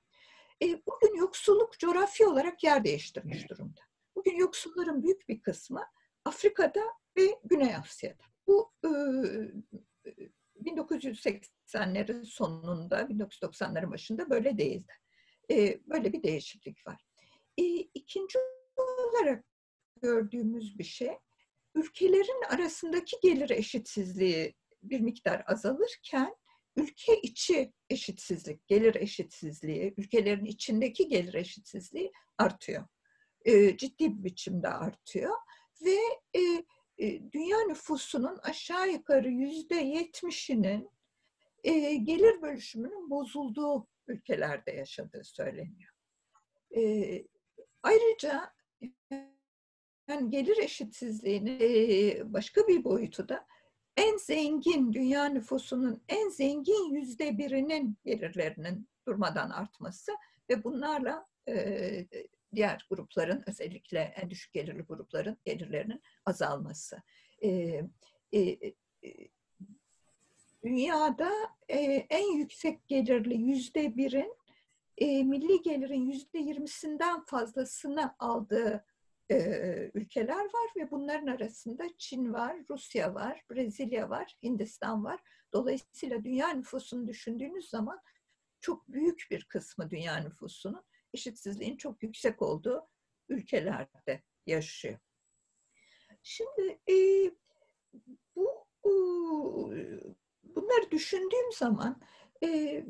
E, 0.64 0.66
bugün 0.86 1.16
yoksulluk 1.16 1.80
coğrafi 1.80 2.26
olarak 2.26 2.64
yer 2.64 2.84
değiştirmiş 2.84 3.50
durumda. 3.50 3.82
Bugün 4.16 4.38
yoksulların 4.38 5.04
büyük 5.04 5.30
bir 5.30 5.42
kısmı 5.42 5.84
Afrika'da 6.26 6.84
ve 7.18 7.40
Güney 7.44 7.76
Asya'da. 7.76 8.24
Bu 8.48 8.74
e, 8.86 8.90
1980'lerin 10.66 12.26
sonunda, 12.26 13.02
1990'ların 13.02 13.92
başında 13.92 14.30
böyle 14.30 14.58
değildi. 14.58 14.94
Böyle 15.88 16.14
bir 16.14 16.24
değişiklik 16.24 16.88
var. 16.88 17.06
E, 17.58 17.64
olarak 18.78 19.45
gördüğümüz 20.02 20.80
bir 20.80 20.84
şey, 20.84 21.12
ülkelerin 21.76 22.43
arasındaki 22.50 23.18
gelir 23.22 23.50
eşitsizliği 23.50 24.56
bir 24.84 25.00
miktar 25.00 25.43
azalırken 25.47 26.36
ülke 26.76 27.22
içi 27.22 27.74
eşitsizlik, 27.89 28.68
gelir 28.68 28.95
eşitsizliği, 28.95 29.93
ülkelerin 29.97 30.45
içindeki 30.45 31.08
gelir 31.08 31.34
eşitsizliği 31.34 32.12
artıyor. 32.38 32.88
Ciddi 33.78 34.18
bir 34.18 34.24
biçimde 34.24 34.68
artıyor 34.68 35.36
ve 35.82 35.97
dünya 37.32 37.58
nüfusunun 37.68 38.38
aşağı 38.38 38.91
yukarı 38.91 39.30
yüzde 39.30 39.76
yetmişinin 39.76 40.89
gelir 42.04 42.41
bölüşümünün 42.41 43.10
bozulduğu 43.10 43.88
ülkelerde 44.10 44.72
yaşadığı 44.72 45.24
söyleniyor. 45.24 45.93
E, 46.78 47.24
ayrıca 47.84 48.53
yani 50.07 50.30
gelir 50.30 50.57
eşitsizliğinin 50.57 51.60
e, 51.62 52.34
başka 52.34 52.68
bir 52.68 52.84
boyutu 52.84 53.30
da 53.30 53.47
en 53.97 54.18
zengin, 54.18 54.93
dünya 54.93 55.26
nüfusunun 55.26 56.03
en 56.10 56.30
zengin 56.30 56.93
yüzde 56.93 57.38
birinin 57.38 57.97
gelirlerinin 58.05 58.89
durmadan 59.07 59.49
artması 59.49 60.12
ve 60.49 60.64
bunlarla 60.64 61.28
e, 61.49 62.07
diğer 62.55 62.88
grupların 62.89 63.43
özellikle 63.47 63.99
en 63.99 64.30
düşük 64.30 64.53
gelirli 64.53 64.82
grupların 64.82 65.38
gelirlerinin 65.45 66.01
azalması. 66.26 66.97
E, 67.43 67.82
e, 68.34 68.72
dünyada 70.64 71.32
e, 71.70 71.78
en 72.10 72.38
yüksek 72.38 72.88
gelirli 72.88 73.41
yüzde 73.41 73.97
birin 73.97 74.36
e, 74.97 75.24
milli 75.24 75.62
gelirin 75.62 76.12
yüzde 76.12 76.39
yirmisinden 76.39 77.26
fazlasını 77.26 78.16
aldığı 78.20 78.86
e, 79.32 79.36
ülkeler 79.93 80.43
var 80.43 80.70
ve 80.76 80.91
bunların 80.91 81.28
arasında 81.28 81.84
Çin 81.97 82.34
var, 82.34 82.57
Rusya 82.70 83.16
var, 83.16 83.43
Brezilya 83.51 84.10
var, 84.10 84.38
Hindistan 84.43 85.03
var. 85.03 85.20
Dolayısıyla 85.53 86.24
dünya 86.24 86.49
nüfusunu 86.49 87.07
düşündüğünüz 87.07 87.70
zaman 87.70 88.01
çok 88.60 88.88
büyük 88.88 89.28
bir 89.32 89.43
kısmı 89.45 89.89
dünya 89.89 90.18
nüfusunun 90.18 90.84
eşitsizliğin 91.14 91.78
çok 91.78 92.03
yüksek 92.03 92.41
olduğu 92.41 92.88
ülkelerde 93.30 94.24
yaşıyor. 94.45 94.99
Şimdi 96.24 96.80
e, 96.89 96.95
bu 98.36 98.66
bunları 100.62 100.91
düşündüğüm 100.91 101.51
zaman 101.57 102.01
e, 102.43 102.84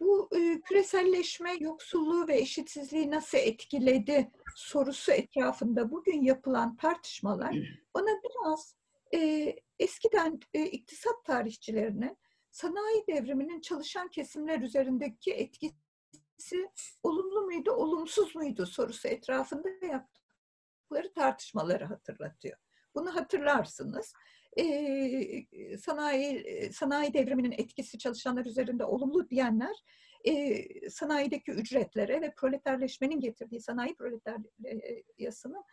bu 0.00 0.28
e, 0.36 0.60
küreselleşme 0.60 1.54
yoksulluğu 1.60 2.28
ve 2.28 2.36
eşitsizliği 2.36 3.10
nasıl 3.10 3.38
etkiledi 3.38 4.30
sorusu 4.56 5.12
etrafında 5.12 5.90
bugün 5.90 6.22
yapılan 6.22 6.76
tartışmalar 6.76 7.56
bana 7.94 8.10
biraz 8.24 8.76
e, 9.14 9.54
eskiden 9.78 10.40
e, 10.54 10.66
iktisat 10.66 11.24
tarihçilerinin 11.24 12.18
sanayi 12.50 13.04
devriminin 13.06 13.60
çalışan 13.60 14.08
kesimler 14.08 14.60
üzerindeki 14.60 15.32
etkisi 15.32 16.70
olumlu 17.02 17.40
muydu, 17.40 17.70
olumsuz 17.70 18.34
muydu 18.34 18.66
sorusu 18.66 19.08
etrafında 19.08 19.68
yaptıkları 19.68 21.12
tartışmaları 21.14 21.84
hatırlatıyor. 21.84 22.58
Bunu 22.94 23.14
hatırlarsınız. 23.14 24.12
Ee, 24.58 25.46
sanayi 25.78 26.44
sanayi 26.72 27.14
devriminin 27.14 27.52
etkisi 27.52 27.98
çalışanlar 27.98 28.46
üzerinde 28.46 28.84
olumlu 28.84 29.30
diyenler 29.30 29.76
e, 30.24 30.90
sanayideki 30.90 31.50
ücretlere 31.50 32.20
ve 32.20 32.34
proleterleşmenin 32.34 33.20
getirdiği 33.20 33.60
sanayi 33.60 33.94
proletaryasının 33.94 35.64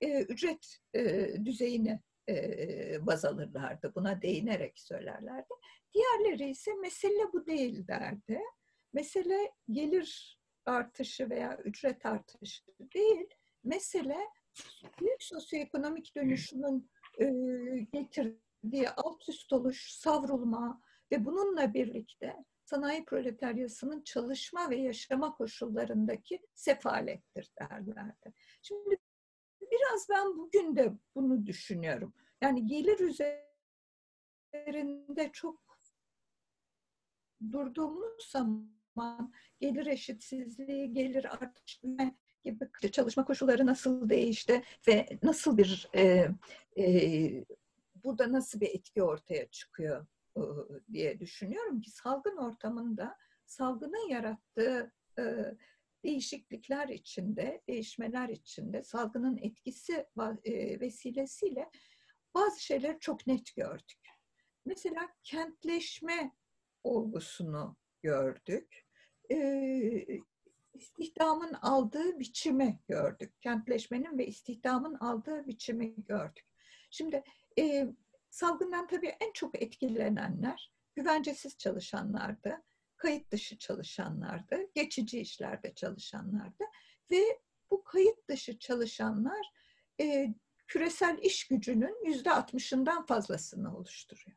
e, 0.00 0.22
ücret 0.22 0.78
e, 0.94 1.28
düzeyini 1.44 2.00
e, 2.28 3.06
baz 3.06 3.24
alırlardı. 3.24 3.92
Buna 3.94 4.22
değinerek 4.22 4.78
söylerlerdi. 4.78 5.54
Diğerleri 5.94 6.50
ise 6.50 6.74
mesele 6.74 7.32
bu 7.32 7.46
değil 7.46 7.86
derdi. 7.86 8.40
Mesele 8.92 9.52
gelir 9.70 10.38
artışı 10.66 11.30
veya 11.30 11.58
ücret 11.64 12.06
artışı 12.06 12.62
değil. 12.94 13.26
Mesele 13.64 14.18
büyük 15.00 15.22
sosyoekonomik 15.22 16.16
dönüşümün 16.16 16.90
e, 17.20 17.26
getirdiği 17.92 18.90
alt 18.90 19.28
üst 19.28 19.52
oluş, 19.52 19.92
savrulma 19.92 20.80
ve 21.12 21.24
bununla 21.24 21.74
birlikte 21.74 22.44
sanayi 22.64 23.04
proletaryasının 23.04 24.02
çalışma 24.02 24.70
ve 24.70 24.76
yaşama 24.76 25.34
koşullarındaki 25.34 26.40
sefalettir 26.54 27.52
derlerdi. 27.60 28.32
Şimdi 28.62 28.96
biraz 29.60 30.08
ben 30.10 30.38
bugün 30.38 30.76
de 30.76 30.92
bunu 31.14 31.46
düşünüyorum. 31.46 32.14
Yani 32.40 32.66
gelir 32.66 32.98
üzerinde 34.52 35.30
çok 35.32 35.64
durduğumuz 37.52 38.30
zaman 38.30 39.32
gelir 39.60 39.86
eşitsizliği, 39.86 40.92
gelir 40.92 41.34
artışı 41.34 41.80
gibi 42.44 42.92
çalışma 42.92 43.24
koşulları 43.24 43.66
nasıl 43.66 44.08
değişti 44.08 44.62
ve 44.88 45.18
nasıl 45.22 45.58
bir 45.58 45.88
e, 45.94 46.28
e, 46.78 47.44
burada 47.94 48.32
nasıl 48.32 48.60
bir 48.60 48.68
etki 48.68 49.02
ortaya 49.02 49.48
çıkıyor 49.48 50.06
e, 50.36 50.42
diye 50.92 51.20
düşünüyorum 51.20 51.80
ki 51.80 51.90
salgın 51.90 52.36
ortamında 52.36 53.16
salgının 53.46 54.08
yarattığı 54.08 54.92
e, 55.18 55.22
değişiklikler 56.04 56.88
içinde, 56.88 57.62
değişmeler 57.68 58.28
içinde 58.28 58.82
salgının 58.82 59.36
etkisi 59.36 60.06
e, 60.44 60.80
vesilesiyle 60.80 61.70
bazı 62.34 62.62
şeyleri 62.64 63.00
çok 63.00 63.26
net 63.26 63.54
gördük. 63.56 64.00
Mesela 64.66 65.08
kentleşme 65.22 66.32
olgusunu 66.84 67.76
gördük. 68.02 68.86
E, 69.30 70.20
istihdamın 70.74 71.52
aldığı 71.52 72.18
biçimi 72.18 72.80
gördük. 72.88 73.40
Kentleşmenin 73.40 74.18
ve 74.18 74.26
istihdamın 74.26 74.94
aldığı 74.94 75.46
biçimi 75.46 76.04
gördük. 76.04 76.46
Şimdi 76.94 77.22
e, 77.58 77.86
salgından 78.30 78.86
tabii 78.86 79.16
en 79.20 79.32
çok 79.32 79.62
etkilenenler 79.62 80.72
güvencesiz 80.94 81.58
çalışanlardı, 81.58 82.62
kayıt 82.96 83.30
dışı 83.30 83.58
çalışanlardı, 83.58 84.58
geçici 84.74 85.20
işlerde 85.20 85.74
çalışanlardı 85.74 86.64
ve 87.10 87.40
bu 87.70 87.84
kayıt 87.84 88.28
dışı 88.28 88.58
çalışanlar 88.58 89.52
e, 90.00 90.34
küresel 90.66 91.18
iş 91.22 91.48
gücünün 91.48 92.06
yüzde 92.06 92.30
altmışından 92.30 93.06
fazlasını 93.06 93.76
oluşturuyor. 93.76 94.36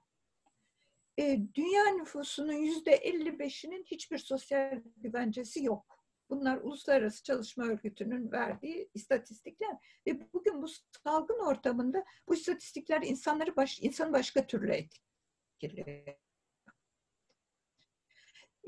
E, 1.19 1.39
dünya 1.55 1.85
nüfusunun 1.85 2.53
yüzde 2.53 2.91
elli 2.91 3.39
beşinin 3.39 3.83
hiçbir 3.83 4.17
sosyal 4.17 4.81
güvencesi 4.97 5.63
yok. 5.63 5.96
Bunlar 6.29 6.57
Uluslararası 6.57 7.23
Çalışma 7.23 7.65
Örgütü'nün 7.65 8.31
verdiği 8.31 8.89
istatistikler 8.93 9.77
ve 10.07 10.33
bugün 10.33 10.61
bu 10.61 10.67
salgın 11.03 11.39
ortamında 11.39 12.03
bu 12.27 12.35
istatistikler 12.35 13.01
insanları 13.01 13.55
baş, 13.55 13.79
insanı 13.81 14.13
başka 14.13 14.47
türlü 14.47 14.71
etkiliyor. 14.71 16.17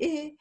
Ee, 0.01 0.35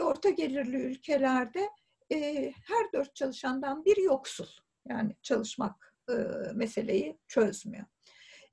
orta 0.00 0.30
gelirli 0.30 0.76
ülkelerde 0.76 1.70
e, 2.12 2.52
her 2.64 2.92
dört 2.92 3.14
çalışandan 3.14 3.84
bir 3.84 3.96
yoksul. 3.96 4.48
Yani 4.88 5.16
çalışmak 5.22 5.96
e, 6.10 6.14
meseleyi 6.54 7.18
çözmüyor. 7.28 7.86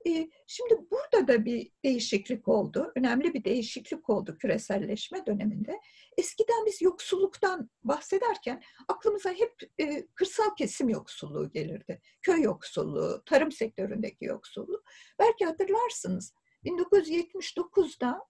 E, 0.06 0.30
şimdi 0.46 0.86
burada 0.90 1.28
da 1.28 1.44
bir 1.44 1.70
değişiklik 1.84 2.48
oldu. 2.48 2.92
Önemli 2.96 3.34
bir 3.34 3.44
değişiklik 3.44 4.10
oldu 4.10 4.38
küreselleşme 4.38 5.26
döneminde. 5.26 5.80
Eskiden 6.16 6.66
biz 6.66 6.82
yoksulluktan 6.82 7.70
bahsederken 7.84 8.62
aklımıza 8.88 9.30
hep 9.30 9.54
e, 9.78 10.06
kırsal 10.06 10.54
kesim 10.58 10.88
yoksulluğu 10.88 11.50
gelirdi. 11.50 12.00
Köy 12.22 12.42
yoksulluğu, 12.42 13.22
tarım 13.26 13.52
sektöründeki 13.52 14.24
yoksulluk. 14.24 14.84
Belki 15.18 15.44
hatırlarsınız 15.44 16.34
1979'da 16.64 18.20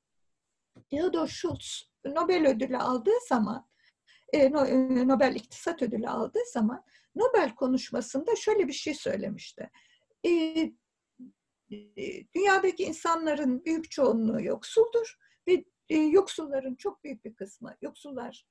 Theodor 0.90 1.28
Schultz 1.28 1.82
Nobel 2.04 2.46
ödülü 2.46 2.76
aldığı 2.76 3.20
zaman, 3.28 3.68
e, 4.32 4.52
Nobel 5.08 5.34
İktisat 5.34 5.82
Ödülü 5.82 6.08
aldığı 6.08 6.44
zaman 6.52 6.84
Nobel 7.14 7.54
konuşmasında 7.54 8.36
şöyle 8.36 8.68
bir 8.68 8.72
şey 8.72 8.94
söylemişti. 8.94 9.70
Dünyadaki 12.34 12.84
insanların 12.84 13.64
büyük 13.64 13.90
çoğunluğu 13.90 14.42
yoksuldur 14.42 15.18
ve 15.48 15.64
yoksulların 15.90 16.74
çok 16.74 17.04
büyük 17.04 17.24
bir 17.24 17.34
kısmı, 17.34 17.76
yoksullar 17.82 18.46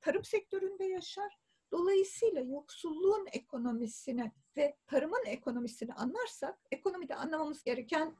tarım 0.00 0.24
sektöründe 0.24 0.84
yaşar. 0.84 1.38
Dolayısıyla 1.72 2.40
yoksulluğun 2.40 3.26
ekonomisine 3.32 4.32
ve 4.56 4.76
tarımın 4.86 5.24
ekonomisini 5.26 5.94
anlarsak, 5.94 6.58
ekonomide 6.70 7.14
anlamamız 7.14 7.62
gereken 7.62 8.16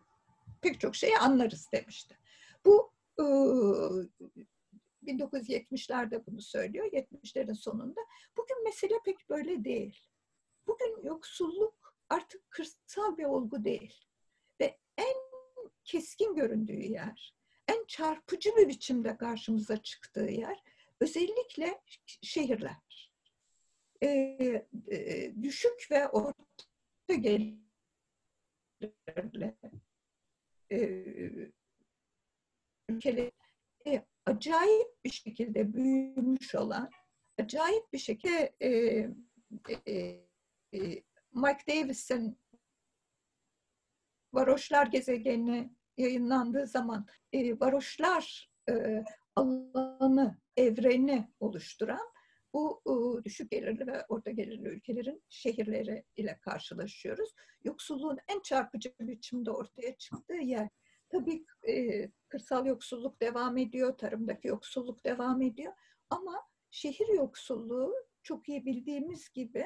pek 0.60 0.80
çok 0.80 0.96
şeyi 0.96 1.18
anlarız 1.18 1.68
demişti. 1.72 2.18
Bu 2.64 2.92
1970'lerde 5.06 6.26
bunu 6.26 6.40
söylüyor, 6.40 6.86
70'lerin 6.92 7.54
sonunda. 7.54 8.00
Bugün 8.36 8.64
mesele 8.64 8.94
pek 9.04 9.28
böyle 9.28 9.64
değil. 9.64 10.08
Bugün 10.66 11.02
yoksulluk 11.02 11.81
artık 12.12 12.50
kırsal 12.50 13.16
bir 13.16 13.24
olgu 13.24 13.64
değil. 13.64 14.04
Ve 14.60 14.78
en 14.96 15.16
keskin 15.84 16.34
göründüğü 16.34 16.82
yer, 16.82 17.34
en 17.68 17.84
çarpıcı 17.84 18.56
bir 18.56 18.68
biçimde 18.68 19.16
karşımıza 19.16 19.82
çıktığı 19.82 20.30
yer 20.30 20.62
özellikle 21.00 21.80
şehirler. 22.22 23.12
Ee, 24.02 24.66
e, 24.90 25.32
düşük 25.42 25.88
ve 25.90 26.08
orta 26.08 26.34
gelirle 27.08 27.58
e, 30.72 30.78
ülkeler 32.88 33.30
e, 33.86 34.06
acayip 34.26 35.04
bir 35.04 35.10
şekilde 35.10 35.74
büyümüş 35.74 36.54
olan, 36.54 36.90
acayip 37.38 37.92
bir 37.92 37.98
şekilde 37.98 38.54
e, 38.60 38.68
e, 39.86 40.20
e, 40.74 41.02
Mike 41.34 41.66
Davis'in 41.68 42.38
Varoşlar 44.32 44.86
gezegeni 44.86 45.72
yayınlandığı 45.96 46.66
zaman 46.66 47.06
e, 47.32 47.60
varoşlar 47.60 48.50
e, 48.68 49.04
alanı, 49.36 50.38
evreni 50.56 51.28
oluşturan 51.40 52.12
bu 52.54 52.82
e, 52.86 53.24
düşük 53.24 53.50
gelirli 53.50 53.86
ve 53.86 54.04
orta 54.08 54.30
gelirli 54.30 54.68
ülkelerin 54.68 55.22
şehirleri 55.28 56.04
ile 56.16 56.38
karşılaşıyoruz. 56.40 57.34
Yoksulluğun 57.64 58.18
en 58.28 58.40
çarpıcı 58.40 58.94
biçimde 59.00 59.50
ortaya 59.50 59.96
çıktığı 59.96 60.34
yer. 60.34 60.68
Tabii 61.08 61.44
e, 61.68 62.08
kırsal 62.28 62.66
yoksulluk 62.66 63.20
devam 63.20 63.56
ediyor, 63.56 63.98
tarımdaki 63.98 64.48
yoksulluk 64.48 65.04
devam 65.04 65.42
ediyor 65.42 65.72
ama 66.10 66.42
şehir 66.70 67.08
yoksulluğu 67.08 67.94
çok 68.22 68.48
iyi 68.48 68.66
bildiğimiz 68.66 69.32
gibi 69.32 69.64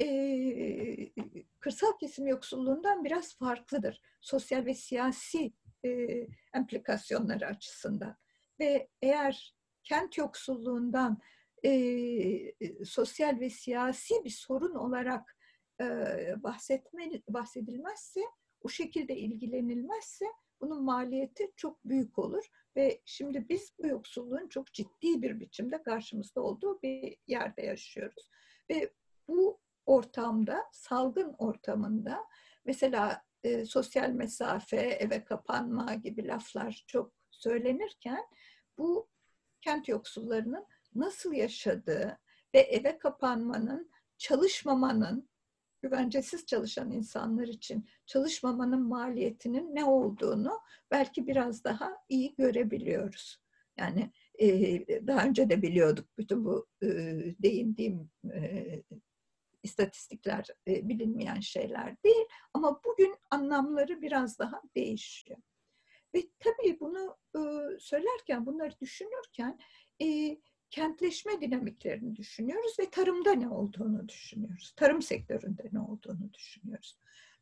e, 0.00 1.12
kırsal 1.60 1.98
kesim 2.00 2.26
yoksulluğundan 2.26 3.04
biraz 3.04 3.36
farklıdır. 3.36 4.02
Sosyal 4.20 4.64
ve 4.64 4.74
siyasi 4.74 5.52
e, 5.84 6.20
implikasyonları 6.56 7.46
açısından. 7.46 8.16
Ve 8.60 8.88
eğer 9.02 9.56
kent 9.84 10.18
yoksulluğundan 10.18 11.18
e, 11.64 12.84
sosyal 12.84 13.40
ve 13.40 13.50
siyasi 13.50 14.24
bir 14.24 14.30
sorun 14.30 14.74
olarak 14.74 15.36
e, 15.80 15.84
bahsetme, 16.42 17.10
bahsedilmezse, 17.28 18.20
o 18.60 18.68
şekilde 18.68 19.16
ilgilenilmezse 19.16 20.24
bunun 20.60 20.84
maliyeti 20.84 21.52
çok 21.56 21.84
büyük 21.84 22.18
olur 22.18 22.44
ve 22.76 23.00
şimdi 23.04 23.48
biz 23.48 23.72
bu 23.78 23.86
yoksulluğun 23.86 24.48
çok 24.48 24.72
ciddi 24.72 25.22
bir 25.22 25.40
biçimde 25.40 25.82
karşımızda 25.82 26.40
olduğu 26.40 26.82
bir 26.82 27.16
yerde 27.26 27.62
yaşıyoruz. 27.62 28.28
Ve 28.70 28.92
bu 29.28 29.60
ortamda, 29.86 30.64
salgın 30.72 31.34
ortamında 31.38 32.24
mesela 32.64 33.24
e, 33.44 33.64
sosyal 33.64 34.10
mesafe, 34.10 34.76
eve 34.76 35.24
kapanma 35.24 35.94
gibi 35.94 36.26
laflar 36.26 36.84
çok 36.86 37.12
söylenirken 37.30 38.24
bu 38.78 39.08
kent 39.60 39.88
yoksullarının 39.88 40.66
nasıl 40.94 41.32
yaşadığı 41.32 42.18
ve 42.54 42.58
eve 42.58 42.98
kapanmanın, 42.98 43.90
çalışmamanın, 44.18 45.28
güvencesiz 45.82 46.46
çalışan 46.46 46.90
insanlar 46.90 47.48
için 47.48 47.88
çalışmamanın 48.06 48.82
maliyetinin 48.82 49.74
ne 49.74 49.84
olduğunu 49.84 50.60
belki 50.90 51.26
biraz 51.26 51.64
daha 51.64 51.96
iyi 52.08 52.34
görebiliyoruz. 52.34 53.40
Yani 53.78 54.10
e, 54.38 55.06
daha 55.06 55.24
önce 55.24 55.50
de 55.50 55.62
biliyorduk 55.62 56.18
bütün 56.18 56.44
bu 56.44 56.66
e, 56.82 56.88
değindiğim 57.42 58.10
e, 58.34 58.82
istatistikler 59.66 60.46
e, 60.68 60.88
bilinmeyen 60.88 61.40
şeyler 61.40 62.02
değil 62.04 62.26
ama 62.54 62.80
bugün 62.84 63.14
anlamları 63.30 64.02
biraz 64.02 64.38
daha 64.38 64.62
değişiyor. 64.76 65.38
Ve 66.14 66.22
tabii 66.38 66.80
bunu 66.80 67.16
e, 67.36 67.40
söylerken, 67.78 68.46
bunları 68.46 68.80
düşünürken 68.80 69.58
e, 70.02 70.38
kentleşme 70.70 71.40
dinamiklerini 71.40 72.16
düşünüyoruz 72.16 72.76
ve 72.80 72.90
tarımda 72.90 73.32
ne 73.34 73.48
olduğunu 73.48 74.08
düşünüyoruz. 74.08 74.72
Tarım 74.76 75.02
sektöründe 75.02 75.68
ne 75.72 75.80
olduğunu 75.80 76.34
düşünüyoruz. 76.34 76.98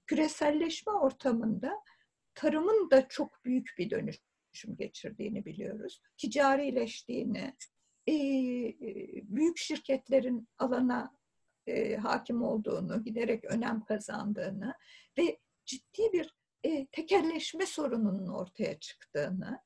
Küreselleşme 0.06 0.92
ortamında 0.92 1.82
tarımın 2.34 2.90
da 2.90 3.08
çok 3.08 3.44
büyük 3.44 3.74
bir 3.78 3.90
dönüşüm 3.90 4.76
geçirdiğini 4.76 5.44
biliyoruz. 5.44 6.02
Ticarileştiğini, 6.16 7.54
e, 8.08 8.14
büyük 9.22 9.58
şirketlerin 9.58 10.48
alana 10.58 11.16
e, 11.66 11.96
hakim 11.96 12.42
olduğunu, 12.42 13.04
giderek 13.04 13.44
önem 13.44 13.84
kazandığını 13.84 14.74
ve 15.18 15.38
ciddi 15.64 16.12
bir 16.12 16.34
e, 16.62 16.86
tekelleşme 16.86 17.66
sorununun 17.66 18.28
ortaya 18.28 18.78
çıktığını, 18.78 19.58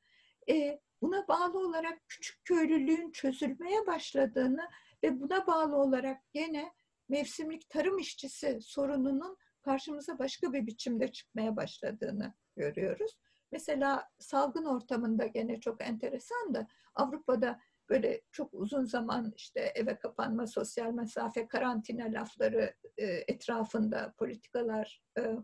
e, 0.50 0.80
buna 1.02 1.28
bağlı 1.28 1.58
olarak 1.58 1.98
küçük 2.08 2.44
köylülüğün 2.44 3.10
çözülmeye 3.10 3.86
başladığını 3.86 4.68
ve 5.02 5.20
buna 5.20 5.46
bağlı 5.46 5.76
olarak 5.76 6.32
gene 6.32 6.72
mevsimlik 7.08 7.70
tarım 7.70 7.98
işçisi 7.98 8.58
sorununun 8.60 9.36
karşımıza 9.62 10.18
başka 10.18 10.52
bir 10.52 10.66
biçimde 10.66 11.12
çıkmaya 11.12 11.56
başladığını 11.56 12.34
görüyoruz. 12.56 13.18
Mesela 13.52 14.08
salgın 14.18 14.64
ortamında 14.64 15.26
gene 15.26 15.60
çok 15.60 15.80
enteresan 15.80 16.54
da 16.54 16.66
Avrupa'da 16.94 17.60
böyle 17.88 18.20
çok 18.32 18.54
uzun 18.54 18.84
zaman 18.84 19.32
işte 19.36 19.60
eve 19.60 19.98
kapanma, 19.98 20.46
sosyal 20.46 20.92
mesafe, 20.92 21.48
karantina 21.48 22.04
lafları 22.04 22.74
e, 22.96 23.06
etrafında 23.06 24.14
politikalar 24.18 25.02
e, 25.18 25.36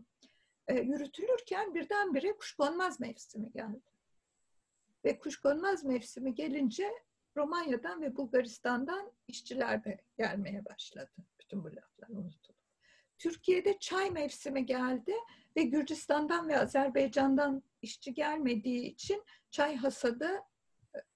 e, 0.67 0.79
yürütülürken 0.79 1.73
birdenbire 1.73 2.37
kuşkonmaz 2.37 2.99
mevsimi 2.99 3.51
geldi. 3.51 3.91
Ve 5.05 5.19
kuşkonmaz 5.19 5.83
mevsimi 5.83 6.35
gelince 6.35 6.91
Romanya'dan 7.37 8.01
ve 8.01 8.15
Bulgaristan'dan 8.15 9.11
işçiler 9.27 9.83
de 9.83 10.01
gelmeye 10.17 10.65
başladı. 10.65 11.11
Bütün 11.39 11.63
bu 11.63 11.67
laflar 11.67 12.09
unutuldu. 12.09 12.57
Türkiye'de 13.17 13.77
çay 13.79 14.11
mevsimi 14.11 14.65
geldi 14.65 15.13
ve 15.57 15.63
Gürcistan'dan 15.63 16.47
ve 16.47 16.59
Azerbaycan'dan 16.59 17.63
işçi 17.81 18.13
gelmediği 18.13 18.81
için 18.81 19.23
çay 19.51 19.75
hasadı 19.75 20.29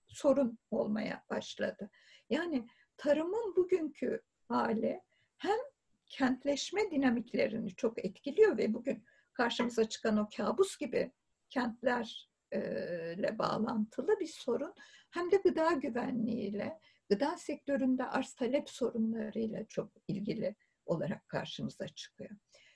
sorun 0.10 0.60
olmaya 0.72 1.24
başladı. 1.30 1.89
Yani 2.30 2.68
tarımın 2.97 3.55
bugünkü 3.55 4.22
hali 4.47 5.01
hem 5.38 5.60
kentleşme 6.05 6.91
dinamiklerini 6.91 7.76
çok 7.76 8.05
etkiliyor 8.05 8.57
ve 8.57 8.74
bugün 8.74 9.05
karşımıza 9.34 9.89
çıkan 9.89 10.18
o 10.18 10.30
kabus 10.38 10.78
gibi 10.78 11.12
kentlerle 11.49 13.38
bağlantılı 13.39 14.20
bir 14.20 14.28
sorun 14.28 14.74
hem 15.12 15.32
de 15.32 15.38
gıda 15.38 15.72
güvenliğiyle, 15.72 16.80
gıda 17.10 17.38
sektöründe 17.38 18.05
arz 18.05 18.34
talep 18.34 18.70
sorunlarıyla 18.70 19.66
çok 19.66 19.91
ilgili 20.07 20.55
olarak 20.86 21.30
karşımıza 21.30 21.88
çıkıyor. 21.88 22.30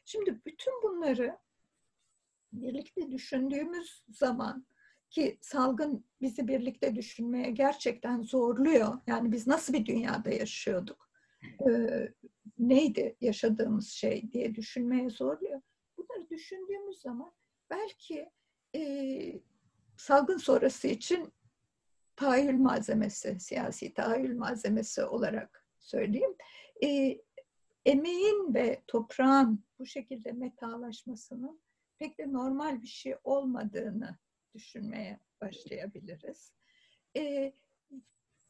Şimdi 0.05 0.41
bütün 0.45 0.83
bunları 0.83 1.37
birlikte 2.53 3.11
düşündüğümüz 3.11 4.03
zaman 4.09 4.65
ki 5.13 5.37
salgın 5.41 6.05
bizi 6.21 6.47
birlikte 6.47 6.95
düşünmeye 6.95 7.51
gerçekten 7.51 8.21
zorluyor. 8.21 8.97
Yani 9.07 9.31
biz 9.31 9.47
nasıl 9.47 9.73
bir 9.73 9.85
dünyada 9.85 10.29
yaşıyorduk? 10.29 11.09
Ee, 11.69 12.13
neydi 12.59 13.15
yaşadığımız 13.21 13.89
şey 13.89 14.31
diye 14.31 14.55
düşünmeye 14.55 15.09
zorluyor. 15.09 15.61
Bunları 15.97 16.29
düşündüğümüz 16.29 17.01
zaman 17.01 17.31
belki 17.69 18.29
e, 18.75 18.81
salgın 19.97 20.37
sonrası 20.37 20.87
için 20.87 21.33
tahayyül 22.15 22.57
malzemesi, 22.57 23.39
siyasi 23.39 23.93
tahayyül 23.93 24.37
malzemesi 24.37 25.03
olarak 25.03 25.65
söyleyeyim. 25.79 26.35
E, 26.83 27.17
emeğin 27.85 28.53
ve 28.53 28.81
toprağın 28.87 29.63
bu 29.79 29.85
şekilde 29.85 30.31
metalaşmasının 30.31 31.61
pek 31.99 32.19
de 32.19 32.33
normal 32.33 32.81
bir 32.81 32.87
şey 32.87 33.15
olmadığını 33.23 34.17
düşünmeye 34.53 35.19
başlayabiliriz. 35.41 36.53
E, 37.17 37.53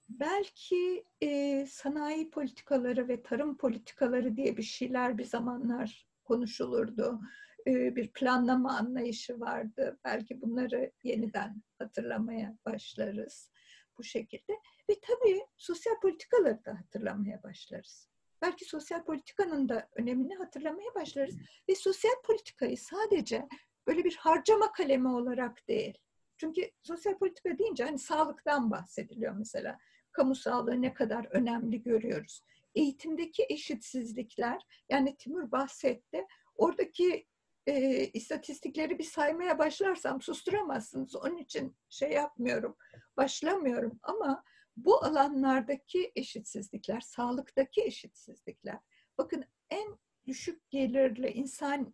belki 0.10 1.06
e, 1.22 1.66
sanayi 1.66 2.30
politikaları 2.30 3.08
ve 3.08 3.24
tarım 3.24 3.58
politikaları 3.58 4.36
diye 4.36 4.58
bir 4.58 4.64
şeyler 4.64 5.18
bir 5.18 5.26
zamanlar 5.26 6.08
konuşulurdu. 6.24 7.22
E, 7.68 7.96
bir 7.96 8.12
planlama 8.14 8.78
anlayışı 8.78 9.40
vardı. 9.40 10.00
Belki 10.04 10.42
bunları 10.42 10.92
yeniden 11.04 11.64
hatırlamaya 11.80 12.58
başlarız 12.66 13.52
bu 13.98 14.04
şekilde. 14.04 14.54
Ve 14.90 14.94
tabii 15.02 15.42
sosyal 15.58 16.00
politikaları 16.00 16.66
da 16.66 16.80
hatırlamaya 16.80 17.44
başlarız. 17.44 18.10
Belki 18.42 18.66
sosyal 18.66 19.04
politikanın 19.04 19.70
da 19.70 19.90
önemini 19.96 20.36
hatırlamaya 20.36 20.96
başlarız. 20.96 21.36
Ve 21.70 21.76
sosyal 21.76 22.22
politikayı 22.26 22.78
sadece 22.78 23.48
böyle 23.88 24.04
bir 24.04 24.16
harcama 24.16 24.72
kalemi 24.72 25.08
olarak 25.08 25.68
değil. 25.68 25.98
Çünkü 26.38 26.72
sosyal 26.84 27.18
politika 27.18 27.58
deyince 27.58 27.84
hani 27.84 28.00
sağlıktan 28.00 28.72
bahsediliyor 28.72 29.34
mesela. 29.34 29.78
Kamu 30.12 30.36
sağlığı 30.36 30.82
ne 30.82 30.94
kadar 30.94 31.26
önemli 31.32 31.84
görüyoruz. 31.84 32.42
Eğitimdeki 32.76 33.46
eşitsizlikler, 33.50 34.62
yani 34.90 35.18
Timur 35.18 35.52
bahsetti, 35.52 36.26
oradaki 36.56 37.28
e, 37.68 38.06
istatistikleri 38.08 39.00
bir 39.00 39.04
saymaya 39.04 39.60
başlarsam 39.60 40.22
susturamazsınız. 40.22 41.16
Onun 41.16 41.38
için 41.38 41.78
şey 41.90 42.12
yapmıyorum, 42.12 42.76
başlamıyorum. 43.18 44.00
Ama 44.04 44.44
bu 44.78 45.04
alanlardaki 45.04 46.12
eşitsizlikler, 46.16 47.02
sağlıktaki 47.02 47.84
eşitsizlikler, 47.84 48.80
bakın 49.18 49.46
en 49.70 50.00
düşük 50.26 50.70
gelirli 50.70 51.32
insan 51.32 51.94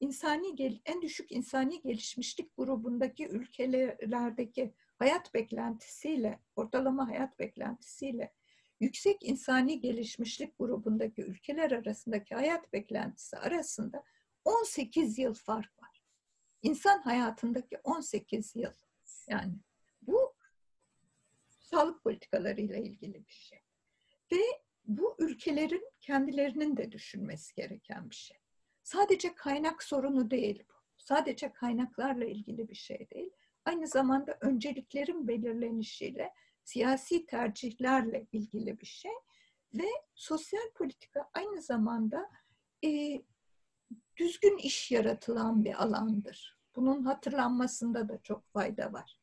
insani 0.00 0.80
en 0.84 1.02
düşük 1.02 1.32
insani 1.32 1.82
gelişmişlik 1.82 2.56
grubundaki 2.56 3.28
ülkelerdeki 3.28 4.74
hayat 4.98 5.34
beklentisiyle, 5.34 6.40
ortalama 6.56 7.08
hayat 7.08 7.38
beklentisiyle 7.38 8.32
yüksek 8.80 9.24
insani 9.24 9.80
gelişmişlik 9.80 10.58
grubundaki 10.58 11.22
ülkeler 11.22 11.70
arasındaki 11.70 12.34
hayat 12.34 12.72
beklentisi 12.72 13.36
arasında 13.36 14.04
18 14.44 15.18
yıl 15.18 15.34
fark 15.34 15.82
var. 15.82 16.02
İnsan 16.62 17.02
hayatındaki 17.02 17.78
18 17.84 18.56
yıl. 18.56 18.72
Yani 19.28 19.52
bu 20.02 20.34
sağlık 21.48 22.02
politikalarıyla 22.02 22.76
ilgili 22.76 23.26
bir 23.26 23.32
şey. 23.32 23.58
Ve 24.32 24.63
bu 24.84 25.16
ülkelerin 25.18 25.90
kendilerinin 26.00 26.76
de 26.76 26.92
düşünmesi 26.92 27.54
gereken 27.54 28.10
bir 28.10 28.14
şey. 28.14 28.36
Sadece 28.82 29.34
kaynak 29.34 29.82
sorunu 29.82 30.30
değil 30.30 30.62
bu. 30.68 30.74
Sadece 30.96 31.52
kaynaklarla 31.52 32.24
ilgili 32.24 32.68
bir 32.68 32.74
şey 32.74 33.06
değil. 33.14 33.30
Aynı 33.64 33.86
zamanda 33.86 34.38
önceliklerin 34.40 35.28
belirlenişiyle, 35.28 36.32
siyasi 36.64 37.26
tercihlerle 37.26 38.26
ilgili 38.32 38.80
bir 38.80 38.86
şey. 38.86 39.12
Ve 39.74 39.88
sosyal 40.14 40.70
politika 40.74 41.30
aynı 41.34 41.62
zamanda 41.62 42.30
e, 42.84 43.22
düzgün 44.16 44.56
iş 44.56 44.90
yaratılan 44.90 45.64
bir 45.64 45.82
alandır. 45.82 46.58
Bunun 46.76 47.04
hatırlanmasında 47.04 48.08
da 48.08 48.22
çok 48.22 48.52
fayda 48.52 48.92
var. 48.92 49.18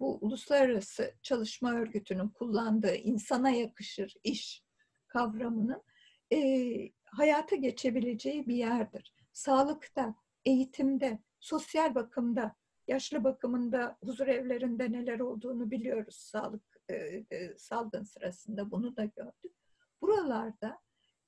Bu 0.00 0.18
Uluslararası 0.20 1.14
Çalışma 1.22 1.72
Örgütü'nün 1.72 2.28
kullandığı 2.28 2.94
insana 2.94 3.50
yakışır 3.50 4.14
iş 4.24 4.67
kavramının 5.08 5.82
e, 6.32 6.38
hayata 7.04 7.56
geçebileceği 7.56 8.46
bir 8.46 8.54
yerdir. 8.54 9.14
Sağlıkta, 9.32 10.14
eğitimde, 10.44 11.18
sosyal 11.40 11.94
bakımda, 11.94 12.56
yaşlı 12.88 13.24
bakımında, 13.24 13.98
huzur 14.04 14.26
evlerinde 14.26 14.92
neler 14.92 15.20
olduğunu 15.20 15.70
biliyoruz. 15.70 16.16
Sağlık 16.16 16.62
e, 16.90 17.24
salgın 17.56 18.02
sırasında 18.02 18.70
bunu 18.70 18.96
da 18.96 19.04
gördük. 19.04 19.52
Buralarda 20.00 20.78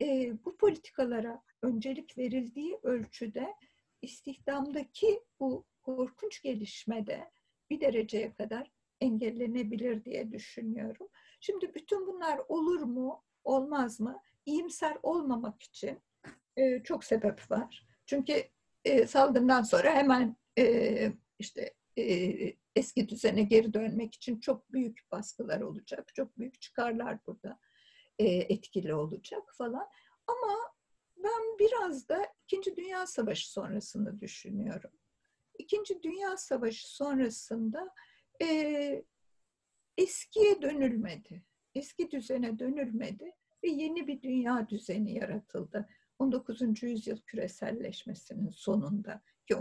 e, 0.03 0.33
bu 0.45 0.57
politikalara 0.57 1.43
öncelik 1.63 2.19
verildiği 2.19 2.79
ölçüde 2.83 3.55
istihdamdaki 4.03 5.21
bu 5.41 5.65
korkunç 5.83 6.43
gelişmede 6.43 7.31
bir 7.71 7.81
dereceye 7.81 8.35
kadar 8.35 8.73
engellenebilir 9.01 10.05
diye 10.05 10.33
düşünüyorum. 10.33 11.09
Şimdi 11.41 11.75
bütün 11.75 12.07
bunlar 12.07 12.41
olur 12.49 12.83
mu, 12.83 13.23
olmaz 13.45 14.01
mı? 14.01 14.23
İyimser 14.47 14.97
olmamak 15.03 15.63
için 15.63 16.03
e, 16.57 16.83
çok 16.83 17.05
sebep 17.05 17.51
var. 17.51 17.87
Çünkü 18.07 18.45
e, 18.85 19.07
salgından 19.07 19.63
sonra 19.63 19.95
hemen 19.95 20.37
e, 20.59 21.13
işte 21.39 21.75
e, 21.99 22.57
eski 22.77 23.09
düzene 23.09 23.43
geri 23.43 23.75
dönmek 23.75 24.15
için 24.15 24.41
çok 24.41 24.73
büyük 24.73 25.01
baskılar 25.13 25.61
olacak, 25.61 26.15
çok 26.15 26.39
büyük 26.39 26.61
çıkarlar 26.61 27.19
burada 27.27 27.59
e, 28.19 28.25
etkili 28.27 28.95
olacak 28.95 29.55
falan. 29.59 29.89
Ama 30.27 30.57
ben 31.17 31.59
biraz 31.59 32.09
da 32.09 32.27
İkinci 32.45 32.77
Dünya 32.77 33.07
Savaşı 33.07 33.53
sonrasını 33.53 34.21
düşünüyorum. 34.21 34.91
İkinci 35.59 36.03
Dünya 36.03 36.37
Savaşı 36.37 36.95
sonrasında 36.95 37.95
e, 38.43 39.05
eskiye 39.99 40.63
dönülmedi. 40.63 41.45
Eski 41.75 42.11
düzene 42.11 42.59
dönülmedi 42.59 43.33
ve 43.65 43.69
yeni 43.69 44.07
bir 44.07 44.23
dünya 44.23 44.69
düzeni 44.69 45.15
yaratıldı. 45.15 45.89
19. 46.19 46.83
yüzyıl 46.83 47.21
küreselleşmesinin 47.21 48.51
sonunda 48.51 49.23
ki 49.47 49.57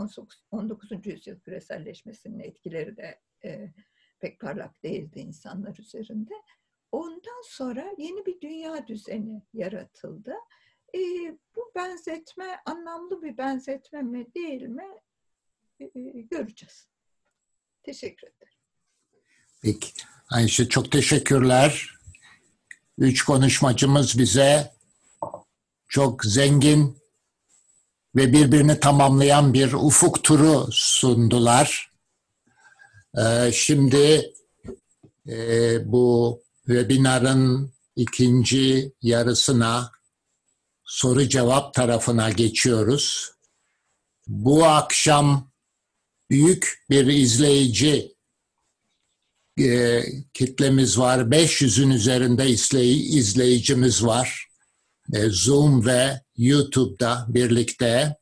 19. 0.51 0.91
yüzyıl 1.05 1.39
küreselleşmesinin 1.39 2.39
etkileri 2.39 2.97
de 2.97 3.21
e, 3.43 3.73
pek 4.19 4.39
parlak 4.39 4.83
değildi 4.83 5.19
insanlar 5.19 5.77
üzerinde. 5.77 6.33
Ondan 6.91 7.41
sonra 7.43 7.93
yeni 7.97 8.25
bir 8.25 8.41
dünya 8.41 8.87
düzeni 8.87 9.43
yaratıldı. 9.53 10.33
E, 10.95 10.99
bu 11.55 11.71
benzetme 11.75 12.61
anlamlı 12.65 13.21
bir 13.21 13.37
benzetme 13.37 14.01
mi 14.01 14.33
değil 14.35 14.61
mi 14.61 14.87
e, 15.79 15.87
göreceğiz. 16.21 16.87
Teşekkür 17.83 18.27
ederim. 18.27 18.53
Peki. 19.61 19.91
Ayşe 20.29 20.69
çok 20.69 20.91
teşekkürler. 20.91 21.98
Üç 22.99 23.23
konuşmacımız 23.23 24.19
bize 24.19 24.73
çok 25.87 26.25
zengin 26.25 26.97
ve 28.15 28.33
birbirini 28.33 28.79
tamamlayan 28.79 29.53
bir 29.53 29.73
ufuk 29.73 30.23
turu 30.23 30.67
sundular. 30.71 31.91
Ee, 33.17 33.51
şimdi 33.53 34.33
e, 35.27 35.91
bu 35.91 36.39
webinarın 36.65 37.73
ikinci 37.95 38.93
yarısına 39.01 39.91
soru 40.83 41.27
cevap 41.27 41.73
tarafına 41.73 42.29
geçiyoruz. 42.29 43.31
Bu 44.27 44.65
akşam 44.65 45.51
büyük 46.29 46.85
bir 46.89 47.07
izleyici 47.07 48.15
e, 49.59 50.03
kitlemiz 50.33 50.99
var. 50.99 51.19
500'ün 51.19 51.89
üzerinde 51.89 52.49
izley 52.49 53.17
izleyicimiz 53.17 54.05
var. 54.05 54.47
E, 55.13 55.29
Zoom 55.29 55.85
ve 55.85 56.21
YouTube'da 56.37 57.25
birlikte. 57.29 58.15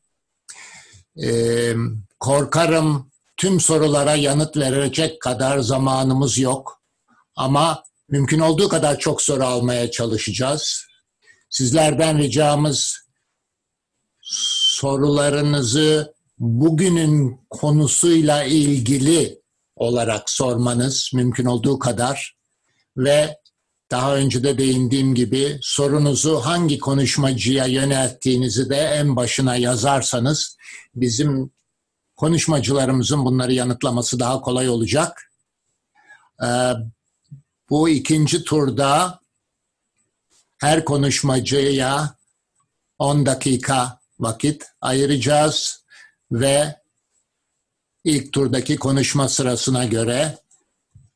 E, 1.24 1.74
korkarım 2.20 3.12
tüm 3.38 3.60
sorulara 3.60 4.16
yanıt 4.16 4.58
verecek 4.58 5.22
kadar 5.22 5.60
zamanımız 5.60 6.38
yok. 6.38 6.82
Ama 7.36 7.84
mümkün 8.10 8.40
olduğu 8.40 8.70
kadar 8.70 9.00
çok 9.00 9.22
soru 9.22 9.44
almaya 9.44 9.92
çalışacağız. 9.92 10.86
Sizlerden 11.50 12.18
ricamız 12.18 12.98
sorularınızı 14.22 16.14
bugünün 16.40 17.40
konusuyla 17.50 18.44
ilgili 18.44 19.42
olarak 19.78 20.30
sormanız 20.30 21.12
mümkün 21.14 21.46
olduğu 21.46 21.80
kadar 21.80 22.38
ve 22.98 23.38
daha 23.92 24.16
önce 24.16 24.44
de 24.44 24.58
değindiğim 24.58 25.16
gibi 25.16 25.60
sorunuzu 25.62 26.36
hangi 26.36 26.80
konuşmacıya 26.80 27.66
yönelttiğinizi 27.66 28.70
de 28.70 28.76
en 28.76 29.16
başına 29.16 29.56
yazarsanız 29.56 30.58
bizim 30.96 31.52
konuşmacılarımızın 32.16 33.26
bunları 33.26 33.54
yanıtlaması 33.54 34.20
daha 34.20 34.42
kolay 34.42 34.70
olacak. 34.70 35.32
Ee, 36.44 36.72
bu 37.70 37.90
ikinci 37.90 38.44
turda 38.44 39.20
her 40.58 40.86
konuşmacıya 40.86 42.16
10 43.00 43.26
dakika 43.26 44.00
vakit 44.20 44.66
ayıracağız 44.82 45.86
ve 46.32 46.76
ilk 48.08 48.34
turdaki 48.34 48.76
konuşma 48.76 49.30
sırasına 49.30 49.86
göre 49.86 50.38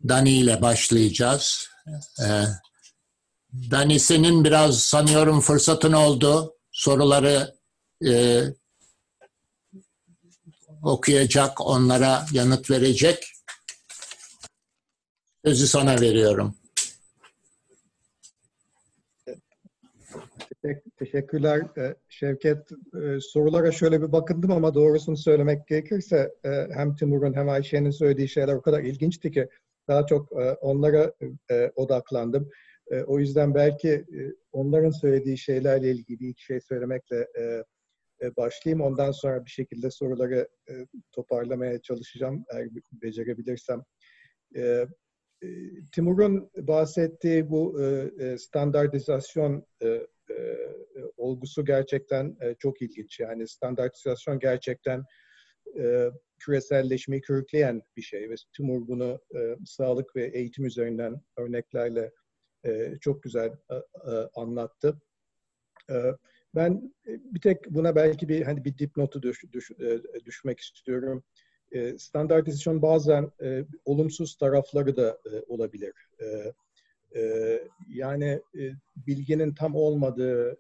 Dani 0.07 0.31
ile 0.31 0.61
başlayacağız. 0.61 1.69
Ee, 2.23 2.43
Dani 3.71 3.99
senin 3.99 4.43
biraz 4.43 4.79
sanıyorum 4.79 5.41
fırsatın 5.41 5.93
oldu. 5.93 6.55
Soruları 6.71 7.55
e, 8.07 8.43
okuyacak, 10.83 11.61
onlara 11.61 12.25
yanıt 12.31 12.69
verecek. 12.69 13.23
Sözü 15.45 15.67
sana 15.67 16.01
veriyorum. 16.01 16.60
Teşekkürler 21.01 21.61
Şevket. 22.09 22.69
Sorulara 23.19 23.71
şöyle 23.71 24.01
bir 24.01 24.11
bakındım 24.11 24.51
ama 24.51 24.73
doğrusunu 24.73 25.17
söylemek 25.17 25.67
gerekirse 25.67 26.33
hem 26.73 26.95
Timur'un 26.95 27.33
hem 27.33 27.49
Ayşe'nin 27.49 27.89
söylediği 27.89 28.27
şeyler 28.27 28.53
o 28.53 28.61
kadar 28.61 28.83
ilginçti 28.83 29.31
ki 29.31 29.47
daha 29.87 30.05
çok 30.05 30.31
onlara 30.61 31.13
odaklandım. 31.75 32.49
O 33.05 33.19
yüzden 33.19 33.55
belki 33.55 34.05
onların 34.51 34.89
söylediği 34.89 35.37
şeylerle 35.37 35.91
ilgili 35.91 36.19
bir 36.19 36.29
iki 36.29 36.43
şey 36.43 36.61
söylemekle 36.61 37.27
başlayayım. 38.37 38.81
Ondan 38.81 39.11
sonra 39.11 39.45
bir 39.45 39.51
şekilde 39.51 39.91
soruları 39.91 40.47
toparlamaya 41.11 41.81
çalışacağım 41.81 42.45
eğer 42.53 42.67
becerebilirsem. 42.91 43.83
Timur'un 45.91 46.49
bahsettiği 46.57 47.49
bu 47.49 47.79
standartizasyon 48.37 49.65
olgusu 51.17 51.65
gerçekten 51.65 52.37
çok 52.59 52.81
ilginç. 52.81 53.19
Yani 53.19 53.47
standartizasyon 53.47 54.39
gerçekten 54.39 55.03
küreselleşmeyi 56.39 57.21
körükleyen 57.21 57.81
bir 57.97 58.01
şey 58.01 58.29
ve 58.29 58.35
Timur 58.55 58.87
bunu 58.87 59.19
sağlık 59.65 60.15
ve 60.15 60.25
eğitim 60.25 60.65
üzerinden 60.65 61.21
örneklerle 61.37 62.11
çok 63.01 63.23
güzel 63.23 63.51
anlattı. 64.35 65.01
Ben 66.55 66.93
bir 67.05 67.41
tek 67.41 67.69
buna 67.69 67.95
belki 67.95 68.29
bir 68.29 68.41
hani 68.41 68.65
bir 68.65 68.77
dipnotu 68.77 69.21
düş, 69.21 69.43
düş, 69.53 69.71
düşmek 70.25 70.59
istiyorum. 70.59 71.23
Standartizasyon 71.97 72.81
bazen 72.81 73.31
olumsuz 73.85 74.35
tarafları 74.37 74.95
da 74.95 75.19
olabilir. 75.47 75.93
Yani 77.87 78.41
bilginin 78.95 79.53
tam 79.53 79.75
olmadığı, 79.75 80.57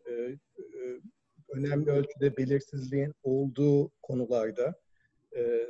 önemli 1.49 1.91
ölçüde 1.91 2.37
belirsizliğin 2.37 3.13
olduğu 3.23 3.91
konularda 4.01 4.75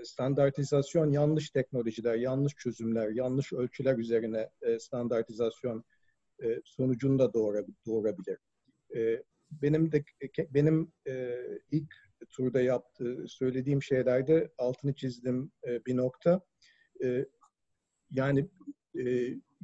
standartizasyon 0.03 1.11
yanlış 1.11 1.49
teknolojiler, 1.49 2.15
yanlış 2.15 2.55
çözümler, 2.55 3.09
yanlış 3.09 3.53
ölçüler 3.53 3.97
üzerine 3.97 4.49
standartizasyon 4.79 5.83
sonucunu 6.65 7.19
da 7.19 7.33
doğurabilir. 7.85 8.37
Benim 9.51 9.91
de 9.91 10.03
benim 10.49 10.91
ilk 11.71 11.93
turda 12.31 12.61
yaptığı, 12.61 13.27
söylediğim 13.27 13.83
şeylerde 13.83 14.51
altını 14.57 14.93
çizdim 14.93 15.51
bir 15.65 15.97
nokta. 15.97 16.41
Yani 18.11 18.49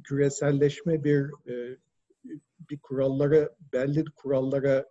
küreselleşme 0.04 1.04
bir 1.04 1.30
bir 2.70 2.78
kurallara 2.82 3.56
belli 3.72 4.04
kurallara 4.16 4.86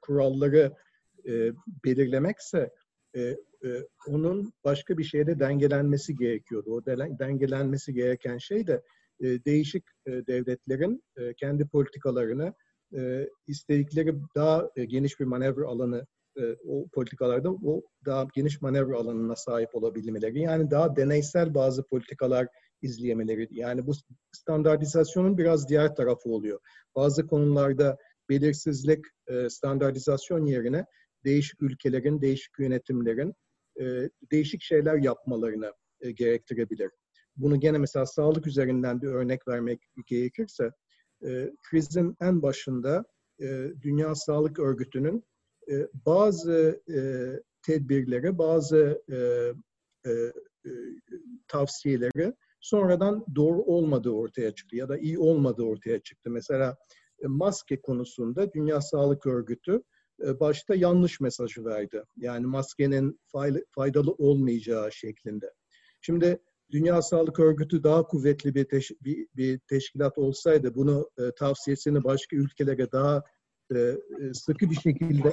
kuralları 0.00 0.72
belirlemekse 1.84 2.70
onun 4.06 4.52
başka 4.64 4.98
bir 4.98 5.04
şeyde 5.04 5.38
dengelenmesi 5.38 6.16
gerekiyordu. 6.16 6.70
O 6.74 6.86
dengelenmesi 7.18 7.94
gereken 7.94 8.38
şey 8.38 8.66
de 8.66 8.82
değişik 9.20 9.84
devletlerin 10.06 11.04
kendi 11.36 11.68
politikalarını 11.68 12.54
istedikleri 13.46 14.14
daha 14.34 14.70
geniş 14.76 15.20
bir 15.20 15.24
manevra 15.24 15.66
alanı 15.66 16.06
o 16.66 16.88
politikalarda 16.88 17.50
o 17.50 17.82
daha 18.06 18.26
geniş 18.34 18.62
manevra 18.62 18.96
alanına 18.96 19.36
sahip 19.36 19.74
olabilmeleri. 19.74 20.40
Yani 20.40 20.70
daha 20.70 20.96
deneysel 20.96 21.54
bazı 21.54 21.86
politikalar 21.86 22.48
izleyemeleri. 22.82 23.48
Yani 23.50 23.86
bu 23.86 23.92
standartizasyonun 24.32 25.38
biraz 25.38 25.68
diğer 25.68 25.96
tarafı 25.96 26.28
oluyor. 26.28 26.60
Bazı 26.96 27.26
konularda 27.26 27.98
belirsizlik 28.30 29.04
standartizasyon 29.48 30.46
yerine 30.46 30.86
değişik 31.24 31.62
ülkelerin, 31.62 32.20
değişik 32.20 32.58
yönetimlerin 32.58 33.34
değişik 34.32 34.62
şeyler 34.62 34.96
yapmalarını 34.96 35.72
gerektirebilir. 36.14 36.90
Bunu 37.36 37.60
gene 37.60 37.78
mesela 37.78 38.06
sağlık 38.06 38.46
üzerinden 38.46 39.02
bir 39.02 39.08
örnek 39.08 39.48
vermek 39.48 39.82
gerekirse, 40.06 40.70
krizin 41.70 42.16
en 42.20 42.42
başında 42.42 43.04
Dünya 43.82 44.14
Sağlık 44.14 44.58
Örgütü'nün 44.58 45.24
bazı 46.06 46.82
tedbirleri, 47.62 48.38
bazı 48.38 49.02
tavsiyeleri 51.48 52.34
sonradan 52.60 53.24
doğru 53.34 53.62
olmadığı 53.62 54.10
ortaya 54.10 54.54
çıktı 54.54 54.76
ya 54.76 54.88
da 54.88 54.98
iyi 54.98 55.18
olmadığı 55.18 55.62
ortaya 55.62 55.98
çıktı. 55.98 56.30
Mesela 56.30 56.76
maske 57.22 57.80
konusunda 57.80 58.52
Dünya 58.52 58.80
Sağlık 58.80 59.26
Örgütü 59.26 59.82
başta 60.40 60.74
yanlış 60.74 61.20
mesajı 61.20 61.64
verdi. 61.64 62.02
Yani 62.16 62.46
maskenin 62.46 63.20
faydalı 63.74 64.12
olmayacağı 64.12 64.92
şeklinde. 64.92 65.52
Şimdi 66.00 66.38
Dünya 66.70 67.02
Sağlık 67.02 67.40
Örgütü 67.40 67.82
daha 67.82 68.06
kuvvetli 68.06 68.54
bir, 68.54 68.64
teş, 68.64 68.90
bir, 69.00 69.26
bir 69.36 69.58
teşkilat 69.58 70.18
olsaydı 70.18 70.74
bunu 70.74 71.10
e, 71.18 71.22
tavsiyesini 71.38 72.04
başka 72.04 72.36
ülkelere 72.36 72.92
daha 72.92 73.22
e, 73.74 73.96
sıkı 74.32 74.70
bir 74.70 74.74
şekilde 74.74 75.32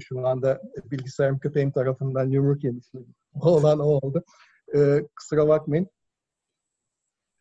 şu 0.00 0.26
anda 0.26 0.62
bilgisayarım 0.90 1.38
köpeğim 1.38 1.70
tarafından 1.70 2.28
yumruk 2.28 2.64
yemiş. 2.64 2.86
Olan 3.40 3.78
o 3.78 3.84
oldu. 3.84 4.24
E, 4.74 5.06
kusura 5.16 5.48
bakmayın. 5.48 5.88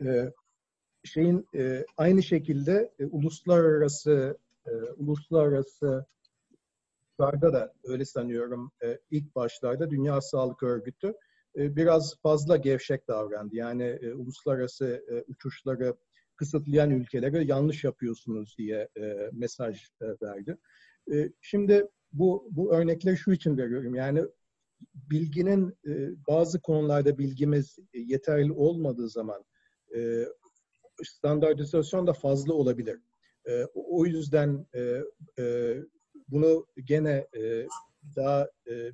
E, 0.05 0.31
şeyin 1.03 1.47
e, 1.55 1.85
aynı 1.97 2.23
şekilde 2.23 2.91
e, 2.99 3.05
uluslararası 3.05 4.37
e, 4.65 4.71
uluslararası 4.97 6.05
da 7.19 7.73
öyle 7.83 8.05
sanıyorum 8.05 8.71
e, 8.83 8.99
ilk 9.11 9.35
başlarda 9.35 9.89
Dünya 9.89 10.21
Sağlık 10.21 10.63
Örgütü 10.63 11.13
e, 11.55 11.75
biraz 11.75 12.15
fazla 12.21 12.57
gevşek 12.57 13.07
davrandı. 13.07 13.55
Yani 13.55 13.83
e, 13.83 14.13
uluslararası 14.13 15.05
e, 15.11 15.31
uçuşları 15.31 15.95
kısıtlayan 16.35 16.91
ülkelere 16.91 17.43
yanlış 17.43 17.83
yapıyorsunuz 17.83 18.55
diye 18.57 18.89
e, 18.97 19.29
mesaj 19.33 19.83
e, 20.01 20.05
verdi. 20.21 20.57
E, 21.13 21.29
şimdi 21.41 21.87
bu 22.13 22.47
bu 22.51 22.73
örnekleri 22.75 23.17
şu 23.17 23.31
için 23.31 23.57
veriyorum. 23.57 23.95
Yani 23.95 24.21
bilginin 24.93 25.77
e, 25.87 26.09
bazı 26.27 26.61
konularda 26.61 27.17
bilgimiz 27.17 27.79
yeterli 27.93 28.51
olmadığı 28.51 29.09
zaman 29.09 29.43
e, 29.95 30.25
standartizasyon 31.03 32.07
da 32.07 32.13
fazla 32.13 32.53
olabilir. 32.53 32.99
E, 33.47 33.65
o 33.73 34.05
yüzden 34.05 34.67
e, 34.75 35.01
e, 35.39 35.75
bunu 36.27 36.65
gene 36.85 37.27
e, 37.37 37.67
daha 38.15 38.49
e, 38.69 38.91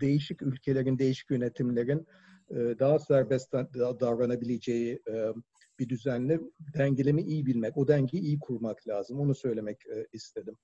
değişik 0.00 0.42
ülkelerin, 0.42 0.98
değişik 0.98 1.30
yönetimlerin 1.30 2.06
e, 2.50 2.54
daha 2.54 2.98
serbest 2.98 3.52
davranabileceği 4.00 5.02
e, 5.10 5.32
bir 5.78 5.88
düzenle 5.88 6.40
dengelemi 6.74 7.22
iyi 7.22 7.46
bilmek, 7.46 7.76
o 7.76 7.88
dengeyi 7.88 8.22
iyi 8.22 8.38
kurmak 8.38 8.88
lazım. 8.88 9.20
Onu 9.20 9.34
söylemek 9.34 9.86
e, 9.86 10.06
istedim. 10.12 10.56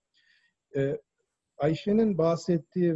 Ayşe'nin 1.59 2.19
bahsettiği 2.19 2.95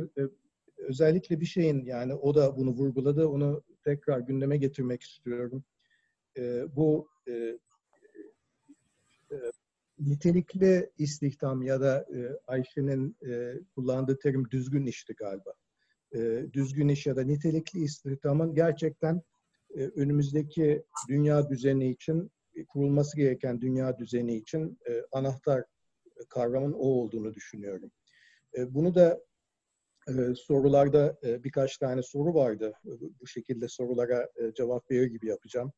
özellikle 0.78 1.40
bir 1.40 1.46
şeyin 1.46 1.84
yani 1.84 2.14
o 2.14 2.34
da 2.34 2.56
bunu 2.56 2.70
vurguladı, 2.70 3.28
onu 3.28 3.62
tekrar 3.84 4.20
gündeme 4.20 4.56
getirmek 4.56 5.02
istiyorum. 5.02 5.64
Bu 6.76 7.08
nitelikli 9.98 10.90
istihdam 10.98 11.62
ya 11.62 11.80
da 11.80 12.06
Ayşe'nin 12.46 13.16
kullandığı 13.74 14.18
terim 14.18 14.50
düzgün 14.50 14.86
işti 14.86 15.14
galiba 15.14 15.54
e, 16.14 16.46
düzgün 16.52 16.88
iş 16.88 17.06
ya 17.06 17.16
da 17.16 17.22
nitelikli 17.22 17.80
istihdamın 17.80 18.54
gerçekten 18.54 19.22
e, 19.74 19.84
önümüzdeki 19.84 20.84
dünya 21.08 21.48
düzeni 21.48 21.90
için 21.90 22.30
e, 22.54 22.64
kurulması 22.64 23.16
gereken 23.16 23.60
dünya 23.60 23.98
düzeni 23.98 24.36
için 24.36 24.78
e, 24.88 25.02
anahtar 25.12 25.64
kavramın 26.30 26.72
o 26.72 26.78
olduğunu 26.78 27.34
düşünüyorum. 27.34 27.90
E, 28.56 28.74
bunu 28.74 28.94
da 28.94 29.20
e, 30.08 30.34
sorularda 30.34 31.18
e, 31.24 31.44
birkaç 31.44 31.78
tane 31.78 32.02
soru 32.02 32.34
vardı. 32.34 32.72
Bu 33.20 33.26
şekilde 33.26 33.68
sorulara 33.68 34.28
cevap 34.56 34.90
verir 34.90 35.06
gibi 35.06 35.26
yapacağım. 35.26 35.72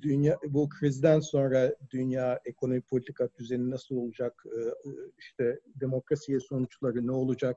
Dünya 0.00 0.38
bu 0.48 0.68
krizden 0.68 1.20
sonra 1.20 1.76
dünya 1.90 2.40
ekonomi 2.44 2.80
politika 2.80 3.28
düzeni 3.38 3.70
nasıl 3.70 3.96
olacak? 3.96 4.44
E, 4.46 4.58
işte 5.18 5.60
demokrasiye 5.80 6.40
sonuçları 6.40 7.06
ne 7.06 7.12
olacak? 7.12 7.56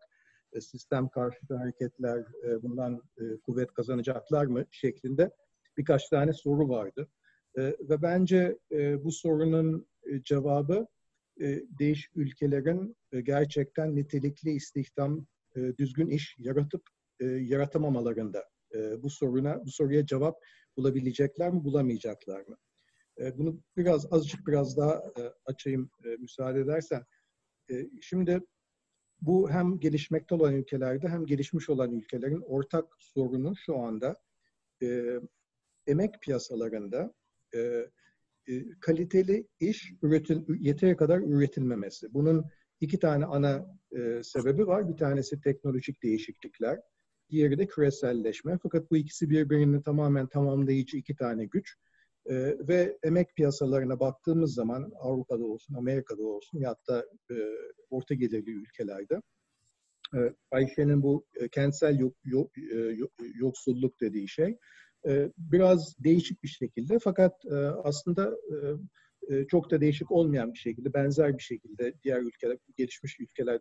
Sistem 0.59 1.09
karşıtı 1.09 1.55
hareketler 1.55 2.25
bundan 2.61 3.01
kuvvet 3.45 3.73
kazanacaklar 3.73 4.45
mı 4.45 4.65
şeklinde 4.71 5.31
birkaç 5.77 6.09
tane 6.09 6.33
soru 6.33 6.69
vardı. 6.69 7.07
Ve 7.57 8.01
bence 8.01 8.57
bu 9.03 9.11
sorunun 9.11 9.87
cevabı 10.23 10.87
değişik 11.79 12.17
ülkelerin 12.17 12.95
gerçekten 13.23 13.95
nitelikli 13.95 14.51
istihdam, 14.51 15.27
düzgün 15.55 16.07
iş 16.07 16.35
yaratıp 16.39 16.81
yaratamamalarında. 17.19 18.45
Bu 18.97 19.09
soruna, 19.09 19.65
bu 19.65 19.71
soruya 19.71 20.05
cevap 20.05 20.35
bulabilecekler 20.77 21.51
mi, 21.51 21.63
bulamayacaklar 21.63 22.47
mı? 22.47 22.57
Bunu 23.37 23.61
biraz 23.77 24.13
azıcık 24.13 24.47
biraz 24.47 24.77
daha 24.77 25.03
açayım 25.45 25.89
müsaade 26.19 26.59
edersen. 26.59 27.03
Şimdi 28.01 28.41
bu 29.25 29.49
hem 29.49 29.79
gelişmekte 29.79 30.35
olan 30.35 30.53
ülkelerde 30.53 31.07
hem 31.07 31.25
gelişmiş 31.25 31.69
olan 31.69 31.91
ülkelerin 31.91 32.41
ortak 32.41 32.85
sorunu 32.99 33.55
şu 33.55 33.77
anda 33.77 34.21
e, 34.83 35.19
emek 35.87 36.21
piyasalarında 36.21 37.13
e, 37.53 37.59
e, 37.59 37.89
kaliteli 38.79 39.47
iş 39.59 39.93
üretil, 40.01 40.41
yeteri 40.59 40.95
kadar 40.95 41.19
üretilmemesi. 41.19 42.13
Bunun 42.13 42.45
iki 42.81 42.99
tane 42.99 43.25
ana 43.25 43.77
e, 43.91 44.23
sebebi 44.23 44.67
var. 44.67 44.89
Bir 44.89 44.97
tanesi 44.97 45.41
teknolojik 45.41 46.03
değişiklikler, 46.03 46.79
diğeri 47.29 47.57
de 47.57 47.67
küreselleşme. 47.67 48.57
Fakat 48.63 48.91
bu 48.91 48.97
ikisi 48.97 49.29
birbirini 49.29 49.83
tamamen 49.83 50.27
tamamlayıcı 50.27 50.97
iki 50.97 51.15
tane 51.15 51.45
güç. 51.45 51.75
E, 52.25 52.35
ve 52.67 52.97
emek 53.03 53.35
piyasalarına 53.35 53.99
baktığımız 53.99 54.53
zaman 54.53 54.91
Avrupa'da 54.99 55.45
olsun, 55.45 55.73
Amerika'da 55.73 56.23
olsun 56.23 56.59
ya 56.59 56.75
da 56.87 57.05
e, 57.31 57.35
orta 57.89 58.13
gelirli 58.13 58.51
ülkelerde 58.51 59.21
e, 60.15 60.19
Ayşe'nin 60.51 61.03
bu 61.03 61.25
e, 61.35 61.47
kentsel 61.49 61.99
yok, 61.99 62.15
yok, 62.23 62.57
e, 62.57 62.97
yoksulluk 63.35 64.01
dediği 64.01 64.27
şey 64.27 64.47
e, 64.47 64.57
biraz 65.37 65.95
değişik 65.99 66.43
bir 66.43 66.47
şekilde 66.47 66.99
fakat 66.99 67.45
e, 67.45 67.55
aslında 67.83 68.37
e, 69.29 69.35
e, 69.35 69.47
çok 69.47 69.71
da 69.71 69.81
değişik 69.81 70.11
olmayan 70.11 70.53
bir 70.53 70.59
şekilde, 70.59 70.93
benzer 70.93 71.37
bir 71.37 71.43
şekilde 71.43 71.93
diğer 72.03 72.21
ülkeler, 72.21 72.57
gelişmiş 72.77 73.19
ülkeler 73.19 73.59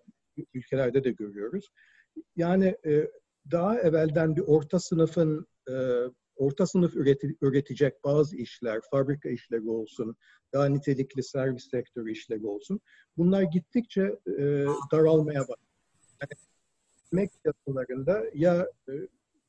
ülkelerde 0.55 1.05
de 1.05 1.11
görüyoruz. 1.11 1.69
Yani 2.37 2.77
daha 3.51 3.81
evvelden 3.81 4.37
bir 4.37 4.41
orta 4.41 4.81
sınıfın 4.81 5.47
orta 6.37 6.67
sınıf 6.67 6.97
üreti, 6.97 7.37
üretecek 7.43 8.05
bazı 8.05 8.37
işler, 8.37 8.81
fabrika 8.91 9.29
işleri 9.29 9.69
olsun, 9.69 10.17
daha 10.53 10.67
nitelikli 10.67 11.23
servis 11.23 11.71
sektörü 11.71 12.13
işleri 12.13 12.47
olsun. 12.47 12.81
Bunlar 13.17 13.43
gittikçe 13.43 14.19
daralmaya 14.93 15.41
başlıyor. 15.41 15.59
Yani, 16.21 16.33
emek 17.13 17.31
piyasalarında 17.43 18.25
ya 18.35 18.69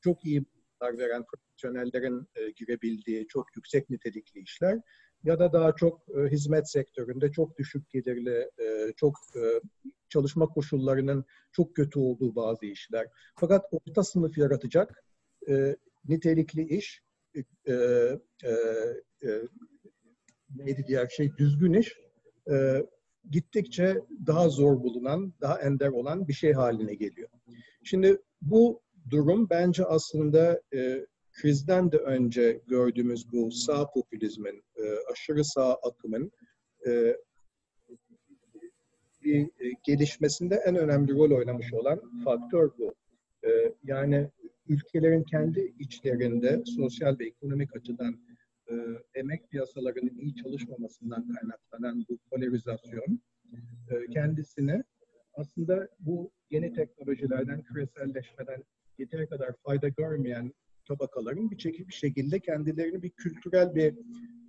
çok 0.00 0.24
iyi 0.24 0.44
veren 0.82 1.24
profesyonellerin 1.24 2.28
e, 2.36 2.50
girebildiği 2.50 3.26
çok 3.28 3.56
yüksek 3.56 3.90
nitelikli 3.90 4.40
işler 4.40 4.80
ya 5.24 5.38
da 5.38 5.52
daha 5.52 5.74
çok 5.74 6.02
e, 6.08 6.30
hizmet 6.30 6.70
sektöründe 6.70 7.32
çok 7.32 7.58
düşük 7.58 7.90
gelirli, 7.90 8.50
e, 8.58 8.92
çok 8.96 9.14
e, 9.36 9.42
çalışma 10.08 10.46
koşullarının 10.46 11.24
çok 11.52 11.76
kötü 11.76 11.98
olduğu 11.98 12.36
bazı 12.36 12.66
işler. 12.66 13.06
Fakat 13.36 13.64
orta 13.72 14.04
sınıf 14.04 14.38
yaratacak 14.38 15.04
e, 15.48 15.76
nitelikli 16.08 16.62
iş, 16.76 17.02
e, 17.34 17.72
e, 17.72 17.74
e, 18.44 19.30
neydi 20.56 20.84
diğer 20.88 21.08
şey, 21.08 21.36
düzgün 21.36 21.72
iş, 21.72 21.96
e, 22.50 22.86
gittikçe 23.30 23.98
daha 24.26 24.48
zor 24.48 24.82
bulunan, 24.82 25.34
daha 25.40 25.60
ender 25.60 25.88
olan 25.88 26.28
bir 26.28 26.32
şey 26.32 26.52
haline 26.52 26.94
geliyor. 26.94 27.28
Şimdi 27.84 28.22
bu 28.42 28.83
durum 29.10 29.50
bence 29.50 29.84
aslında 29.84 30.60
e, 30.74 31.06
krizden 31.32 31.92
de 31.92 31.96
önce 31.96 32.60
gördüğümüz 32.66 33.32
bu 33.32 33.50
sağ 33.50 33.90
popülizmin, 33.90 34.64
e, 34.76 34.82
aşırı 35.12 35.44
sağ 35.44 35.74
akımın 35.74 36.32
e, 36.86 37.16
bir 39.24 39.42
e, 39.42 39.72
gelişmesinde 39.82 40.54
en 40.54 40.76
önemli 40.76 41.12
rol 41.12 41.30
oynamış 41.30 41.72
olan 41.72 42.00
faktör 42.24 42.70
bu. 42.78 42.94
E, 43.46 43.74
yani 43.84 44.30
ülkelerin 44.68 45.22
kendi 45.22 45.74
içlerinde 45.78 46.62
sosyal 46.76 47.18
ve 47.18 47.26
ekonomik 47.26 47.76
açıdan 47.76 48.20
e, 48.70 48.74
emek 49.14 49.50
piyasalarının 49.50 50.18
iyi 50.18 50.34
çalışmamasından 50.34 51.28
kaynaklanan 51.28 52.04
bu 52.08 52.18
polarizasyon 52.30 53.20
e, 53.90 54.06
kendisine 54.12 54.84
aslında 55.34 55.88
bu 56.00 56.30
yeni 56.50 56.72
teknolojilerden, 56.72 57.62
küreselleşmeden 57.62 58.64
yeteri 58.98 59.28
kadar 59.28 59.52
fayda 59.64 59.88
görmeyen 59.88 60.52
tabakaların 60.88 61.50
bir 61.50 61.90
şekilde 61.90 62.40
kendilerini 62.40 63.02
bir 63.02 63.10
kültürel 63.10 63.74
bir 63.74 63.94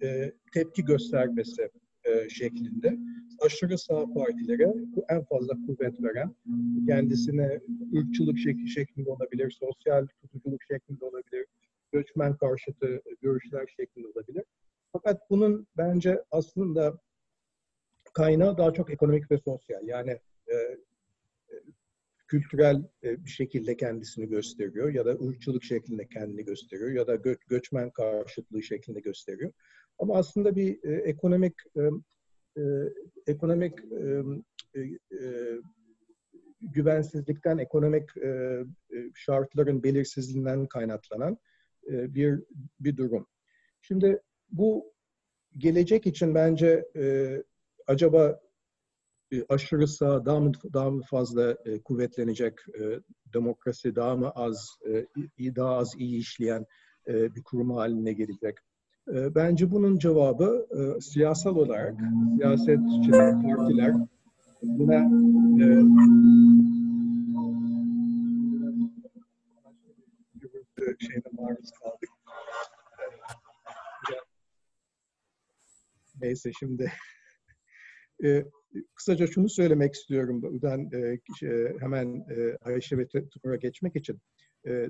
e, 0.04 0.34
tepki 0.54 0.86
göstermesi 0.86 1.70
e, 2.04 2.30
şeklinde 2.30 2.98
aşırı 3.41 3.78
sağ 3.78 4.14
partilere 4.14 4.74
bu 4.76 5.06
en 5.10 5.24
fazla 5.24 5.54
kuvvet 5.66 6.04
veren, 6.04 6.36
kendisine 6.88 7.60
ırkçılık 7.98 8.38
şekli 8.38 8.68
şeklinde 8.68 9.10
olabilir, 9.10 9.52
sosyal 9.52 10.08
tutuculuk 10.22 10.64
şeklinde 10.64 11.06
olabilir, 11.06 11.46
göçmen 11.91 12.38
karşıtı 12.38 13.02
görüşler 13.22 13.68
şeklinde 13.78 14.08
olabilir. 14.08 14.43
Fakat 14.91 15.30
bunun 15.30 15.68
bence 15.78 16.24
aslında 16.32 17.00
kaynağı 18.14 18.58
daha 18.58 18.74
çok 18.74 18.93
ekonomik 18.93 19.32
ve 19.32 19.38
sosyal. 19.38 19.88
Yani 19.88 20.12
e, 20.52 20.56
kültürel 22.28 22.84
e, 23.03 23.26
bir 23.26 23.30
şekilde 23.30 23.78
kendisini 23.78 24.30
gösteriyor 24.30 24.93
ya 24.93 25.05
da 25.05 25.11
ırkçılık 25.11 25.63
şeklinde 25.63 26.07
kendini 26.07 26.45
gösteriyor 26.45 26.91
ya 26.91 27.07
da 27.07 27.15
gö 27.15 27.36
göçmen 27.47 27.89
karşıtlığı 27.89 28.63
şeklinde 28.63 28.99
gösteriyor. 28.99 29.51
Ama 29.99 30.15
aslında 30.17 30.55
bir 30.55 30.84
e, 30.84 30.93
ekonomik 30.93 31.53
e, 31.76 31.82
e, 32.61 32.63
ekonomik 33.28 33.73
e, 34.76 34.82
e, 35.15 35.57
güvensizlikten, 36.61 37.57
ekonomik 37.57 38.17
e, 38.17 38.28
e, 38.28 38.65
şartların 39.15 39.84
belirsizliğinden 39.84 40.65
kaynaklanan 40.65 41.38
e, 41.88 42.13
bir 42.15 42.43
bir 42.80 42.97
durum. 42.97 43.28
Şimdi 43.82 44.21
bu 44.51 44.93
gelecek 45.57 46.07
için 46.07 46.36
bence 46.36 46.86
e, 46.95 47.43
acaba 47.88 48.30
e, 48.30 48.45
aşırı 49.49 49.88
sağ 49.88 50.26
daha 50.26 50.39
mı, 50.39 50.51
daha 50.73 50.89
mı 50.89 51.01
fazla 51.09 51.57
e, 51.65 51.82
kuvvetlenecek, 51.82 52.53
e, 52.80 52.99
demokrasi 53.34 53.95
daha 53.95 54.15
mı 54.15 54.30
az, 54.30 54.69
e, 55.39 55.55
daha 55.55 55.76
az 55.76 55.93
iyi 55.97 56.19
işleyen 56.19 56.65
e, 57.07 57.36
bir 57.36 57.43
kurum 57.43 57.71
haline 57.71 58.13
gelecek? 58.13 58.57
E, 59.13 59.36
bence 59.36 59.71
bunun 59.71 59.97
cevabı 59.97 60.67
e, 60.71 61.01
siyasal 61.01 61.55
olarak 61.55 61.95
siyasetçiler, 62.38 63.41
partiler 63.41 63.95
buna 64.63 64.95
e, 65.63 65.67
şeyine 70.99 71.30
maruz 71.32 71.71
kaldık. 71.71 72.09
Neyse 76.21 76.51
şimdi 76.59 76.91
e, 78.23 78.45
kısaca 78.95 79.28
şunu 79.28 79.49
söylemek 79.49 79.93
istiyorum. 79.93 80.61
Ben 80.63 80.89
e, 80.93 81.19
hemen 81.80 82.26
e, 82.30 82.57
Ayşe 82.61 82.97
ve 82.97 83.07
Timur'a 83.07 83.55
geçmek 83.55 83.95
için. 83.95 84.19
E, 84.67 84.71
e, 84.71 84.89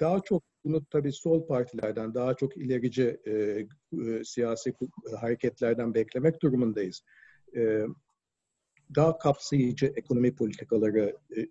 daha 0.00 0.20
çok 0.20 0.42
bunu 0.64 0.84
tabii 0.84 1.12
sol 1.12 1.46
partilerden, 1.46 2.14
daha 2.14 2.34
çok 2.34 2.56
ilerici 2.56 3.20
e, 3.26 3.32
e, 3.32 4.24
siyasi 4.24 4.74
hareketlerden 5.20 5.94
beklemek 5.94 6.42
durumundayız. 6.42 7.02
E, 7.56 7.86
daha 8.94 9.18
kapsayıcı 9.18 9.86
ekonomi 9.96 10.34
politikaları 10.34 11.16
e, 11.36 11.46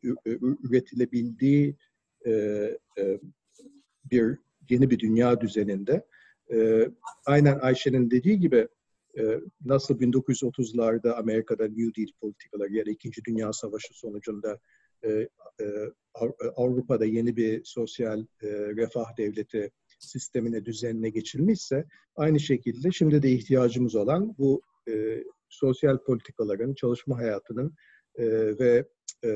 üretilebildiği 0.64 1.76
e, 2.26 2.32
e, 2.98 3.20
bir 4.12 4.38
yeni 4.70 4.90
bir 4.90 5.00
dünya 5.00 5.42
düzeninde 5.42 6.06
e, 6.54 6.88
aynen 7.26 7.60
Ayşe'nin 7.60 8.12
dediği 8.12 8.40
gibi 8.40 8.58
e, 8.58 8.68
nasıl 9.66 10.00
1930'larda 10.00 11.14
Amerika'da 11.14 11.68
New 11.68 12.02
Deal 12.02 12.08
politikaları 12.22 12.74
ya 12.74 12.86
da 12.86 12.92
İkinci 12.92 13.22
Dünya 13.26 13.54
Savaşı 13.54 13.94
sonucunda 13.94 14.60
e, 15.04 15.10
e, 15.10 15.28
Avrupa'da 16.56 17.06
yeni 17.06 17.36
bir 17.36 17.62
sosyal 17.64 18.20
e, 18.20 18.48
refah 18.50 19.18
devleti 19.18 19.72
sistemine, 20.00 20.66
düzenine 20.66 21.10
geçilmişse 21.10 21.86
aynı 22.16 22.40
şekilde 22.40 22.92
şimdi 22.92 23.22
de 23.22 23.32
ihtiyacımız 23.32 23.96
olan 23.96 24.36
bu 24.38 24.62
e, 24.90 25.24
sosyal 25.50 25.98
politikaların, 25.98 26.74
çalışma 26.74 27.18
hayatının 27.18 27.76
e, 28.16 28.26
ve 28.60 28.86
e, 29.24 29.30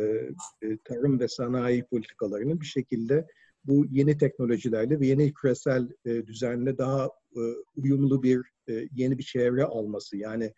e, 0.62 0.78
tarım 0.84 1.20
ve 1.20 1.28
sanayi 1.28 1.84
politikalarının 1.86 2.62
bir 2.62 2.66
şekilde 2.66 3.26
bu 3.64 3.86
yeni 3.90 4.18
teknolojilerle 4.18 5.00
ve 5.00 5.08
yeni 5.08 5.34
küresel 5.34 5.90
e, 6.06 6.28
düzenle 6.28 6.78
daha 6.78 7.10
e, 7.36 7.42
uyumlu 7.76 8.24
bir 8.24 8.42
e, 8.70 8.88
yeni 8.92 9.18
bir 9.18 9.24
çevre 9.24 9.64
alması. 9.64 10.18
Yani 10.18 10.54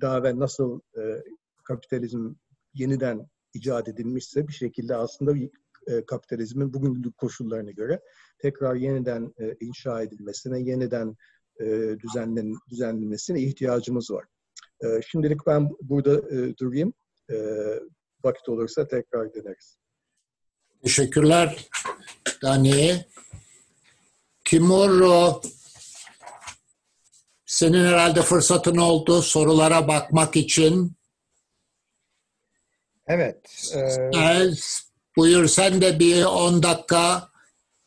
daha 0.00 0.22
ve 0.22 0.38
nasıl 0.38 0.80
e, 0.98 1.22
kapitalizm 1.64 2.34
yeniden 2.74 3.26
icat 3.54 3.88
edilmişse 3.88 4.48
bir 4.48 4.52
şekilde 4.52 4.96
aslında 4.96 5.34
e, 5.86 6.06
kapitalizmin 6.06 6.72
bugün 6.72 7.10
koşullarına 7.10 7.70
göre 7.70 8.00
tekrar 8.38 8.74
yeniden 8.74 9.34
inşa 9.60 10.02
edilmesine, 10.02 10.60
yeniden 10.60 11.16
düzenlen, 12.04 12.54
düzenlenmesine 12.70 13.40
ihtiyacımız 13.40 14.10
var. 14.10 14.24
Şimdilik 15.06 15.46
ben 15.46 15.70
burada 15.82 16.22
durayım. 16.58 16.92
Vakit 18.24 18.48
olursa 18.48 18.88
tekrar 18.88 19.34
deneriz. 19.34 19.78
Teşekkürler 20.82 21.68
Dani. 22.42 23.04
Timur, 24.44 25.00
senin 27.48 27.84
herhalde 27.84 28.22
fırsatın 28.22 28.76
oldu 28.76 29.22
sorulara 29.22 29.88
bakmak 29.88 30.36
için. 30.36 30.92
Evet. 33.06 33.72
E... 34.16 34.50
Buyur 35.16 35.46
sen 35.46 35.80
de 35.80 35.98
bir 35.98 36.24
10 36.24 36.62
dakika 36.62 37.28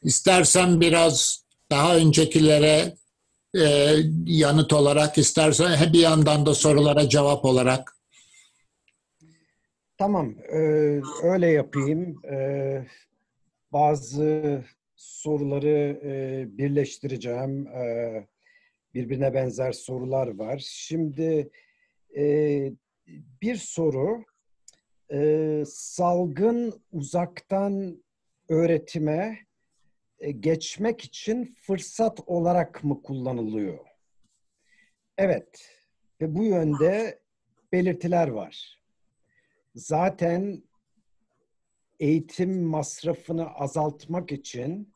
istersen 0.03 0.81
biraz 0.81 1.45
daha 1.69 1.95
öncekilere 1.95 2.95
e, 3.55 3.95
yanıt 4.25 4.73
olarak 4.73 5.17
istersen 5.17 5.93
bir 5.93 5.99
yandan 5.99 6.45
da 6.45 6.53
sorulara 6.53 7.09
cevap 7.09 7.45
olarak. 7.45 7.95
Tamam, 9.97 10.35
e, 10.53 10.57
öyle 11.23 11.47
yapayım. 11.47 12.25
E, 12.25 12.37
bazı 13.71 14.63
soruları 14.95 15.99
e, 16.03 16.45
birleştireceğim. 16.57 17.67
E, 17.67 18.27
birbirine 18.93 19.33
benzer 19.33 19.71
sorular 19.71 20.27
var. 20.27 20.63
Şimdi 20.65 21.51
e, 22.17 22.23
bir 23.41 23.55
soru, 23.55 24.23
e, 25.11 25.63
salgın 25.67 26.81
uzaktan 26.91 28.03
öğretime 28.49 29.37
e, 30.19 30.31
geçmek 30.31 31.01
için 31.01 31.45
fırsat 31.45 32.19
olarak 32.25 32.83
mı 32.83 33.01
kullanılıyor? 33.03 33.79
Evet 35.17 35.69
ve 36.21 36.35
bu 36.35 36.43
yönde 36.43 37.19
belirtiler 37.71 38.27
var. 38.27 38.81
Zaten 39.75 40.63
eğitim 41.99 42.63
masrafını 42.63 43.49
azaltmak 43.49 44.31
için 44.31 44.90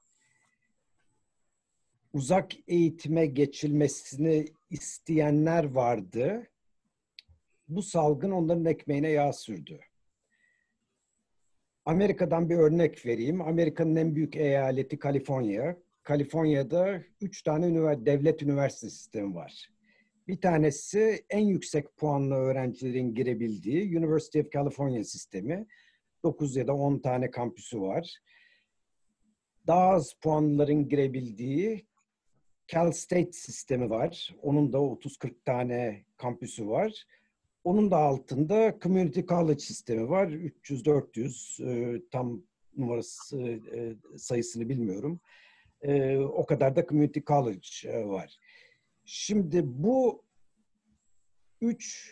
uzak 2.16 2.52
eğitime 2.68 3.26
geçilmesini 3.26 4.46
isteyenler 4.70 5.64
vardı. 5.64 6.48
Bu 7.68 7.82
salgın 7.82 8.32
onların 8.32 8.66
ekmeğine 8.66 9.10
yağ 9.10 9.34
sürdü. 9.34 9.80
Amerika'dan 11.86 12.50
bir 12.50 12.56
örnek 12.56 13.06
vereyim. 13.06 13.42
Amerika'nın 13.42 13.96
en 13.96 14.16
büyük 14.16 14.36
eyaleti 14.36 15.00
Kaliforniya. 15.00 15.78
Kaliforniya'da 16.04 17.02
üç 17.22 17.44
tane 17.44 17.68
ünivers 17.68 18.06
devlet 18.06 18.42
üniversite 18.42 18.90
sistemi 18.90 19.36
var. 19.36 19.70
Bir 20.28 20.42
tanesi 20.42 21.26
en 21.30 21.46
yüksek 21.46 21.98
puanlı 21.98 22.36
öğrencilerin 22.36 23.16
girebildiği 23.16 23.98
University 23.98 24.40
of 24.40 24.52
California 24.52 25.04
sistemi. 25.04 25.68
9 26.24 26.56
ya 26.56 26.68
da 26.68 26.76
10 26.76 27.00
tane 27.00 27.32
kampüsü 27.32 27.82
var. 27.82 28.18
Daha 29.68 29.90
az 29.90 30.14
puanlıların 30.22 30.90
girebildiği 30.90 31.86
Cal 32.68 32.92
State 32.92 33.32
sistemi 33.32 33.90
var. 33.90 34.36
Onun 34.42 34.74
da 34.74 34.78
30-40 34.78 35.34
tane 35.46 36.06
kampüsü 36.18 36.68
var. 36.68 37.06
Onun 37.64 37.92
da 37.92 37.98
altında 37.98 38.78
Community 38.82 39.22
College 39.22 39.60
sistemi 39.60 40.10
var. 40.10 40.28
300-400 40.28 41.64
e, 41.64 42.02
tam 42.12 42.44
numarası 42.78 43.42
e, 43.74 43.96
sayısını 44.18 44.70
bilmiyorum. 44.70 45.20
E, 45.82 46.18
o 46.18 46.46
kadar 46.46 46.76
da 46.76 46.86
Community 46.86 47.20
College 47.20 48.06
var. 48.06 48.38
Şimdi 49.06 49.62
bu 49.64 50.24
üç 51.62 52.12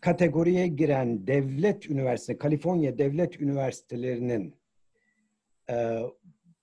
kategoriye 0.00 0.66
giren 0.66 1.26
devlet 1.26 1.90
üniversite, 1.90 2.38
Kaliforniya 2.38 2.98
devlet 2.98 3.40
üniversitelerinin 3.40 4.54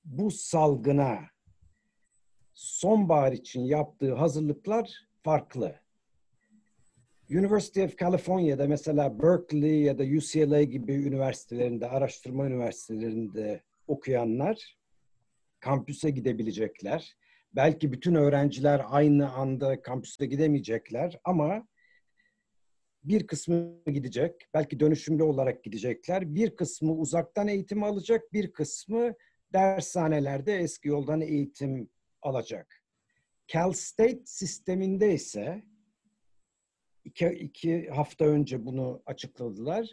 bu 0.06 0.32
salgına 0.32 1.33
sonbahar 2.54 3.32
için 3.32 3.62
yaptığı 3.62 4.14
hazırlıklar 4.14 5.08
farklı. 5.24 5.76
University 7.30 7.84
of 7.84 7.98
California'da 7.98 8.68
mesela 8.68 9.24
Berkeley 9.24 9.82
ya 9.82 9.98
da 9.98 10.04
UCLA 10.04 10.64
gibi 10.64 10.94
üniversitelerinde, 10.94 11.88
araştırma 11.88 12.46
üniversitelerinde 12.46 13.62
okuyanlar 13.88 14.78
kampüse 15.60 16.10
gidebilecekler. 16.10 17.16
Belki 17.56 17.92
bütün 17.92 18.16
öğrenciler 18.16 18.82
aynı 18.90 19.34
anda 19.34 19.82
kampüse 19.82 20.26
gidemeyecekler 20.26 21.20
ama 21.24 21.68
bir 23.04 23.28
kısmı 23.28 23.84
gidecek, 23.86 24.48
belki 24.54 24.80
dönüşümlü 24.80 25.24
olarak 25.24 25.64
gidecekler. 25.64 26.36
Bir 26.36 26.56
kısmı 26.56 26.94
uzaktan 26.94 27.48
eğitim 27.48 27.84
alacak, 27.84 28.34
bir 28.34 28.54
kısmı 28.54 29.14
dershanelerde 29.54 30.56
eski 30.56 30.88
yoldan 30.88 31.22
eğitim 31.22 31.90
alacak. 32.26 32.84
Cal 33.48 33.72
State 33.72 34.22
sisteminde 34.26 35.14
ise 35.14 35.64
iki, 37.06 37.28
iki 37.28 37.90
hafta 37.90 38.26
önce 38.26 38.66
bunu 38.66 39.04
açıkladılar. 39.06 39.90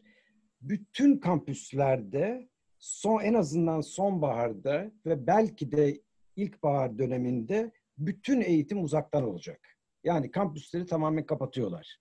Bütün 0.61 1.19
kampüslerde 1.19 2.49
son 2.79 3.21
en 3.21 3.35
azından 3.35 3.81
sonbaharda 3.81 4.93
ve 5.07 5.27
belki 5.27 5.73
de 5.73 6.01
ilkbahar 6.37 6.99
döneminde 6.99 7.73
bütün 7.99 8.41
eğitim 8.41 8.85
uzaktan 8.85 9.25
olacak. 9.25 9.77
Yani 10.05 10.31
kampüsleri 10.31 10.87
tamamen 10.87 11.27
kapatıyorlar. 11.27 12.01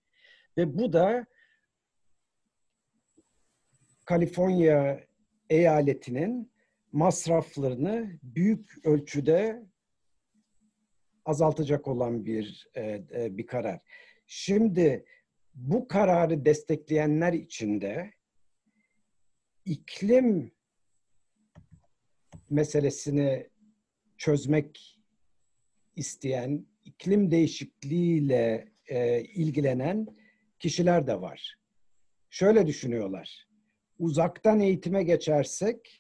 Ve 0.57 0.77
bu 0.77 0.93
da 0.93 1.26
Kaliforniya 4.06 5.06
eyaletinin 5.49 6.51
masraflarını 6.91 8.19
büyük 8.23 8.85
ölçüde 8.85 9.64
azaltacak 11.25 11.87
olan 11.87 12.25
bir 12.25 12.67
e, 12.75 12.81
e, 13.13 13.37
bir 13.37 13.47
karar. 13.47 13.79
Şimdi 14.27 15.05
bu 15.55 15.87
kararı 15.87 16.45
destekleyenler 16.45 17.33
içinde 17.33 18.13
iklim 19.65 20.51
meselesini 22.49 23.49
çözmek 24.17 24.99
isteyen, 25.95 26.65
iklim 26.83 27.31
değişikliğiyle 27.31 28.71
e, 28.87 29.23
ilgilenen 29.23 30.07
kişiler 30.59 31.07
de 31.07 31.21
var. 31.21 31.55
Şöyle 32.29 32.67
düşünüyorlar. 32.67 33.47
Uzaktan 33.99 34.59
eğitime 34.59 35.03
geçersek 35.03 35.98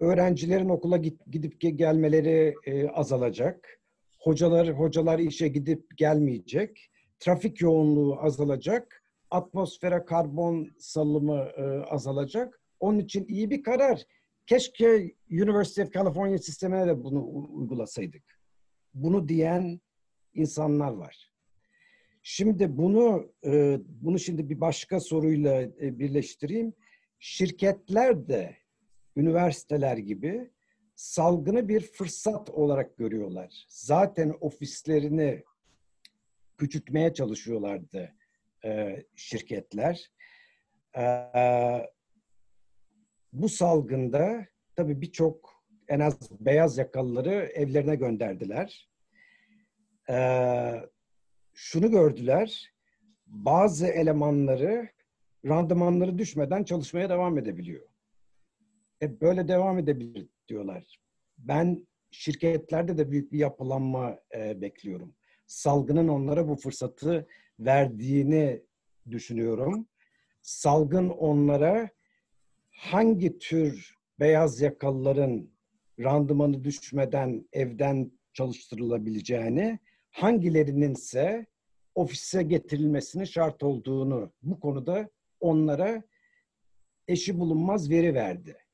öğrencilerin 0.00 0.68
okula 0.68 0.96
gidip 1.30 1.60
gelmeleri 1.60 2.54
e, 2.66 2.88
azalacak. 2.88 3.80
Hocalar 4.18 4.68
hocalar 4.68 5.18
işe 5.18 5.48
gidip 5.48 5.98
gelmeyecek. 5.98 6.90
Trafik 7.18 7.60
yoğunluğu 7.60 8.20
azalacak. 8.20 9.02
Atmosfere 9.30 10.04
karbon 10.04 10.70
salımı 10.78 11.38
e, 11.38 11.62
azalacak. 11.90 12.60
Onun 12.80 12.98
için 12.98 13.26
iyi 13.28 13.50
bir 13.50 13.62
karar. 13.62 14.02
Keşke 14.46 15.14
University 15.30 15.82
of 15.82 15.92
California 15.92 16.38
sistemine 16.38 16.86
de 16.86 17.04
bunu 17.04 17.48
uygulasaydık. 17.48 18.40
Bunu 18.94 19.28
diyen 19.28 19.80
insanlar 20.34 20.92
var. 20.92 21.30
Şimdi 22.22 22.76
bunu 22.76 23.32
e, 23.44 23.78
bunu 23.88 24.18
şimdi 24.18 24.50
bir 24.50 24.60
başka 24.60 25.00
soruyla 25.00 25.68
birleştireyim. 25.80 26.74
Şirketler 27.18 28.28
de 28.28 28.56
üniversiteler 29.16 29.96
gibi 29.96 30.50
salgını 30.94 31.68
bir 31.68 31.80
fırsat 31.80 32.50
olarak 32.50 32.96
görüyorlar. 32.96 33.66
Zaten 33.68 34.34
ofislerini 34.40 35.44
küçültmeye 36.58 37.14
çalışıyorlardı 37.14 38.12
e, 38.64 39.02
şirketler. 39.16 40.10
bu 43.32 43.48
salgında 43.48 44.46
tabii 44.76 45.00
birçok 45.00 45.64
en 45.88 46.00
az 46.00 46.30
beyaz 46.40 46.78
yakalıları 46.78 47.34
evlerine 47.34 47.96
gönderdiler. 47.96 48.88
şunu 51.54 51.90
gördüler, 51.90 52.72
bazı 53.26 53.86
elemanları 53.86 54.88
randımanları 55.44 56.18
düşmeden 56.18 56.64
çalışmaya 56.64 57.08
devam 57.08 57.38
edebiliyor. 57.38 57.95
E, 59.02 59.20
böyle 59.20 59.48
devam 59.48 59.78
edebilir 59.78 60.28
diyorlar. 60.48 61.00
Ben 61.38 61.86
şirketlerde 62.10 62.98
de 62.98 63.10
büyük 63.10 63.32
bir 63.32 63.38
yapılanma 63.38 64.18
e, 64.34 64.60
bekliyorum. 64.60 65.14
Salgının 65.46 66.08
onlara 66.08 66.48
bu 66.48 66.56
fırsatı 66.56 67.26
verdiğini 67.58 68.62
düşünüyorum. 69.10 69.86
Salgın 70.42 71.08
onlara 71.08 71.90
hangi 72.70 73.38
tür 73.38 73.96
beyaz 74.20 74.60
yakalıların 74.60 75.50
randımanı 76.00 76.64
düşmeden 76.64 77.48
evden 77.52 78.12
çalıştırılabileceğini, 78.32 79.78
hangilerinin 80.10 80.94
ise 80.94 81.46
ofise 81.94 82.42
getirilmesini 82.42 83.26
şart 83.26 83.62
olduğunu 83.62 84.32
bu 84.42 84.60
konuda 84.60 85.10
onlara 85.40 86.02
eşi 87.08 87.38
bulunmaz 87.38 87.90
veri 87.90 88.14
verdi. 88.14 88.65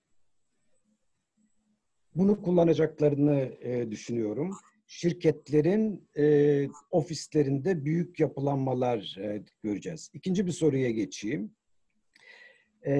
Bunu 2.14 2.42
kullanacaklarını 2.42 3.40
e, 3.60 3.90
düşünüyorum. 3.90 4.50
Şirketlerin 4.86 6.08
e, 6.16 6.68
ofislerinde 6.90 7.84
büyük 7.84 8.20
yapılanmalar 8.20 9.16
e, 9.20 9.42
göreceğiz. 9.62 10.10
İkinci 10.14 10.46
bir 10.46 10.52
soruya 10.52 10.90
geçeyim. 10.90 11.54
E, 12.82 12.92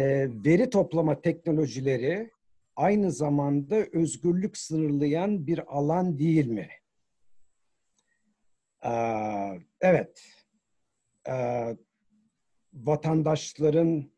veri 0.44 0.70
toplama 0.70 1.20
teknolojileri 1.20 2.30
aynı 2.76 3.12
zamanda 3.12 3.76
özgürlük 3.92 4.56
sınırlayan 4.56 5.46
bir 5.46 5.76
alan 5.76 6.18
değil 6.18 6.46
mi? 6.46 6.68
Ee, 8.84 9.60
evet. 9.80 10.24
Ee, 11.28 11.76
vatandaşların 12.74 14.10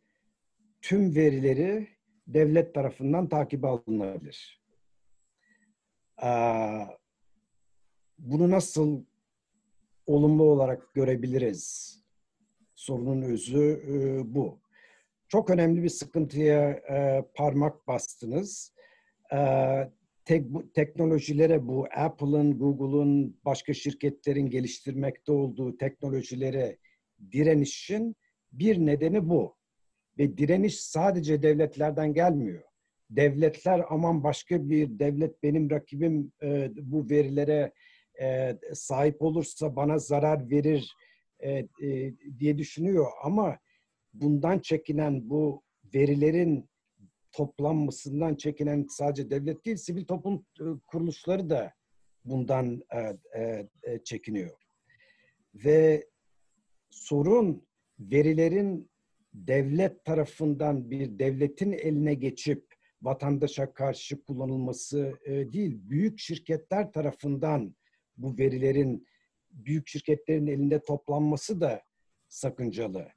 tüm 0.83 1.15
verileri 1.15 1.89
devlet 2.27 2.75
tarafından 2.75 3.29
takip 3.29 3.65
alınabilir. 3.65 4.64
Bunu 8.19 8.51
nasıl 8.51 9.05
olumlu 10.07 10.43
olarak 10.43 10.95
görebiliriz? 10.95 11.95
Sorunun 12.75 13.23
özü 13.23 13.83
e, 13.89 14.35
bu. 14.35 14.61
Çok 15.29 15.51
önemli 15.51 15.83
bir 15.83 15.89
sıkıntıya 15.89 16.71
e, 16.71 17.25
parmak 17.35 17.87
bastınız. 17.87 18.73
E, 19.33 19.39
tek, 20.25 20.47
teknolojilere 20.75 21.67
bu 21.67 21.87
Apple'ın, 21.97 22.59
Google'un, 22.59 23.41
başka 23.45 23.75
şirketlerin 23.75 24.51
geliştirmekte 24.51 25.33
olduğu 25.33 25.77
teknolojilere 25.77 26.79
direnişin 27.33 28.17
bir 28.53 28.79
nedeni 28.79 29.29
bu. 29.29 29.57
Ve 30.19 30.39
direniş 30.39 30.81
sadece 30.81 31.43
devletlerden 31.43 32.15
gelmiyor 32.15 32.74
devletler 33.17 33.85
aman 33.89 34.25
başka 34.25 34.69
bir 34.71 34.99
devlet 34.99 35.43
benim 35.43 35.71
rakibim 35.71 36.33
e, 36.43 36.71
bu 36.77 37.11
verilere 37.11 37.73
e, 38.21 38.59
sahip 38.73 39.23
olursa 39.23 39.77
bana 39.77 39.99
zarar 39.99 40.51
verir 40.51 40.95
e, 41.41 41.53
e, 41.83 42.15
diye 42.39 42.59
düşünüyor 42.59 43.07
ama 43.23 43.59
bundan 44.15 44.59
çekinen 44.59 45.31
bu 45.31 45.63
verilerin 45.95 46.69
toplanmasından 47.33 48.35
çekinen 48.35 48.87
sadece 48.91 49.31
devlet 49.31 49.65
değil 49.65 49.77
sivil 49.77 50.05
toplum 50.05 50.47
e, 50.61 50.65
kuruluşları 50.87 51.51
da 51.51 51.73
bundan 52.25 52.83
e, 52.93 52.99
e, 53.41 53.69
e, 53.83 54.05
çekiniyor. 54.05 54.57
Ve 55.55 56.07
sorun 56.91 57.67
verilerin 57.99 58.91
devlet 59.35 60.05
tarafından 60.05 60.91
bir 60.91 61.19
devletin 61.19 61.73
eline 61.73 62.15
geçip 62.15 62.74
vatandaşa 63.05 63.75
karşı 63.75 64.23
kullanılması 64.23 65.19
e, 65.25 65.53
değil, 65.53 65.79
büyük 65.83 66.19
şirketler 66.19 66.93
tarafından 66.93 67.75
bu 68.17 68.39
verilerin 68.39 69.07
büyük 69.51 69.89
şirketlerin 69.89 70.47
elinde 70.47 70.83
toplanması 70.83 71.61
da 71.61 71.83
sakıncalı. 72.29 73.09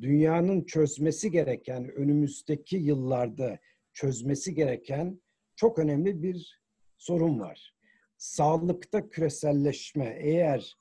Dünyanın 0.00 0.64
çözmesi 0.64 1.30
gereken, 1.30 1.92
önümüzdeki 1.92 2.76
yıllarda 2.76 3.58
çözmesi 3.92 4.54
gereken 4.54 5.20
çok 5.56 5.78
önemli 5.78 6.22
bir 6.22 6.60
sorun 6.96 7.40
var. 7.40 7.74
Sağlıkta 8.16 9.08
küreselleşme 9.08 10.16
eğer 10.20 10.76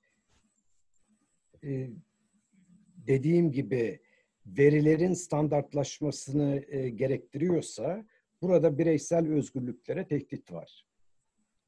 e, 1.64 1.90
dediğim 2.98 3.52
gibi 3.52 3.99
verilerin 4.45 5.14
standartlaşmasını 5.14 6.64
e, 6.68 6.90
gerektiriyorsa 6.90 8.06
Burada 8.44 8.78
bireysel 8.78 9.28
özgürlüklere 9.28 10.07
tehdit 10.07 10.52
var. 10.52 10.86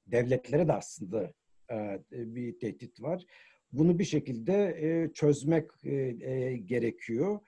Devletlere 0.07 0.67
de 0.67 0.73
aslında 0.73 1.33
e, 1.71 1.99
bir 2.11 2.59
tehdit 2.59 3.01
var. 3.01 3.25
Bunu 3.71 3.99
bir 3.99 4.03
şekilde 4.03 4.53
e, 4.53 5.13
çözmek 5.13 5.69
e, 5.83 6.57
gerekiyor. 6.65 7.39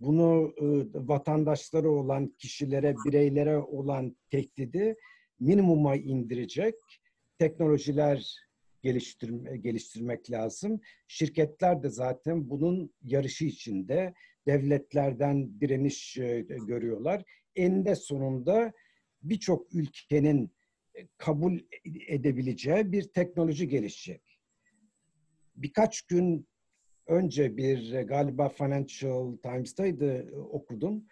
Bunu 0.00 0.54
vatandaşları 0.94 1.90
olan 1.90 2.34
kişilere, 2.38 2.94
bireylere 3.06 3.58
olan 3.58 4.16
tehdidi 4.30 4.96
minimuma 5.40 5.96
indirecek 5.96 6.74
teknolojiler 7.38 8.36
geliştirme, 8.82 9.56
geliştirmek 9.56 10.30
lazım. 10.30 10.80
Şirketler 11.08 11.82
de 11.82 11.88
zaten 11.88 12.50
bunun 12.50 12.90
yarışı 13.02 13.44
içinde 13.44 14.14
devletlerden 14.46 15.60
direniş 15.60 16.14
görüyorlar 16.48 17.24
eninde 17.56 17.94
sonunda 17.94 18.72
birçok 19.22 19.74
ülkenin 19.74 20.50
e, 20.94 21.06
kabul 21.16 21.58
edebileceği 22.08 22.92
bir 22.92 23.02
teknoloji 23.02 23.68
gelişecek. 23.68 24.40
Birkaç 25.56 26.02
gün 26.02 26.48
önce 27.06 27.56
bir 27.56 27.92
e, 27.92 28.02
galiba 28.02 28.48
Financial 28.48 29.36
Times'taydı 29.36 30.30
e, 30.30 30.36
okudum. 30.36 31.04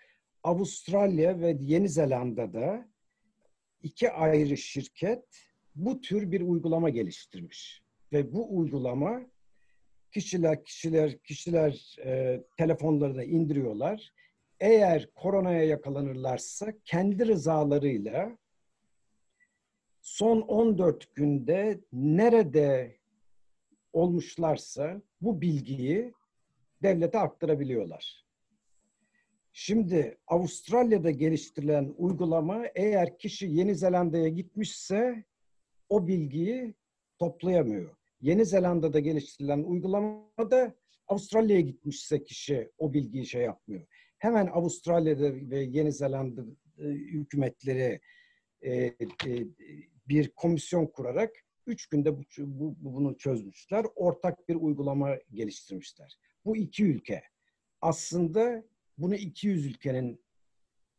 Avustralya 0.43 1.41
ve 1.41 1.57
Yeni 1.61 1.89
Zelanda'da 1.89 2.89
iki 3.83 4.11
ayrı 4.11 4.57
şirket 4.57 5.25
bu 5.75 6.01
tür 6.01 6.33
bir 6.33 6.41
uygulama 6.41 6.91
geliştirmiş. 6.91 7.83
Ve 8.13 8.33
bu 8.33 8.59
uygulama 8.59 9.27
kişiler 10.13 10.65
kişiler 10.65 11.19
kişiler 11.19 11.97
e, 12.05 12.41
telefonlarına 12.59 13.25
indiriyorlar 13.25 14.13
eğer 14.61 15.09
koronaya 15.15 15.65
yakalanırlarsa 15.65 16.73
kendi 16.85 17.27
rızalarıyla 17.27 18.39
son 20.01 20.41
14 20.41 21.15
günde 21.15 21.81
nerede 21.93 22.97
olmuşlarsa 23.93 25.03
bu 25.21 25.41
bilgiyi 25.41 26.13
devlete 26.83 27.19
aktarabiliyorlar. 27.19 28.25
Şimdi 29.53 30.19
Avustralya'da 30.27 31.11
geliştirilen 31.11 31.95
uygulama 31.97 32.67
eğer 32.75 33.19
kişi 33.19 33.47
Yeni 33.47 33.75
Zelanda'ya 33.75 34.29
gitmişse 34.29 35.25
o 35.89 36.07
bilgiyi 36.07 36.75
toplayamıyor. 37.19 37.97
Yeni 38.21 38.47
Zelanda'da 38.47 39.01
geliştirilen 39.01 39.63
uygulamada 39.63 40.75
Avustralya'ya 41.09 41.61
gitmişse 41.61 42.25
kişi 42.25 42.71
o 42.79 42.93
bilgiyi 42.93 43.27
şey 43.27 43.43
yapmıyor. 43.43 43.87
Hemen 44.25 44.47
Avustralya'da 44.47 45.35
ve 45.51 45.61
Yeni 45.63 45.93
Zelanda 45.93 46.43
e, 46.79 46.83
hükümetleri 46.85 48.01
e, 48.63 48.75
e, 48.75 48.95
bir 50.09 50.29
komisyon 50.29 50.87
kurarak 50.87 51.31
üç 51.67 51.87
günde 51.87 52.19
bu, 52.19 52.23
bu, 52.39 52.77
bunu 52.79 53.17
çözmüşler. 53.17 53.87
Ortak 53.95 54.49
bir 54.49 54.55
uygulama 54.55 55.17
geliştirmişler. 55.33 56.19
Bu 56.45 56.57
iki 56.57 56.85
ülke. 56.85 57.23
Aslında 57.81 58.65
bunu 58.99 59.15
200 59.15 59.67
ülkenin 59.67 60.21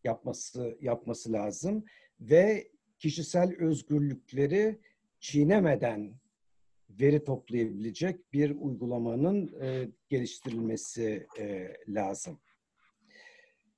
yapması 0.04 0.78
yapması 0.82 1.32
lazım 1.32 1.86
ve 2.20 2.72
kişisel 3.00 3.56
özgürlükleri 3.60 4.80
çiğnemeden 5.20 6.16
veri 6.90 7.24
toplayabilecek 7.24 8.34
bir 8.34 8.52
uygulamanın 8.52 9.62
e, 9.62 9.90
geliştirilmesi 10.10 11.28
e, 11.40 11.74
lazım. 11.88 12.40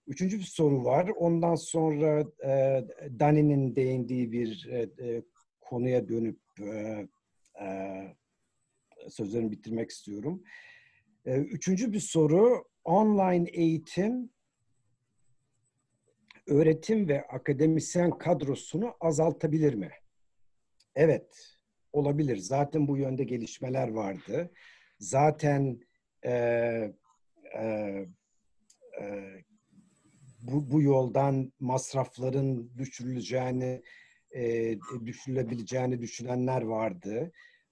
Üçüncü 0.07 0.39
bir 0.39 0.43
soru 0.43 0.83
var. 0.85 1.09
Ondan 1.17 1.55
sonra 1.55 2.19
e, 2.45 2.83
Dani'nin 3.19 3.75
değindiği 3.75 4.31
bir 4.31 4.67
e, 4.71 5.05
e, 5.07 5.23
konuya 5.61 6.09
dönüp 6.09 6.39
e, 6.61 7.07
e, 7.61 7.67
sözlerimi 9.09 9.51
bitirmek 9.51 9.89
istiyorum. 9.89 10.43
E, 11.25 11.37
üçüncü 11.37 11.93
bir 11.93 11.99
soru, 11.99 12.63
online 12.83 13.49
eğitim 13.49 14.29
öğretim 16.47 17.07
ve 17.07 17.27
akademisyen 17.27 18.17
kadrosunu 18.17 18.95
azaltabilir 18.99 19.73
mi? 19.73 19.91
Evet, 20.95 21.57
olabilir. 21.93 22.37
Zaten 22.37 22.87
bu 22.87 22.97
yönde 22.97 23.23
gelişmeler 23.23 23.87
vardı. 23.87 24.51
Zaten 24.99 25.79
e, 26.25 26.31
e, 27.57 27.63
e, 29.01 29.33
bu, 30.51 30.71
bu 30.71 30.81
yoldan 30.81 31.53
masrafların 31.59 32.77
düşürüleceğini, 32.77 33.81
e, 34.35 34.75
düşürülebileceğini 35.05 36.01
düşünenler 36.01 36.61
vardı. 36.61 37.31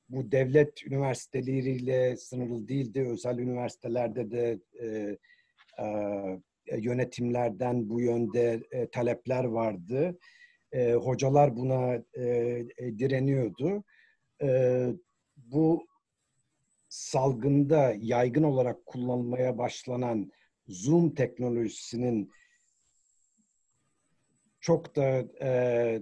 Bu 0.09 0.31
devlet 0.31 0.87
üniversiteleriyle 0.87 2.17
sınırlı 2.17 2.67
değildi. 2.67 3.07
Özel 3.09 3.37
üniversitelerde 3.37 4.31
de 4.31 4.59
e, 4.81 5.17
e, 5.79 6.77
yönetimlerden 6.77 7.89
bu 7.89 8.01
yönde 8.01 8.63
e, 8.71 8.87
talepler 8.87 9.43
vardı. 9.43 10.19
E, 10.71 10.93
hocalar 10.93 11.55
buna 11.55 12.03
e, 12.13 12.23
e, 12.77 12.97
direniyordu. 12.99 13.83
E, 14.41 14.87
bu 15.37 15.87
salgında 16.89 17.95
yaygın 17.99 18.43
olarak 18.43 18.85
kullanılmaya 18.85 19.57
başlanan 19.57 20.31
Zoom 20.67 21.15
teknolojisinin 21.15 22.31
çok 24.65 24.95
da 24.95 25.25
e, 25.41 25.49
e, 25.49 26.01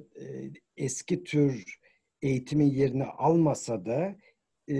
eski 0.78 1.24
tür 1.24 1.80
eğitimin 2.22 2.72
yerini 2.72 3.04
almasa 3.04 3.86
da 3.86 4.16
e, 4.70 4.78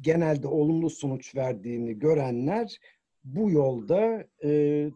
genelde 0.00 0.48
olumlu 0.48 0.90
sonuç 0.90 1.34
verdiğini 1.34 1.98
görenler 1.98 2.78
bu 3.24 3.50
yolda 3.50 4.26
e, 4.44 4.50
e, 4.50 4.90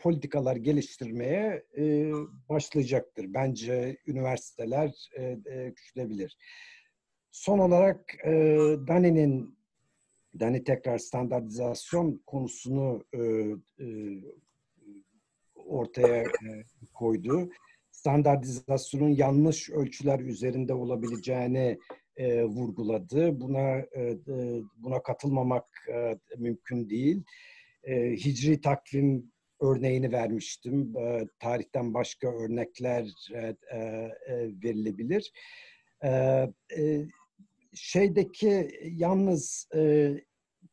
politikalar 0.00 0.56
geliştirmeye 0.56 1.64
e, 1.78 2.10
başlayacaktır. 2.48 3.34
Bence 3.34 3.96
üniversiteler 4.06 5.08
e, 5.16 5.22
e, 5.22 5.68
güçlebilir. 5.76 6.36
Son 7.30 7.58
olarak 7.58 8.14
e, 8.24 8.32
Dani'nin 8.88 9.58
Dani 10.40 10.64
tekrar 10.64 10.98
standartizasyon 10.98 12.22
konusunu 12.26 13.04
e, 13.12 13.18
e, 13.84 13.86
ortaya 15.66 16.22
e, 16.22 16.64
koydu. 16.94 17.50
Standartizasyonun 17.90 19.08
yanlış 19.08 19.70
ölçüler 19.70 20.20
üzerinde 20.20 20.74
olabileceğini 20.74 21.78
e, 22.16 22.44
vurguladı. 22.44 23.40
Buna 23.40 23.78
e, 23.78 24.18
buna 24.76 25.02
katılmamak 25.02 25.66
e, 25.92 26.18
mümkün 26.38 26.90
değil. 26.90 27.22
E, 27.84 28.10
hicri 28.10 28.60
takvim 28.60 29.32
örneğini 29.60 30.12
vermiştim. 30.12 30.96
E, 30.96 31.28
tarihten 31.38 31.94
başka 31.94 32.28
örnekler 32.28 33.08
e, 33.34 33.56
e, 33.72 34.10
verilebilir. 34.64 35.32
E, 36.04 36.08
e, 36.78 37.06
şeydeki 37.74 38.68
yalnız 38.82 39.68
e, 39.74 40.12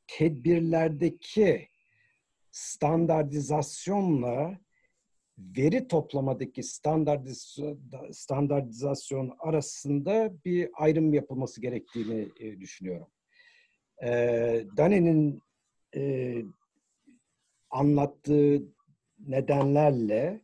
tedbirlerdeki 0.08 1.68
standartizasyonla 2.52 4.60
veri 5.38 5.88
toplamadaki 5.88 6.64
standartizasyon 8.12 9.36
arasında 9.40 10.34
bir 10.46 10.70
ayrım 10.74 11.14
yapılması 11.14 11.62
gerektiğini 11.62 12.30
e, 12.40 12.60
düşünüyorum. 12.60 13.08
E, 14.04 14.10
Dani'nin 14.78 15.42
e, 15.96 16.36
anlattığı 17.70 18.64
nedenlerle 19.20 20.42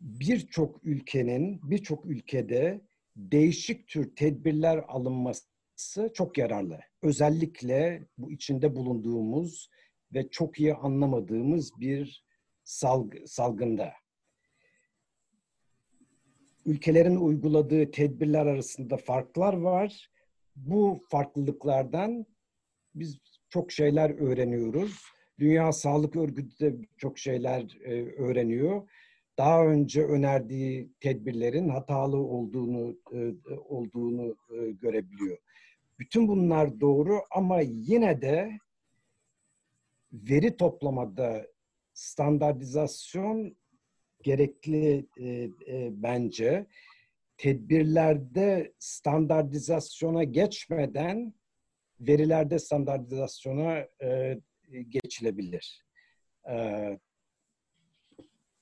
birçok 0.00 0.84
ülkenin, 0.84 1.60
birçok 1.70 2.06
ülkede 2.06 2.80
değişik 3.16 3.88
tür 3.88 4.16
tedbirler 4.16 4.84
alınması 4.88 6.10
çok 6.14 6.38
yararlı. 6.38 6.80
Özellikle 7.02 8.06
bu 8.18 8.32
içinde 8.32 8.76
bulunduğumuz 8.76 9.70
ve 10.14 10.28
çok 10.28 10.60
iyi 10.60 10.74
anlamadığımız 10.74 11.80
bir 11.80 12.24
salg 12.64 13.14
salgında. 13.26 13.92
Ülkelerin 16.66 17.16
uyguladığı 17.16 17.90
tedbirler 17.90 18.46
arasında 18.46 18.96
farklar 18.96 19.54
var. 19.54 20.10
Bu 20.56 21.02
farklılıklardan 21.10 22.26
biz 22.94 23.18
çok 23.48 23.72
şeyler 23.72 24.10
öğreniyoruz. 24.10 25.02
Dünya 25.38 25.72
Sağlık 25.72 26.16
Örgütü 26.16 26.58
de 26.58 26.76
çok 26.96 27.18
şeyler 27.18 27.78
e, 27.84 28.04
öğreniyor. 28.04 28.88
Daha 29.38 29.66
önce 29.66 30.04
önerdiği 30.04 30.92
tedbirlerin 31.00 31.68
hatalı 31.68 32.16
olduğunu 32.16 32.96
e, 33.12 33.34
olduğunu 33.68 34.36
e, 34.50 34.70
görebiliyor. 34.70 35.38
Bütün 35.98 36.28
bunlar 36.28 36.80
doğru 36.80 37.20
ama 37.30 37.60
yine 37.60 38.22
de 38.22 38.58
veri 40.12 40.56
toplamada 40.56 41.46
standartizasyon 41.94 43.56
gerekli 44.22 45.06
e, 45.20 45.26
e, 45.68 45.90
bence. 46.02 46.66
Tedbirlerde 47.36 48.72
standartizasyona 48.78 50.24
geçmeden 50.24 51.34
verilerde 52.00 52.58
standartizasyona 52.58 53.86
e, 54.02 54.38
geçilebilir. 54.88 55.84
E, 56.50 56.54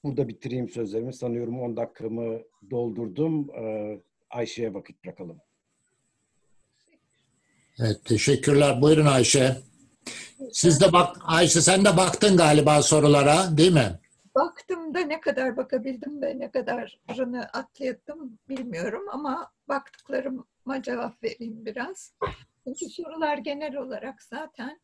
burada 0.04 0.28
bitireyim 0.28 0.68
sözlerimi. 0.68 1.12
Sanıyorum 1.12 1.60
10 1.60 1.76
dakikamı 1.76 2.42
doldurdum. 2.70 3.50
E, 3.50 3.98
Ayşe'ye 4.30 4.74
vakit 4.74 5.04
bırakalım. 5.04 5.40
Evet, 7.78 8.04
teşekkürler. 8.04 8.82
Buyurun 8.82 9.06
Ayşe. 9.06 9.56
Siz 10.52 10.80
de 10.80 10.92
bak, 10.92 11.16
Ayşe 11.24 11.60
sen 11.60 11.84
de 11.84 11.96
baktın 11.96 12.36
galiba 12.36 12.82
sorulara 12.82 13.56
değil 13.56 13.72
mi? 13.72 13.98
Baktım 14.34 14.94
da 14.94 15.00
ne 15.00 15.20
kadar 15.20 15.56
bakabildim 15.56 16.22
ve 16.22 16.38
ne 16.38 16.50
kadarını 16.50 17.44
atlattım 17.44 18.38
bilmiyorum 18.48 19.02
ama 19.12 19.52
baktıklarıma 19.68 20.82
cevap 20.82 21.22
vereyim 21.22 21.66
biraz. 21.66 22.14
Çünkü 22.64 22.88
sorular 22.88 23.38
genel 23.38 23.76
olarak 23.76 24.22
zaten 24.22 24.80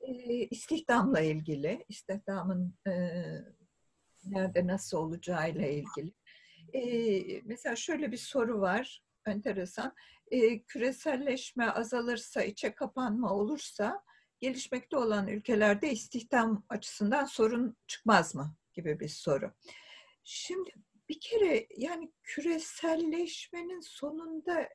e, 0.00 0.12
istihdamla 0.34 1.20
ilgili, 1.20 1.84
istihdamın 1.88 2.74
e, 2.86 2.92
nerede 4.24 4.66
nasıl 4.66 4.98
olacağıyla 4.98 5.66
ilgili. 5.66 6.12
E, 6.72 6.82
mesela 7.44 7.76
şöyle 7.76 8.12
bir 8.12 8.16
soru 8.16 8.60
var, 8.60 9.02
enteresan. 9.26 9.94
E, 10.30 10.62
küreselleşme 10.62 11.70
azalırsa, 11.70 12.42
içe 12.42 12.74
kapanma 12.74 13.34
olursa 13.34 14.02
gelişmekte 14.42 14.96
olan 14.96 15.28
ülkelerde 15.28 15.92
istihdam 15.92 16.64
açısından 16.68 17.24
sorun 17.24 17.76
çıkmaz 17.86 18.34
mı 18.34 18.56
gibi 18.74 19.00
bir 19.00 19.08
soru. 19.08 19.52
Şimdi 20.24 20.70
bir 21.08 21.20
kere 21.20 21.66
yani 21.76 22.12
küreselleşmenin 22.22 23.80
sonunda 23.80 24.68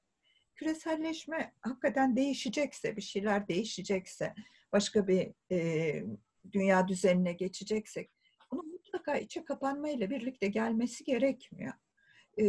küreselleşme 0.56 1.54
hakikaten 1.62 2.16
değişecekse, 2.16 2.98
bir 2.98 3.02
şeyler 3.02 3.48
değişecekse, 3.48 4.34
başka 4.72 5.08
bir 5.08 5.34
e, 5.52 6.04
dünya 6.52 6.88
düzenine 6.88 7.34
geçeceksek, 7.34 8.12
bunu 8.52 8.64
mutlaka 8.64 9.18
içe 9.18 9.46
kapanmayla 9.46 10.10
birlikte 10.10 10.48
gelmesi 10.48 11.04
gerekmiyor. 11.04 11.74
E, 12.40 12.46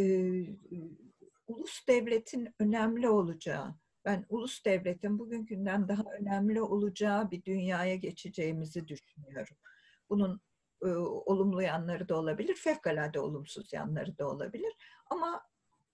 ulus 1.47 1.89
devletin 1.89 2.49
önemli 2.59 3.09
olacağı, 3.09 3.75
ben 4.09 4.27
ulus 4.29 4.65
devletin 4.65 5.19
bugünkünden 5.19 5.89
daha 5.89 6.05
önemli 6.21 6.63
olacağı 6.63 7.31
bir 7.31 7.45
dünyaya 7.45 7.95
geçeceğimizi 7.95 8.89
düşünüyorum. 8.89 9.57
Bunun 10.11 10.41
e, 10.83 10.87
olumlu 10.87 11.63
yanları 11.63 12.09
da 12.09 12.17
olabilir, 12.17 12.55
fevkalade 12.55 13.21
olumsuz 13.21 13.73
yanları 13.73 14.19
da 14.19 14.29
olabilir. 14.29 14.73
Ama 15.07 15.43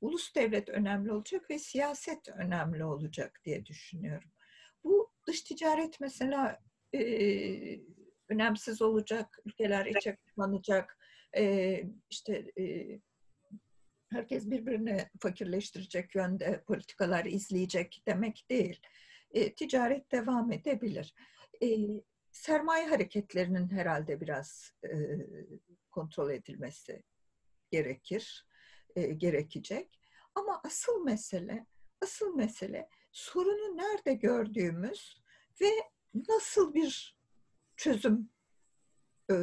ulus 0.01 0.35
devlet 0.35 0.69
önemli 0.69 1.12
olacak 1.12 1.51
ve 1.51 1.59
siyaset 1.59 2.28
önemli 2.28 2.85
olacak 2.85 3.41
diye 3.45 3.66
düşünüyorum. 3.66 4.31
Bu 4.85 5.11
dış 5.27 5.43
ticaret 5.43 6.01
mesela 6.01 6.59
e, 6.95 7.01
önemsiz 8.28 8.82
olacak, 8.82 9.39
ülkeler 9.45 9.86
içe 9.86 10.16
kapanacak, 10.16 10.99
e, 11.36 11.85
işte 12.11 12.53
e, 12.59 12.99
herkes 14.12 14.51
birbirini 14.51 15.09
fakirleştirecek 15.20 16.14
yönde 16.14 16.62
politikalar 16.66 17.24
izleyecek 17.24 18.02
demek 18.06 18.47
değil. 18.51 18.81
E, 19.31 19.55
ticaret 19.55 20.12
devam 20.12 20.52
edebilir. 20.52 21.14
E, 21.62 21.66
sermaye 22.31 22.86
hareketlerinin 22.86 23.68
herhalde 23.68 24.20
biraz 24.20 24.72
e, 24.85 24.90
kontrol 25.90 26.31
edilmesi 26.31 27.02
gerekir, 27.70 28.47
e, 28.97 29.02
gerekecek. 29.02 30.01
Ama 30.35 30.60
asıl 30.64 31.05
mesele, 31.05 31.66
asıl 32.02 32.35
mesele 32.35 32.89
sorunu 33.12 33.76
nerede 33.76 34.14
gördüğümüz 34.14 35.22
ve 35.60 35.70
nasıl 36.28 36.74
bir 36.74 37.18
çözüm 37.76 38.31
e, 39.31 39.35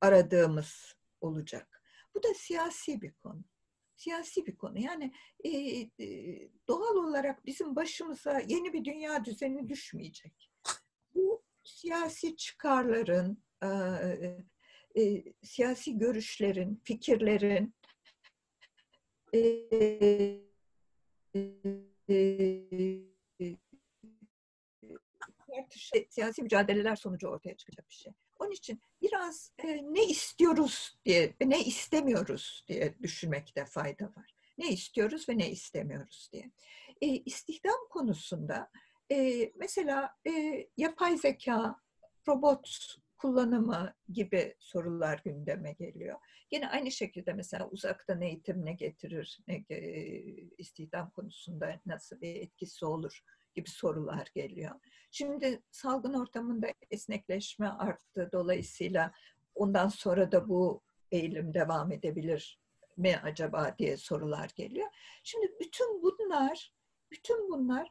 aradığımız 0.00 0.94
olacak. 1.20 1.82
Bu 2.14 2.22
da 2.22 2.34
siyasi 2.34 3.02
bir 3.02 3.12
konu. 3.12 3.44
Siyasi 4.00 4.46
bir 4.46 4.56
konu. 4.56 4.78
Yani 4.78 5.12
e, 5.44 5.50
e, 5.80 6.48
doğal 6.68 6.96
olarak 6.96 7.46
bizim 7.46 7.76
başımıza 7.76 8.40
yeni 8.40 8.72
bir 8.72 8.84
dünya 8.84 9.24
düzeni 9.24 9.68
düşmeyecek. 9.68 10.50
Bu 11.14 11.42
siyasi 11.64 12.36
çıkarların, 12.36 13.42
e, 13.62 13.68
e, 15.02 15.24
siyasi 15.42 15.98
görüşlerin, 15.98 16.80
fikirlerin 16.84 17.74
e, 19.34 19.38
e, 22.08 22.80
siyasi 26.08 26.42
mücadeleler 26.42 26.96
sonucu 26.96 27.28
ortaya 27.28 27.56
çıkacak 27.56 27.88
bir 27.90 27.94
şey. 27.94 28.12
Onun 28.40 28.50
için 28.50 28.80
biraz 29.02 29.52
e, 29.64 29.66
ne 29.94 30.04
istiyoruz 30.04 30.98
diye, 31.04 31.34
ne 31.40 31.64
istemiyoruz 31.64 32.64
diye 32.68 32.94
düşünmekte 33.02 33.64
fayda 33.64 34.04
var. 34.04 34.34
Ne 34.58 34.68
istiyoruz 34.68 35.28
ve 35.28 35.38
ne 35.38 35.50
istemiyoruz 35.50 36.30
diye. 36.32 36.50
E, 37.00 37.06
istihdam 37.06 37.88
konusunda 37.90 38.70
e, 39.12 39.50
mesela 39.56 40.16
e, 40.26 40.66
yapay 40.76 41.16
zeka, 41.16 41.76
robot 42.28 42.96
kullanımı 43.18 43.94
gibi 44.12 44.54
sorular 44.58 45.20
gündeme 45.24 45.72
geliyor. 45.72 46.18
Yine 46.50 46.68
aynı 46.68 46.90
şekilde 46.90 47.32
mesela 47.32 47.68
uzaktan 47.68 48.20
eğitim 48.20 48.64
ne 48.64 48.72
getirir, 48.72 49.40
ne 49.48 49.64
e, 49.70 49.78
istihdam 50.58 51.10
konusunda 51.10 51.80
nasıl 51.86 52.20
bir 52.20 52.34
etkisi 52.34 52.86
olur 52.86 53.22
gibi 53.54 53.70
sorular 53.70 54.28
geliyor. 54.34 54.80
Şimdi 55.10 55.62
salgın 55.70 56.14
ortamında 56.14 56.68
esnekleşme 56.90 57.68
arttı. 57.68 58.28
Dolayısıyla 58.32 59.12
ondan 59.54 59.88
sonra 59.88 60.32
da 60.32 60.48
bu 60.48 60.82
eğilim 61.12 61.54
devam 61.54 61.92
edebilir 61.92 62.60
mi 62.96 63.20
acaba 63.22 63.74
diye 63.78 63.96
sorular 63.96 64.50
geliyor. 64.56 64.88
Şimdi 65.22 65.54
bütün 65.60 66.02
bunlar, 66.02 66.74
bütün 67.10 67.50
bunlar 67.50 67.88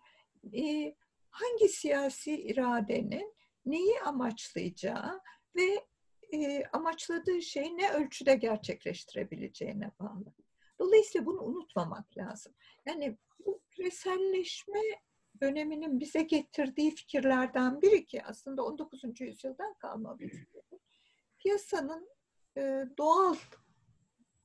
e, 0.53 0.95
hangi 1.29 1.69
siyasi 1.69 2.41
iradenin 2.41 3.35
neyi 3.65 4.01
amaçlayacağı 4.01 5.21
ve 5.55 5.85
e, 6.33 6.63
amaçladığı 6.73 7.41
şeyi 7.41 7.77
ne 7.77 7.91
ölçüde 7.91 8.35
gerçekleştirebileceğine 8.35 9.91
bağlı. 9.99 10.33
Dolayısıyla 10.79 11.25
bunu 11.25 11.41
unutmamak 11.41 12.17
lazım. 12.17 12.53
Yani 12.85 13.17
bu 13.45 13.61
küreselleşme 13.69 14.81
döneminin 15.41 15.99
bize 15.99 16.21
getirdiği 16.21 16.95
fikirlerden 16.95 17.81
biri 17.81 18.05
ki 18.05 18.23
aslında 18.23 18.63
19. 18.63 19.21
yüzyıldan 19.21 19.73
kalma 19.73 20.19
bir 20.19 20.29
fikir. 20.29 20.63
Piyasanın 21.37 22.09
e, 22.57 22.83
doğal 22.97 23.35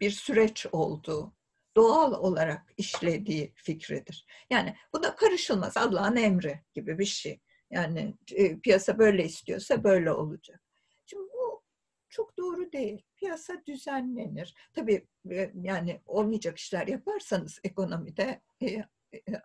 bir 0.01 0.11
süreç 0.11 0.66
olduğu, 0.73 1.33
doğal 1.77 2.12
olarak 2.12 2.73
işlediği 2.77 3.53
fikridir. 3.57 4.27
Yani 4.51 4.77
bu 4.93 5.03
da 5.03 5.16
karışılmaz, 5.16 5.77
Allah'ın 5.77 6.16
emri 6.16 6.61
gibi 6.75 6.99
bir 6.99 7.05
şey. 7.05 7.41
Yani 7.71 8.15
e, 8.33 8.61
piyasa 8.61 8.99
böyle 8.99 9.25
istiyorsa 9.25 9.85
böyle 9.85 10.12
olacak. 10.12 10.61
Şimdi 11.07 11.23
bu 11.23 11.62
çok 12.09 12.39
doğru 12.39 12.73
değil. 12.73 13.03
Piyasa 13.16 13.62
düzenlenir. 13.66 14.55
Tabii 14.73 15.07
e, 15.31 15.51
yani 15.62 16.03
olmayacak 16.07 16.59
işler 16.59 16.87
yaparsanız 16.87 17.59
ekonomide 17.65 18.43
e, 18.62 18.85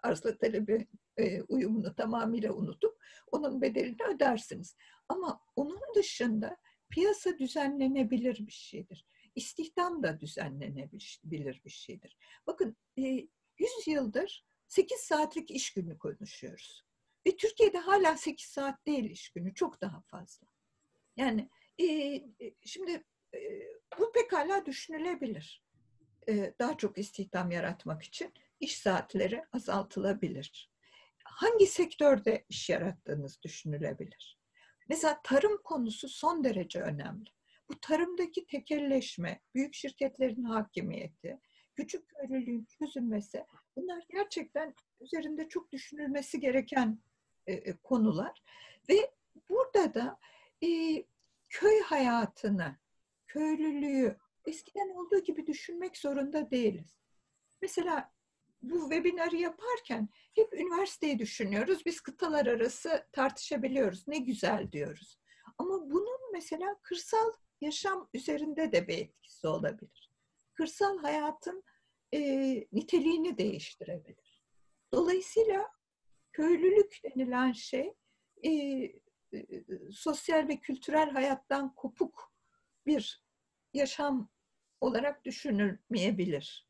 arzla 0.04 0.38
talebi 0.38 0.88
e, 1.20 1.42
uyumunu 1.42 1.96
tamamıyla 1.96 2.54
unutup 2.54 3.00
onun 3.32 3.62
bedelini 3.62 4.04
ödersiniz. 4.16 4.76
Ama 5.10 5.42
onun 5.56 5.96
dışında 5.96 6.58
piyasa 6.90 7.38
düzenlenebilir 7.38 8.48
bir 8.48 8.52
şeydir. 8.52 9.06
İstihdam 9.36 10.04
da 10.04 10.20
düzenlenebilir 10.20 11.62
bir 11.66 11.70
şeydir. 11.70 12.18
Bakın 12.48 12.78
e, 12.98 13.02
100 13.02 13.30
yıldır 13.88 14.46
8 14.68 15.00
saatlik 15.00 15.52
iş 15.52 15.74
günü 15.74 15.98
konuşuyoruz. 15.98 16.86
Ve 17.28 17.36
Türkiye'de 17.38 17.78
hala 17.78 18.18
8 18.18 18.46
saat 18.46 18.86
değil 18.86 19.10
iş 19.10 19.30
günü, 19.30 19.54
çok 19.54 19.82
daha 19.82 20.02
fazla. 20.02 20.48
Yani 21.18 21.50
e, 21.78 21.86
e 21.86 22.24
şimdi 22.66 23.04
e, 23.34 23.40
bu 24.00 24.12
pekala 24.12 24.66
düşünülebilir. 24.66 25.64
Daha 26.60 26.78
çok 26.78 26.98
istihdam 26.98 27.52
yaratmak 27.52 28.04
için 28.04 28.34
iş 28.60 28.78
saatleri 28.78 29.44
azaltılabilir. 29.54 30.72
Hangi 31.32 31.68
sektörde 31.68 32.46
iş 32.50 32.70
yarattığınız 32.70 33.42
düşünülebilir. 33.44 34.40
Mesela 34.90 35.20
tarım 35.24 35.62
konusu 35.64 36.10
son 36.10 36.44
derece 36.44 36.82
önemli. 36.82 37.30
Bu 37.70 37.80
tarımdaki 37.80 38.48
tekelleşme, 38.48 39.42
büyük 39.56 39.74
şirketlerin 39.74 40.44
hakimiyeti, 40.44 41.40
küçük 41.76 42.10
köylülüğün 42.10 42.68
çözülmesi 42.80 43.46
bunlar 43.76 44.04
gerçekten 44.10 44.74
üzerinde 45.00 45.50
çok 45.50 45.72
düşünülmesi 45.72 46.40
gereken 46.40 47.00
e, 47.48 47.54
e, 47.54 47.78
konular. 47.78 48.44
Ve 48.90 49.12
burada 49.50 49.94
da 49.94 50.20
e, 50.64 50.68
köy 51.50 51.82
hayatını, 51.82 52.76
köylülüğü 53.28 54.18
eskiden 54.46 54.90
olduğu 54.90 55.24
gibi 55.24 55.48
düşünmek 55.48 55.98
zorunda 55.98 56.52
değiliz. 56.52 56.98
Mesela 57.62 58.12
bu 58.62 58.82
webinarı 58.82 59.36
yaparken 59.36 60.10
hep 60.36 60.54
üniversiteyi 60.54 61.20
düşünüyoruz. 61.20 61.86
Biz 61.86 62.02
kıtalar 62.02 62.46
arası 62.46 63.08
tartışabiliyoruz. 63.12 64.08
Ne 64.08 64.18
güzel 64.18 64.72
diyoruz. 64.72 65.20
Ama 65.58 65.90
bunun 65.90 66.34
mesela 66.34 66.80
kırsal 66.82 67.32
yaşam 67.62 68.10
üzerinde 68.14 68.72
de 68.72 68.88
bir 68.88 68.98
etkisi 68.98 69.48
olabilir. 69.48 70.12
Kırsal 70.54 70.98
hayatın 70.98 71.64
e, 72.14 72.20
niteliğini 72.74 73.38
değiştirebilir. 73.38 74.44
Dolayısıyla 74.94 75.72
köylülük 76.32 77.00
denilen 77.04 77.52
şey 77.52 77.94
e, 78.44 78.50
e, 79.34 79.46
sosyal 79.92 80.48
ve 80.48 80.60
kültürel 80.60 81.10
hayattan 81.12 81.76
kopuk 81.76 82.34
bir 82.86 83.24
yaşam 83.74 84.30
olarak 84.82 85.26
düşünülmeyebilir. 85.26 86.69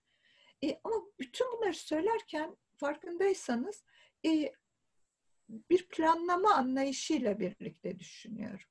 E, 0.64 0.80
ama 0.84 0.95
bütün 1.19 1.52
bunları 1.52 1.73
söylerken 1.73 2.57
farkındaysanız 2.76 3.84
e, 4.26 4.53
bir 5.49 5.88
planlama 5.88 6.53
anlayışıyla 6.53 7.40
birlikte 7.40 7.99
düşünüyorum. 7.99 8.68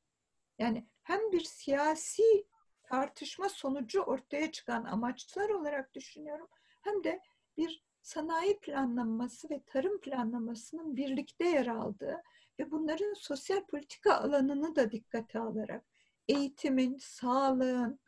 Yani 0.58 0.86
hem 1.02 1.32
bir 1.32 1.44
siyasi 1.44 2.46
tartışma 2.82 3.48
sonucu 3.48 4.00
ortaya 4.00 4.52
çıkan 4.52 4.84
amaçlar 4.84 5.48
olarak 5.48 5.94
düşünüyorum 5.94 6.48
hem 6.80 7.04
de 7.04 7.20
bir 7.56 7.84
sanayi 8.02 8.58
planlaması 8.60 9.50
ve 9.50 9.62
tarım 9.66 10.00
planlamasının 10.00 10.96
birlikte 10.96 11.44
yer 11.44 11.66
aldığı 11.66 12.22
ve 12.58 12.70
bunların 12.70 13.14
sosyal 13.14 13.66
politika 13.66 14.14
alanını 14.14 14.76
da 14.76 14.92
dikkate 14.92 15.38
alarak 15.38 15.84
eğitimin, 16.28 16.96
sağlığın, 17.00 18.00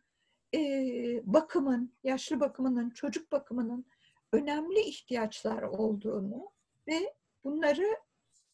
e, 0.55 0.61
bakımın, 1.25 1.95
yaşlı 2.05 2.41
bakımının, 2.41 2.91
çocuk 2.91 3.33
bakımının 3.33 3.87
önemli 4.33 4.81
ihtiyaçlar 4.81 5.63
olduğunu 5.63 6.51
ve 6.89 7.15
bunları 7.45 7.97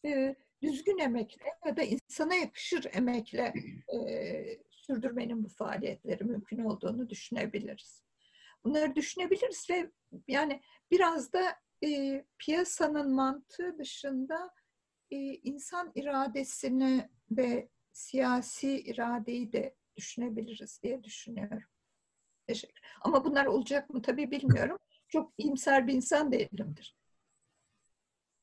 e, 0.05 0.36
düzgün 0.62 0.98
emekle 0.98 1.44
ya 1.66 1.77
da 1.77 1.82
insana 1.82 2.35
yakışır 2.35 2.86
emekle 2.93 3.55
e, 3.94 4.59
sürdürmenin 4.70 5.44
bu 5.44 5.48
faaliyetleri 5.48 6.24
mümkün 6.24 6.59
olduğunu 6.59 7.10
düşünebiliriz. 7.10 8.02
bunları 8.64 8.97
düşünebiliriz 8.97 9.70
ve 9.70 9.90
yani 10.28 10.62
biraz 10.90 11.32
da 11.32 11.56
e, 11.85 12.24
piyasanın 12.39 13.14
mantığı 13.14 13.78
dışında 13.78 14.51
e, 15.10 15.16
insan 15.16 15.93
iradesini 15.94 17.10
ve 17.31 17.68
siyasi 17.93 18.81
iradeyi 18.81 19.52
de 19.52 19.74
düşünebiliriz 19.97 20.82
diye 20.82 21.05
düşünüyorum. 21.05 21.68
Teşekkür. 22.47 22.81
Ama 23.01 23.24
bunlar 23.24 23.47
olacak 23.47 23.90
mı 23.90 24.02
tabii 24.02 24.31
bilmiyorum. 24.31 24.78
Çok 25.09 25.32
iyimser 25.39 25.86
bir 25.86 25.93
insan 25.93 26.32
değilimdir. 26.32 26.97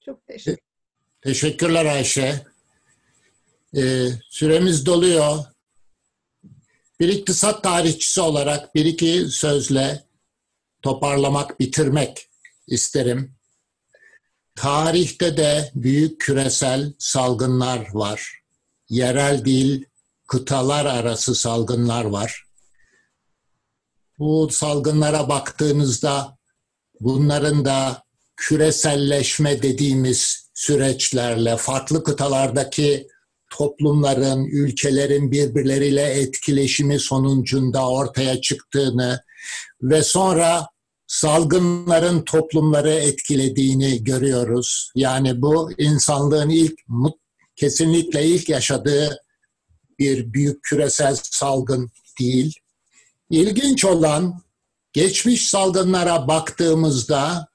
Çok 0.06 0.28
teşekkür. 0.28 0.64
Teşekkürler 1.22 1.86
Ayşe. 1.86 2.46
Ee, 3.78 4.08
süremiz 4.30 4.86
doluyor. 4.86 5.46
Bir 7.00 7.08
iktisat 7.08 7.64
tarihçisi 7.64 8.22
olarak 8.22 8.76
bir 8.76 8.86
iki 8.86 9.26
sözle 9.26 10.04
toparlamak, 10.82 11.60
bitirmek 11.60 12.30
isterim. 12.68 13.36
Tarihte 14.56 15.38
de 15.38 15.72
büyük 15.76 16.22
küresel 16.22 16.94
salgınlar 17.00 17.94
var. 17.94 18.42
Yerel 18.90 19.46
değil, 19.46 19.86
kıtalar 20.28 20.86
arası 20.86 21.36
salgınlar 21.36 22.06
var. 22.06 22.46
Bu 24.20 24.50
salgınlara 24.52 25.30
baktığınızda 25.30 26.38
bunların 27.00 27.66
da 27.66 28.04
küreselleşme 28.36 29.62
dediğimiz 29.62 30.50
süreçlerle 30.54 31.58
farklı 31.58 32.04
kıtalardaki 32.04 33.08
toplumların, 33.50 34.46
ülkelerin 34.46 35.32
birbirleriyle 35.32 36.02
etkileşimi 36.02 37.00
sonucunda 37.00 37.90
ortaya 37.90 38.42
çıktığını 38.42 39.24
ve 39.82 40.04
sonra 40.04 40.68
salgınların 41.08 42.22
toplumları 42.22 42.94
etkilediğini 42.94 44.04
görüyoruz. 44.04 44.92
Yani 44.96 45.42
bu 45.42 45.72
insanlığın 45.78 46.50
ilk 46.50 46.74
kesinlikle 47.56 48.26
ilk 48.26 48.50
yaşadığı 48.50 49.18
bir 50.00 50.34
büyük 50.34 50.64
küresel 50.64 51.18
salgın 51.24 51.92
değil. 52.20 52.54
İlginç 53.34 53.86
olan 53.86 54.42
geçmiş 54.92 55.50
salgınlara 55.50 56.28
baktığımızda 56.28 57.48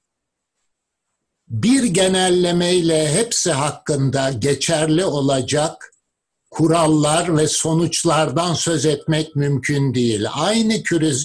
bir 1.49 1.85
genellemeyle 1.85 3.13
hepsi 3.13 3.53
hakkında 3.53 4.31
geçerli 4.31 5.05
olacak 5.05 5.93
kurallar 6.51 7.37
ve 7.37 7.49
sonuçlardan 7.49 8.55
söz 8.55 8.87
etmek 8.87 9.37
mümkün 9.37 9.95
değil. 9.95 10.27
Aynı 10.33 10.83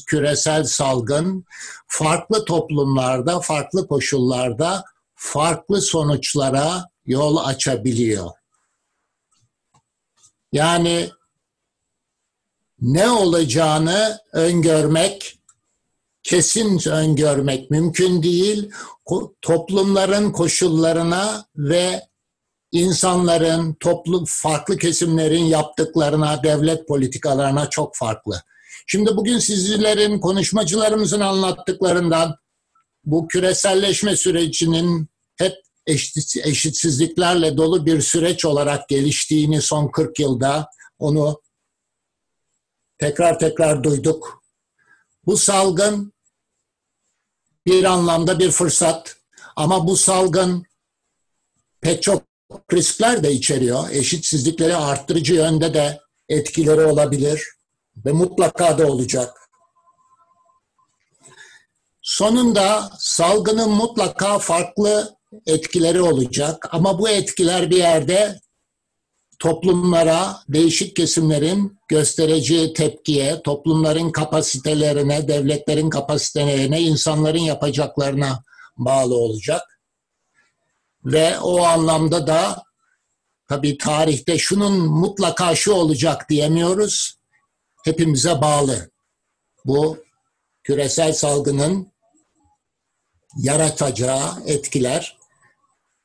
küresel 0.08 0.64
salgın 0.64 1.46
farklı 1.88 2.46
toplumlarda, 2.46 3.40
farklı 3.40 3.88
koşullarda 3.88 4.84
farklı 5.16 5.82
sonuçlara 5.82 6.90
yol 7.06 7.38
açabiliyor. 7.38 8.32
Yani 10.52 11.10
ne 12.84 13.10
olacağını 13.10 14.20
öngörmek, 14.34 15.40
kesin 16.24 16.90
öngörmek 16.90 17.72
mümkün 17.72 18.24
değil. 18.24 18.72
Toplumların 19.42 20.32
koşullarına 20.32 21.46
ve 21.58 22.02
insanların, 22.72 23.74
toplum 23.74 24.24
farklı 24.28 24.78
kesimlerin 24.78 25.44
yaptıklarına, 25.44 26.44
devlet 26.44 26.88
politikalarına 26.88 27.70
çok 27.70 27.96
farklı. 27.96 28.42
Şimdi 28.88 29.18
bugün 29.18 29.40
sizlerin, 29.40 30.20
konuşmacılarımızın 30.20 31.20
anlattıklarından 31.20 32.36
bu 33.06 33.28
küreselleşme 33.28 34.16
sürecinin 34.16 35.08
hep 35.36 35.54
eşitsizliklerle 36.44 37.58
dolu 37.58 37.86
bir 37.86 38.02
süreç 38.02 38.46
olarak 38.46 38.90
geliştiğini 38.90 39.62
son 39.62 39.88
40 39.88 40.20
yılda 40.20 40.68
onu 41.00 41.43
tekrar 42.98 43.40
tekrar 43.40 43.84
duyduk. 43.84 44.44
Bu 45.26 45.38
salgın 45.38 46.14
bir 47.66 47.84
anlamda 47.84 48.40
bir 48.40 48.52
fırsat 48.52 49.16
ama 49.56 49.88
bu 49.88 49.98
salgın 49.98 50.66
pek 51.82 52.04
çok 52.04 52.24
riskler 52.74 53.24
de 53.24 53.32
içeriyor. 53.32 53.90
Eşitsizlikleri 53.90 54.76
arttırıcı 54.76 55.34
yönde 55.34 55.74
de 55.74 56.02
etkileri 56.30 56.86
olabilir 56.86 57.48
ve 58.06 58.12
mutlaka 58.12 58.78
da 58.78 58.88
olacak. 58.88 59.50
Sonunda 62.02 62.92
salgının 63.00 63.70
mutlaka 63.70 64.40
farklı 64.40 65.18
etkileri 65.46 66.02
olacak 66.02 66.68
ama 66.72 67.00
bu 67.00 67.10
etkiler 67.10 67.70
bir 67.70 67.78
yerde 67.78 68.40
toplumlara, 69.40 70.40
değişik 70.50 70.96
kesimlerin 70.96 71.80
göstereceği 71.88 72.74
tepkiye, 72.74 73.42
toplumların 73.42 74.12
kapasitelerine, 74.12 75.28
devletlerin 75.28 75.90
kapasitelerine, 75.90 76.82
insanların 76.82 77.40
yapacaklarına 77.40 78.44
bağlı 78.78 79.16
olacak. 79.16 79.62
Ve 81.06 81.40
o 81.40 81.64
anlamda 81.64 82.28
da 82.28 82.64
tabii 83.48 83.78
tarihte 83.78 84.38
şunun 84.38 84.80
mutlaka 84.80 85.56
şu 85.56 85.72
olacak 85.72 86.30
diyemiyoruz. 86.30 87.18
Hepimize 87.86 88.42
bağlı. 88.42 88.92
Bu 89.66 89.98
küresel 90.64 91.14
salgının 91.14 91.94
yaratacağı 93.38 94.44
etkiler 94.46 95.18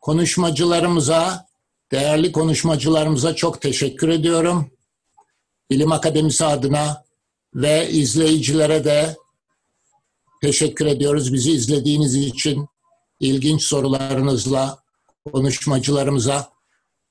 konuşmacılarımıza 0.01 1.48
Değerli 1.93 2.33
konuşmacılarımıza 2.33 3.35
çok 3.35 3.61
teşekkür 3.61 4.09
ediyorum. 4.09 4.71
Bilim 5.71 5.93
Akademisi 5.93 6.45
adına 6.45 7.05
ve 7.55 7.91
izleyicilere 7.91 8.85
de 8.85 9.17
teşekkür 10.41 10.87
ediyoruz. 10.87 11.33
Bizi 11.33 11.53
izlediğiniz 11.53 12.15
için 12.15 12.69
ilginç 13.21 13.63
sorularınızla 13.63 14.79
konuşmacılarımıza 15.33 16.53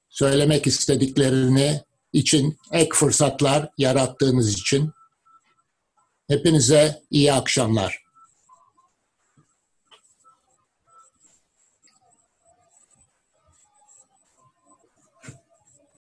söylemek 0.10 0.68
istediklerini 0.68 1.82
için 2.14 2.58
ek 2.72 2.90
fırsatlar 2.94 3.70
yarattığınız 3.78 4.54
için 4.54 4.92
hepinize 6.28 7.02
iyi 7.12 7.34
akşamlar. 7.34 8.07